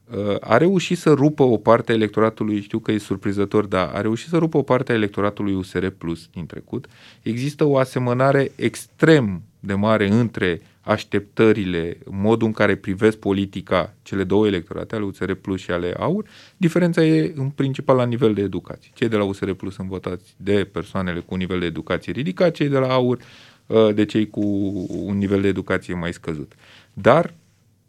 uh, 0.10 0.36
a 0.40 0.58
reușit 0.58 0.98
să 0.98 1.14
rupă 1.14 1.44
o 1.44 1.58
parte 1.58 1.92
a 1.92 1.96
electoratului, 1.96 2.62
știu 2.62 2.80
că 2.80 2.92
e 2.92 2.98
surprizător, 2.98 3.66
dar 3.66 3.92
a 3.94 4.02
reușit 4.02 4.30
să 4.30 4.38
rupă 4.38 4.58
o 4.58 4.62
parte 4.62 4.92
a 4.92 4.96
electoratului 4.96 5.54
USR 5.54 5.88
Plus 5.88 6.28
din 6.34 6.46
trecut. 6.46 6.88
Există 7.22 7.64
o 7.64 7.78
asemănare 7.78 8.52
extrem 8.56 9.42
de 9.60 9.74
mare 9.74 10.08
între 10.08 10.62
așteptările, 10.86 11.98
modul 12.10 12.48
în 12.48 12.54
care 12.54 12.76
privesc 12.76 13.18
politica 13.18 13.94
cele 14.02 14.24
două 14.24 14.48
electorate, 14.48 14.96
ale 14.96 15.04
USR 15.04 15.32
Plus 15.32 15.60
și 15.60 15.72
ale 15.72 15.94
AUR, 15.98 16.26
diferența 16.58 17.04
e 17.04 17.34
în 17.36 17.50
principal 17.50 17.96
la 17.96 18.06
nivel 18.06 18.34
de 18.34 18.42
educație. 18.42 18.92
Cei 18.94 19.08
de 19.08 19.16
la 19.16 19.24
USR 19.24 19.52
Plus 19.52 19.74
sunt 19.74 19.88
votați 19.88 20.34
de 20.38 20.70
persoanele 20.72 21.20
cu 21.20 21.34
un 21.34 21.40
nivel 21.40 21.60
de 21.60 21.66
educație 21.66 22.12
ridicat, 22.12 22.54
cei 22.54 22.68
de 22.68 22.78
la 22.78 22.94
AUR 22.94 23.20
uh, 23.66 23.94
de 23.94 24.06
cei 24.06 24.30
cu 24.30 24.42
un 24.90 25.18
nivel 25.18 25.42
de 25.42 25.48
educație 25.48 25.94
mai 25.94 26.14
scăzut. 26.14 26.54
Dar 26.94 27.34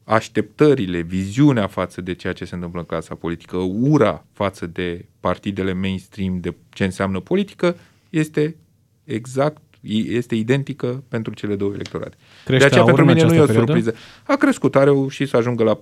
așteptările, 0.04 1.00
viziunea 1.00 1.66
față 1.66 2.00
de 2.00 2.14
ceea 2.14 2.32
ce 2.32 2.44
se 2.44 2.54
întâmplă 2.54 2.80
în 2.80 2.86
clasa 2.86 3.14
politică, 3.14 3.56
ura 3.56 4.24
față 4.32 4.66
de 4.66 5.04
partidele 5.20 5.72
mainstream, 5.72 6.40
de 6.40 6.54
ce 6.68 6.84
înseamnă 6.84 7.20
politică, 7.20 7.76
este 8.10 8.56
exact 9.04 9.62
este 9.88 10.34
identică 10.34 11.02
pentru 11.08 11.34
cele 11.34 11.54
două 11.54 11.72
electorate. 11.74 12.16
Crește 12.44 12.68
de 12.68 12.70
aceea 12.70 12.84
pentru 12.84 13.04
mine 13.04 13.22
nu 13.22 13.34
e 13.34 13.40
o 13.40 13.44
perioadă? 13.44 13.72
surpriză. 13.72 13.94
A 14.22 14.36
crescut, 14.36 14.76
a 14.76 14.84
reușit 14.84 15.28
să 15.28 15.36
ajungă 15.36 15.62
la 15.62 15.78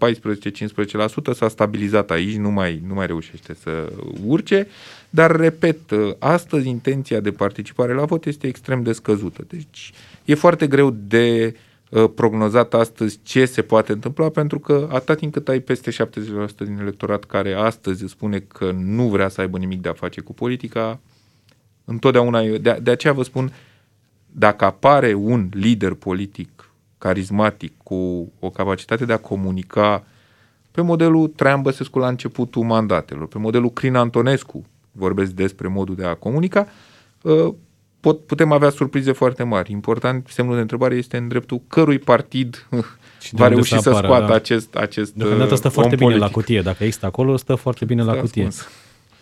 14-15%, 1.31 1.33
s-a 1.35 1.49
stabilizat 1.49 2.11
aici, 2.11 2.37
nu 2.37 2.51
mai, 2.51 2.83
nu 2.87 2.95
mai 2.95 3.07
reușește 3.07 3.55
să 3.63 3.93
urce, 4.27 4.67
dar, 5.11 5.37
repet, 5.37 5.79
astăzi 6.19 6.69
intenția 6.69 7.21
de 7.21 7.31
participare 7.31 7.93
la 7.93 8.05
vot 8.05 8.25
este 8.25 8.47
extrem 8.47 8.83
de 8.83 8.93
scăzută. 8.93 9.45
Deci 9.49 9.93
e 10.25 10.35
foarte 10.35 10.67
greu 10.67 10.97
de 11.07 11.55
uh, 11.91 12.05
prognozat 12.15 12.75
astăzi 12.75 13.19
ce 13.23 13.45
se 13.45 13.63
poate 13.63 13.93
întâmpla, 13.93 14.29
pentru 14.29 14.59
că 14.59 14.89
atât 14.93 15.19
timp 15.19 15.33
cât 15.33 15.49
ai 15.49 15.61
peste 15.61 15.91
70% 15.91 15.95
din 16.59 16.79
electorat 16.81 17.25
care 17.25 17.53
astăzi 17.53 18.05
spune 18.09 18.39
că 18.39 18.71
nu 18.71 19.09
vrea 19.09 19.29
să 19.29 19.41
aibă 19.41 19.59
nimic 19.59 19.81
de 19.81 19.89
a 19.89 19.93
face 19.93 20.21
cu 20.21 20.35
politica, 20.35 21.01
întotdeauna, 21.85 22.43
de, 22.43 22.79
de 22.83 22.91
aceea 22.91 23.13
vă 23.13 23.23
spun, 23.23 23.53
dacă 24.37 24.65
apare 24.65 25.13
un 25.13 25.49
lider 25.53 25.95
politic 25.95 26.71
carismatic 26.99 27.73
cu 27.83 28.33
o 28.41 28.51
capacitate 28.51 29.05
de 29.05 29.13
a 29.13 29.17
comunica 29.17 30.05
pe 30.71 30.81
modelul 30.81 31.29
Traian 31.29 31.63
Băsescu 31.63 31.99
la 31.99 32.09
începutul 32.09 32.63
mandatelor, 32.63 33.27
pe 33.27 33.39
modelul 33.39 33.71
Crin 33.71 33.95
Antonescu, 33.95 34.65
vorbesc 34.93 35.31
despre 35.31 35.69
modul 35.69 35.95
de 35.95 36.05
a 36.05 36.15
comunica, 36.15 36.67
uh, 37.23 37.55
pot, 38.01 38.27
putem 38.27 38.53
avea 38.53 38.71
surprize 38.71 39.13
foarte 39.13 39.43
mari. 39.43 39.73
Important, 39.73 40.29
semnul 40.31 40.55
de 40.55 40.61
întrebare 40.61 40.95
este 40.95 41.17
în 41.17 41.29
dreptul 41.29 41.61
cărui 41.69 41.99
partid 41.99 42.67
și 43.25 43.35
va 43.35 43.49
reuși 43.49 43.79
să, 43.81 43.89
apară, 43.89 44.07
scoată 44.07 44.27
da. 44.27 44.35
acest, 44.35 44.75
acest 44.75 45.13
Deocamdată 45.13 45.55
stă 45.55 45.69
foarte 45.69 45.95
bine 45.97 46.09
politic. 46.09 46.29
la 46.29 46.35
cutie. 46.35 46.61
Dacă 46.61 46.85
există 46.85 47.07
acolo, 47.07 47.37
stă 47.37 47.55
foarte 47.55 47.85
bine 47.85 48.03
stă 48.03 48.13
la 48.13 48.21
cutie. 48.21 48.47
Ascuns. 48.47 48.69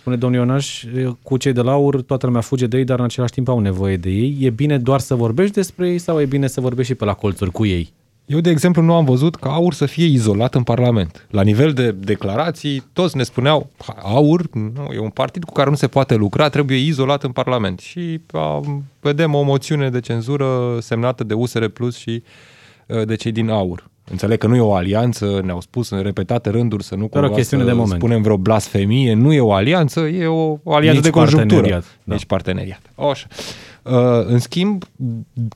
Spune 0.02 0.16
domnul 0.16 0.40
Ionaș, 0.40 0.84
cu 1.22 1.36
cei 1.36 1.52
de 1.52 1.60
la 1.60 1.72
aur, 1.72 2.02
toată 2.02 2.26
lumea 2.26 2.40
fuge 2.40 2.66
de 2.66 2.76
ei, 2.76 2.84
dar 2.84 2.98
în 2.98 3.04
același 3.04 3.32
timp 3.32 3.48
au 3.48 3.58
nevoie 3.58 3.96
de 3.96 4.10
ei. 4.10 4.36
E 4.40 4.50
bine 4.50 4.78
doar 4.78 5.00
să 5.00 5.14
vorbești 5.14 5.54
despre 5.54 5.88
ei 5.88 5.98
sau 5.98 6.20
e 6.20 6.24
bine 6.24 6.46
să 6.46 6.60
vorbești 6.60 6.92
și 6.92 6.98
pe 6.98 7.04
la 7.04 7.14
colțuri 7.14 7.50
cu 7.50 7.66
ei? 7.66 7.92
Eu, 8.26 8.40
de 8.40 8.50
exemplu, 8.50 8.82
nu 8.82 8.94
am 8.94 9.04
văzut 9.04 9.36
ca 9.36 9.50
AUR 9.52 9.72
să 9.72 9.86
fie 9.86 10.04
izolat 10.04 10.54
în 10.54 10.62
Parlament. 10.62 11.26
La 11.30 11.42
nivel 11.42 11.72
de 11.72 11.92
declarații, 11.92 12.82
toți 12.92 13.16
ne 13.16 13.22
spuneau, 13.22 13.70
AUR 14.02 14.48
nu, 14.52 14.92
e 14.92 14.98
un 14.98 15.10
partid 15.10 15.44
cu 15.44 15.52
care 15.52 15.70
nu 15.70 15.76
se 15.76 15.86
poate 15.86 16.14
lucra, 16.14 16.48
trebuie 16.48 16.78
izolat 16.78 17.22
în 17.22 17.32
Parlament. 17.32 17.78
Și 17.78 18.20
a, 18.32 18.60
vedem 19.00 19.34
o 19.34 19.42
moțiune 19.42 19.90
de 19.90 20.00
cenzură 20.00 20.78
semnată 20.80 21.24
de 21.24 21.34
USR 21.34 21.64
Plus 21.64 21.96
și 21.96 22.22
a, 22.88 23.04
de 23.04 23.14
cei 23.14 23.32
din 23.32 23.48
AUR. 23.48 23.90
Înțeleg 24.10 24.38
că 24.38 24.46
nu 24.46 24.56
e 24.56 24.60
o 24.60 24.74
alianță, 24.74 25.40
ne-au 25.44 25.60
spus 25.60 25.90
în 25.90 26.02
repetate 26.02 26.50
rânduri 26.50 26.84
să 26.84 26.94
nu 26.94 27.08
cumva 27.08 27.26
o 27.26 27.30
chestiune 27.30 27.64
de 27.64 27.72
moment. 27.72 27.98
spunem 28.00 28.22
vreo 28.22 28.36
blasfemie, 28.36 29.14
nu 29.14 29.32
e 29.32 29.40
o 29.40 29.52
alianță, 29.52 30.00
e 30.00 30.26
o, 30.26 30.58
o 30.62 30.74
alianță 30.74 31.00
Nici 31.00 31.04
de 31.04 31.10
conjunctură. 31.10 31.60
Parteneriat, 31.60 31.98
da. 32.04 32.14
Nici 32.14 32.24
parteneriat. 32.24 32.80
O, 32.94 33.08
așa. 33.08 33.26
Uh, 33.82 33.92
în 34.26 34.38
schimb, 34.38 34.84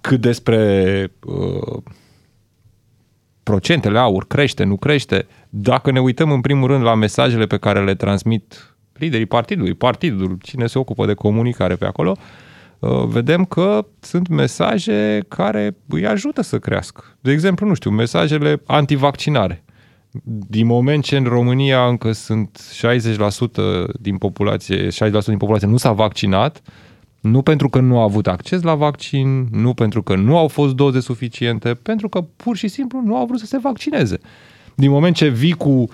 cât 0.01 0.21
despre 0.21 1.13
uh, 1.25 1.83
procentele 3.43 3.99
aur, 3.99 4.27
crește, 4.27 4.65
nu 4.65 4.77
crește, 4.77 5.27
dacă 5.49 5.91
ne 5.91 6.01
uităm 6.01 6.31
în 6.31 6.41
primul 6.41 6.69
rând 6.69 6.83
la 6.83 6.95
mesajele 6.95 7.47
pe 7.47 7.57
care 7.57 7.85
le 7.85 7.95
transmit 7.95 8.77
liderii 8.93 9.27
partidului, 9.27 9.75
partidul, 9.75 10.39
cine 10.43 10.67
se 10.67 10.79
ocupă 10.79 11.07
de 11.07 11.15
comunicare 11.15 11.75
pe 11.75 11.85
acolo, 11.85 12.17
uh, 12.17 12.46
vedem 13.07 13.45
că 13.45 13.87
sunt 14.01 14.29
mesaje 14.29 15.25
care 15.29 15.77
îi 15.89 16.07
ajută 16.07 16.43
să 16.43 16.59
crească. 16.59 17.05
De 17.21 17.33
exemplu, 17.33 17.67
nu 17.67 17.75
știu, 17.75 17.91
mesajele 17.91 18.63
antivaccinare. 18.67 19.65
Din 20.49 20.67
moment 20.67 21.05
ce 21.05 21.17
în 21.17 21.25
România 21.25 21.87
încă 21.87 22.13
sunt 22.13 22.61
60% 22.87 23.93
din 24.01 24.17
populație, 24.17 24.89
60% 24.89 24.91
din 25.27 25.37
populație 25.37 25.67
nu 25.67 25.77
s-a 25.77 25.93
vaccinat, 25.93 26.63
nu 27.21 27.43
pentru 27.43 27.69
că 27.69 27.81
nu 27.81 27.99
au 27.99 28.05
avut 28.05 28.27
acces 28.27 28.63
la 28.63 28.75
vaccin, 28.75 29.49
nu 29.51 29.75
pentru 29.75 30.03
că 30.03 30.15
nu 30.15 30.37
au 30.37 30.49
fost 30.49 30.75
doze 30.75 31.01
suficiente, 31.01 31.75
pentru 31.75 32.09
că 32.09 32.21
pur 32.37 32.57
și 32.57 32.69
simplu 32.69 33.01
nu 33.05 33.17
au 33.17 33.27
vrut 33.27 33.39
să 33.39 33.47
se 33.47 33.59
vaccineze. 33.59 34.19
Din 34.75 34.91
moment 34.91 35.17
ce 35.17 35.29
vii 35.29 35.53
cu 35.53 35.85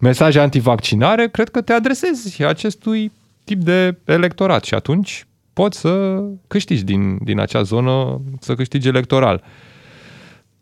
mesaje 0.00 0.40
antivaccinare, 0.40 1.28
cred 1.28 1.48
că 1.48 1.60
te 1.60 1.72
adresezi 1.72 2.42
acestui 2.42 3.12
tip 3.44 3.62
de 3.62 3.98
electorat 4.04 4.64
și 4.64 4.74
atunci 4.74 5.26
poți 5.56 5.78
să 5.78 6.22
câștigi 6.46 6.84
din, 6.84 7.18
din 7.24 7.40
acea 7.40 7.62
zonă, 7.62 8.20
să 8.40 8.54
câștigi 8.54 8.88
electoral. 8.88 9.42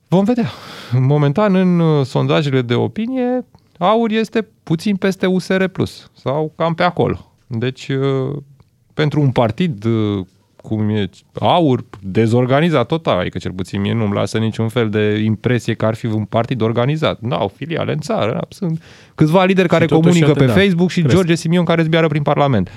Vom 0.08 0.24
vedea. 0.24 0.48
Momentan, 0.98 1.54
în 1.54 2.04
sondajele 2.04 2.62
de 2.62 2.74
opinie, 2.74 3.44
aur 3.78 4.10
este 4.10 4.48
puțin 4.62 4.96
peste 4.96 5.26
USR 5.26 5.64
Plus 5.64 6.10
sau 6.12 6.52
cam 6.56 6.74
pe 6.74 6.82
acolo. 6.82 7.32
Deci 7.46 7.90
pentru 8.94 9.20
un 9.20 9.30
partid 9.30 9.84
uh, 9.84 10.26
cum 10.56 10.88
e 10.88 11.10
aur, 11.40 11.84
dezorganizat 12.00 12.86
total, 12.86 13.18
adică 13.18 13.38
cel 13.38 13.52
puțin 13.52 13.80
mie 13.80 13.92
nu-mi 13.92 14.14
lasă 14.14 14.38
niciun 14.38 14.68
fel 14.68 14.90
de 14.90 15.20
impresie 15.24 15.74
că 15.74 15.86
ar 15.86 15.94
fi 15.94 16.06
un 16.06 16.24
partid 16.24 16.60
organizat. 16.60 17.20
Nu 17.20 17.34
au 17.34 17.48
filiale 17.48 17.92
în 17.92 18.00
țară, 18.00 18.46
sunt 18.48 18.82
câțiva 19.14 19.44
lideri 19.44 19.68
care 19.68 19.86
comunică 19.86 20.32
pe 20.32 20.46
da, 20.46 20.52
Facebook 20.52 20.90
și 20.90 21.00
cresc. 21.00 21.14
George 21.14 21.34
Simion 21.34 21.64
care 21.64 21.82
zbiară 21.82 22.06
prin 22.06 22.22
Parlament. 22.22 22.70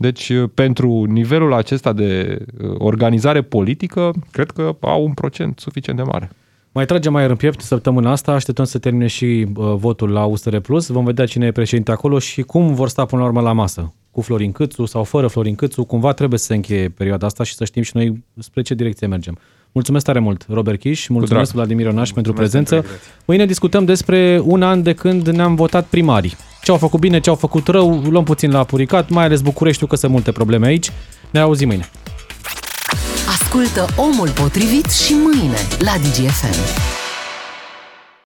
Deci, 0.00 0.28
uh, 0.28 0.50
pentru 0.54 1.04
nivelul 1.04 1.52
acesta 1.52 1.92
de 1.92 2.38
uh, 2.62 2.74
organizare 2.78 3.42
politică, 3.42 4.12
cred 4.30 4.50
că 4.50 4.76
au 4.80 5.04
un 5.04 5.12
procent 5.12 5.58
suficient 5.58 5.98
de 5.98 6.04
mare. 6.04 6.30
Mai 6.72 6.84
tragem 6.84 7.12
mai 7.12 7.26
în 7.26 7.36
piept 7.36 7.60
săptămâna 7.60 8.10
asta, 8.10 8.32
așteptăm 8.32 8.64
să 8.64 8.78
termine 8.78 9.06
și 9.06 9.46
uh, 9.56 9.74
votul 9.76 10.10
la 10.10 10.24
USR 10.24 10.56
Plus, 10.56 10.88
vom 10.88 11.04
vedea 11.04 11.26
cine 11.26 11.46
e 11.46 11.52
președinte 11.52 11.90
acolo 11.90 12.18
și 12.18 12.42
cum 12.42 12.74
vor 12.74 12.88
sta 12.88 13.04
până 13.04 13.20
la 13.20 13.26
urmă 13.26 13.40
la 13.40 13.52
masă 13.52 13.94
cu 14.10 14.20
Florin 14.20 14.52
Câțu 14.52 14.84
sau 14.84 15.04
fără 15.04 15.26
Florin 15.26 15.54
Câțu, 15.54 15.84
cumva 15.84 16.12
trebuie 16.12 16.38
să 16.38 16.44
se 16.44 16.54
încheie 16.54 16.88
perioada 16.88 17.26
asta 17.26 17.44
și 17.44 17.54
să 17.54 17.64
știm 17.64 17.82
și 17.82 17.96
noi 17.96 18.24
spre 18.38 18.62
ce 18.62 18.74
direcție 18.74 19.06
mergem. 19.06 19.38
Mulțumesc 19.72 20.04
tare 20.04 20.18
mult, 20.18 20.46
Robert 20.48 20.78
Chiș, 20.80 21.06
mulțumesc 21.06 21.52
Vladimir 21.52 21.86
Ionaș 21.86 22.10
pentru 22.10 22.32
prezență. 22.32 22.84
Mâine 23.24 23.46
discutăm 23.46 23.84
despre 23.84 24.40
un 24.44 24.62
an 24.62 24.82
de 24.82 24.92
când 24.92 25.28
ne-am 25.28 25.54
votat 25.54 25.86
primarii. 25.86 26.36
Ce 26.62 26.70
au 26.70 26.76
făcut 26.76 27.00
bine, 27.00 27.20
ce 27.20 27.30
au 27.30 27.36
făcut 27.36 27.66
rău, 27.68 28.02
luăm 28.08 28.24
puțin 28.24 28.50
la 28.50 28.64
puricat, 28.64 29.08
mai 29.08 29.24
ales 29.24 29.40
Bucureștiul, 29.40 29.88
că 29.88 29.96
sunt 29.96 30.12
multe 30.12 30.32
probleme 30.32 30.66
aici. 30.66 30.90
Ne 31.30 31.40
auzim 31.40 31.68
mâine. 31.68 31.88
Ascultă 33.28 33.86
Omul 33.96 34.28
Potrivit 34.28 34.90
și 34.90 35.12
mâine 35.12 35.56
la 35.78 35.92
DGFM. 35.96 36.99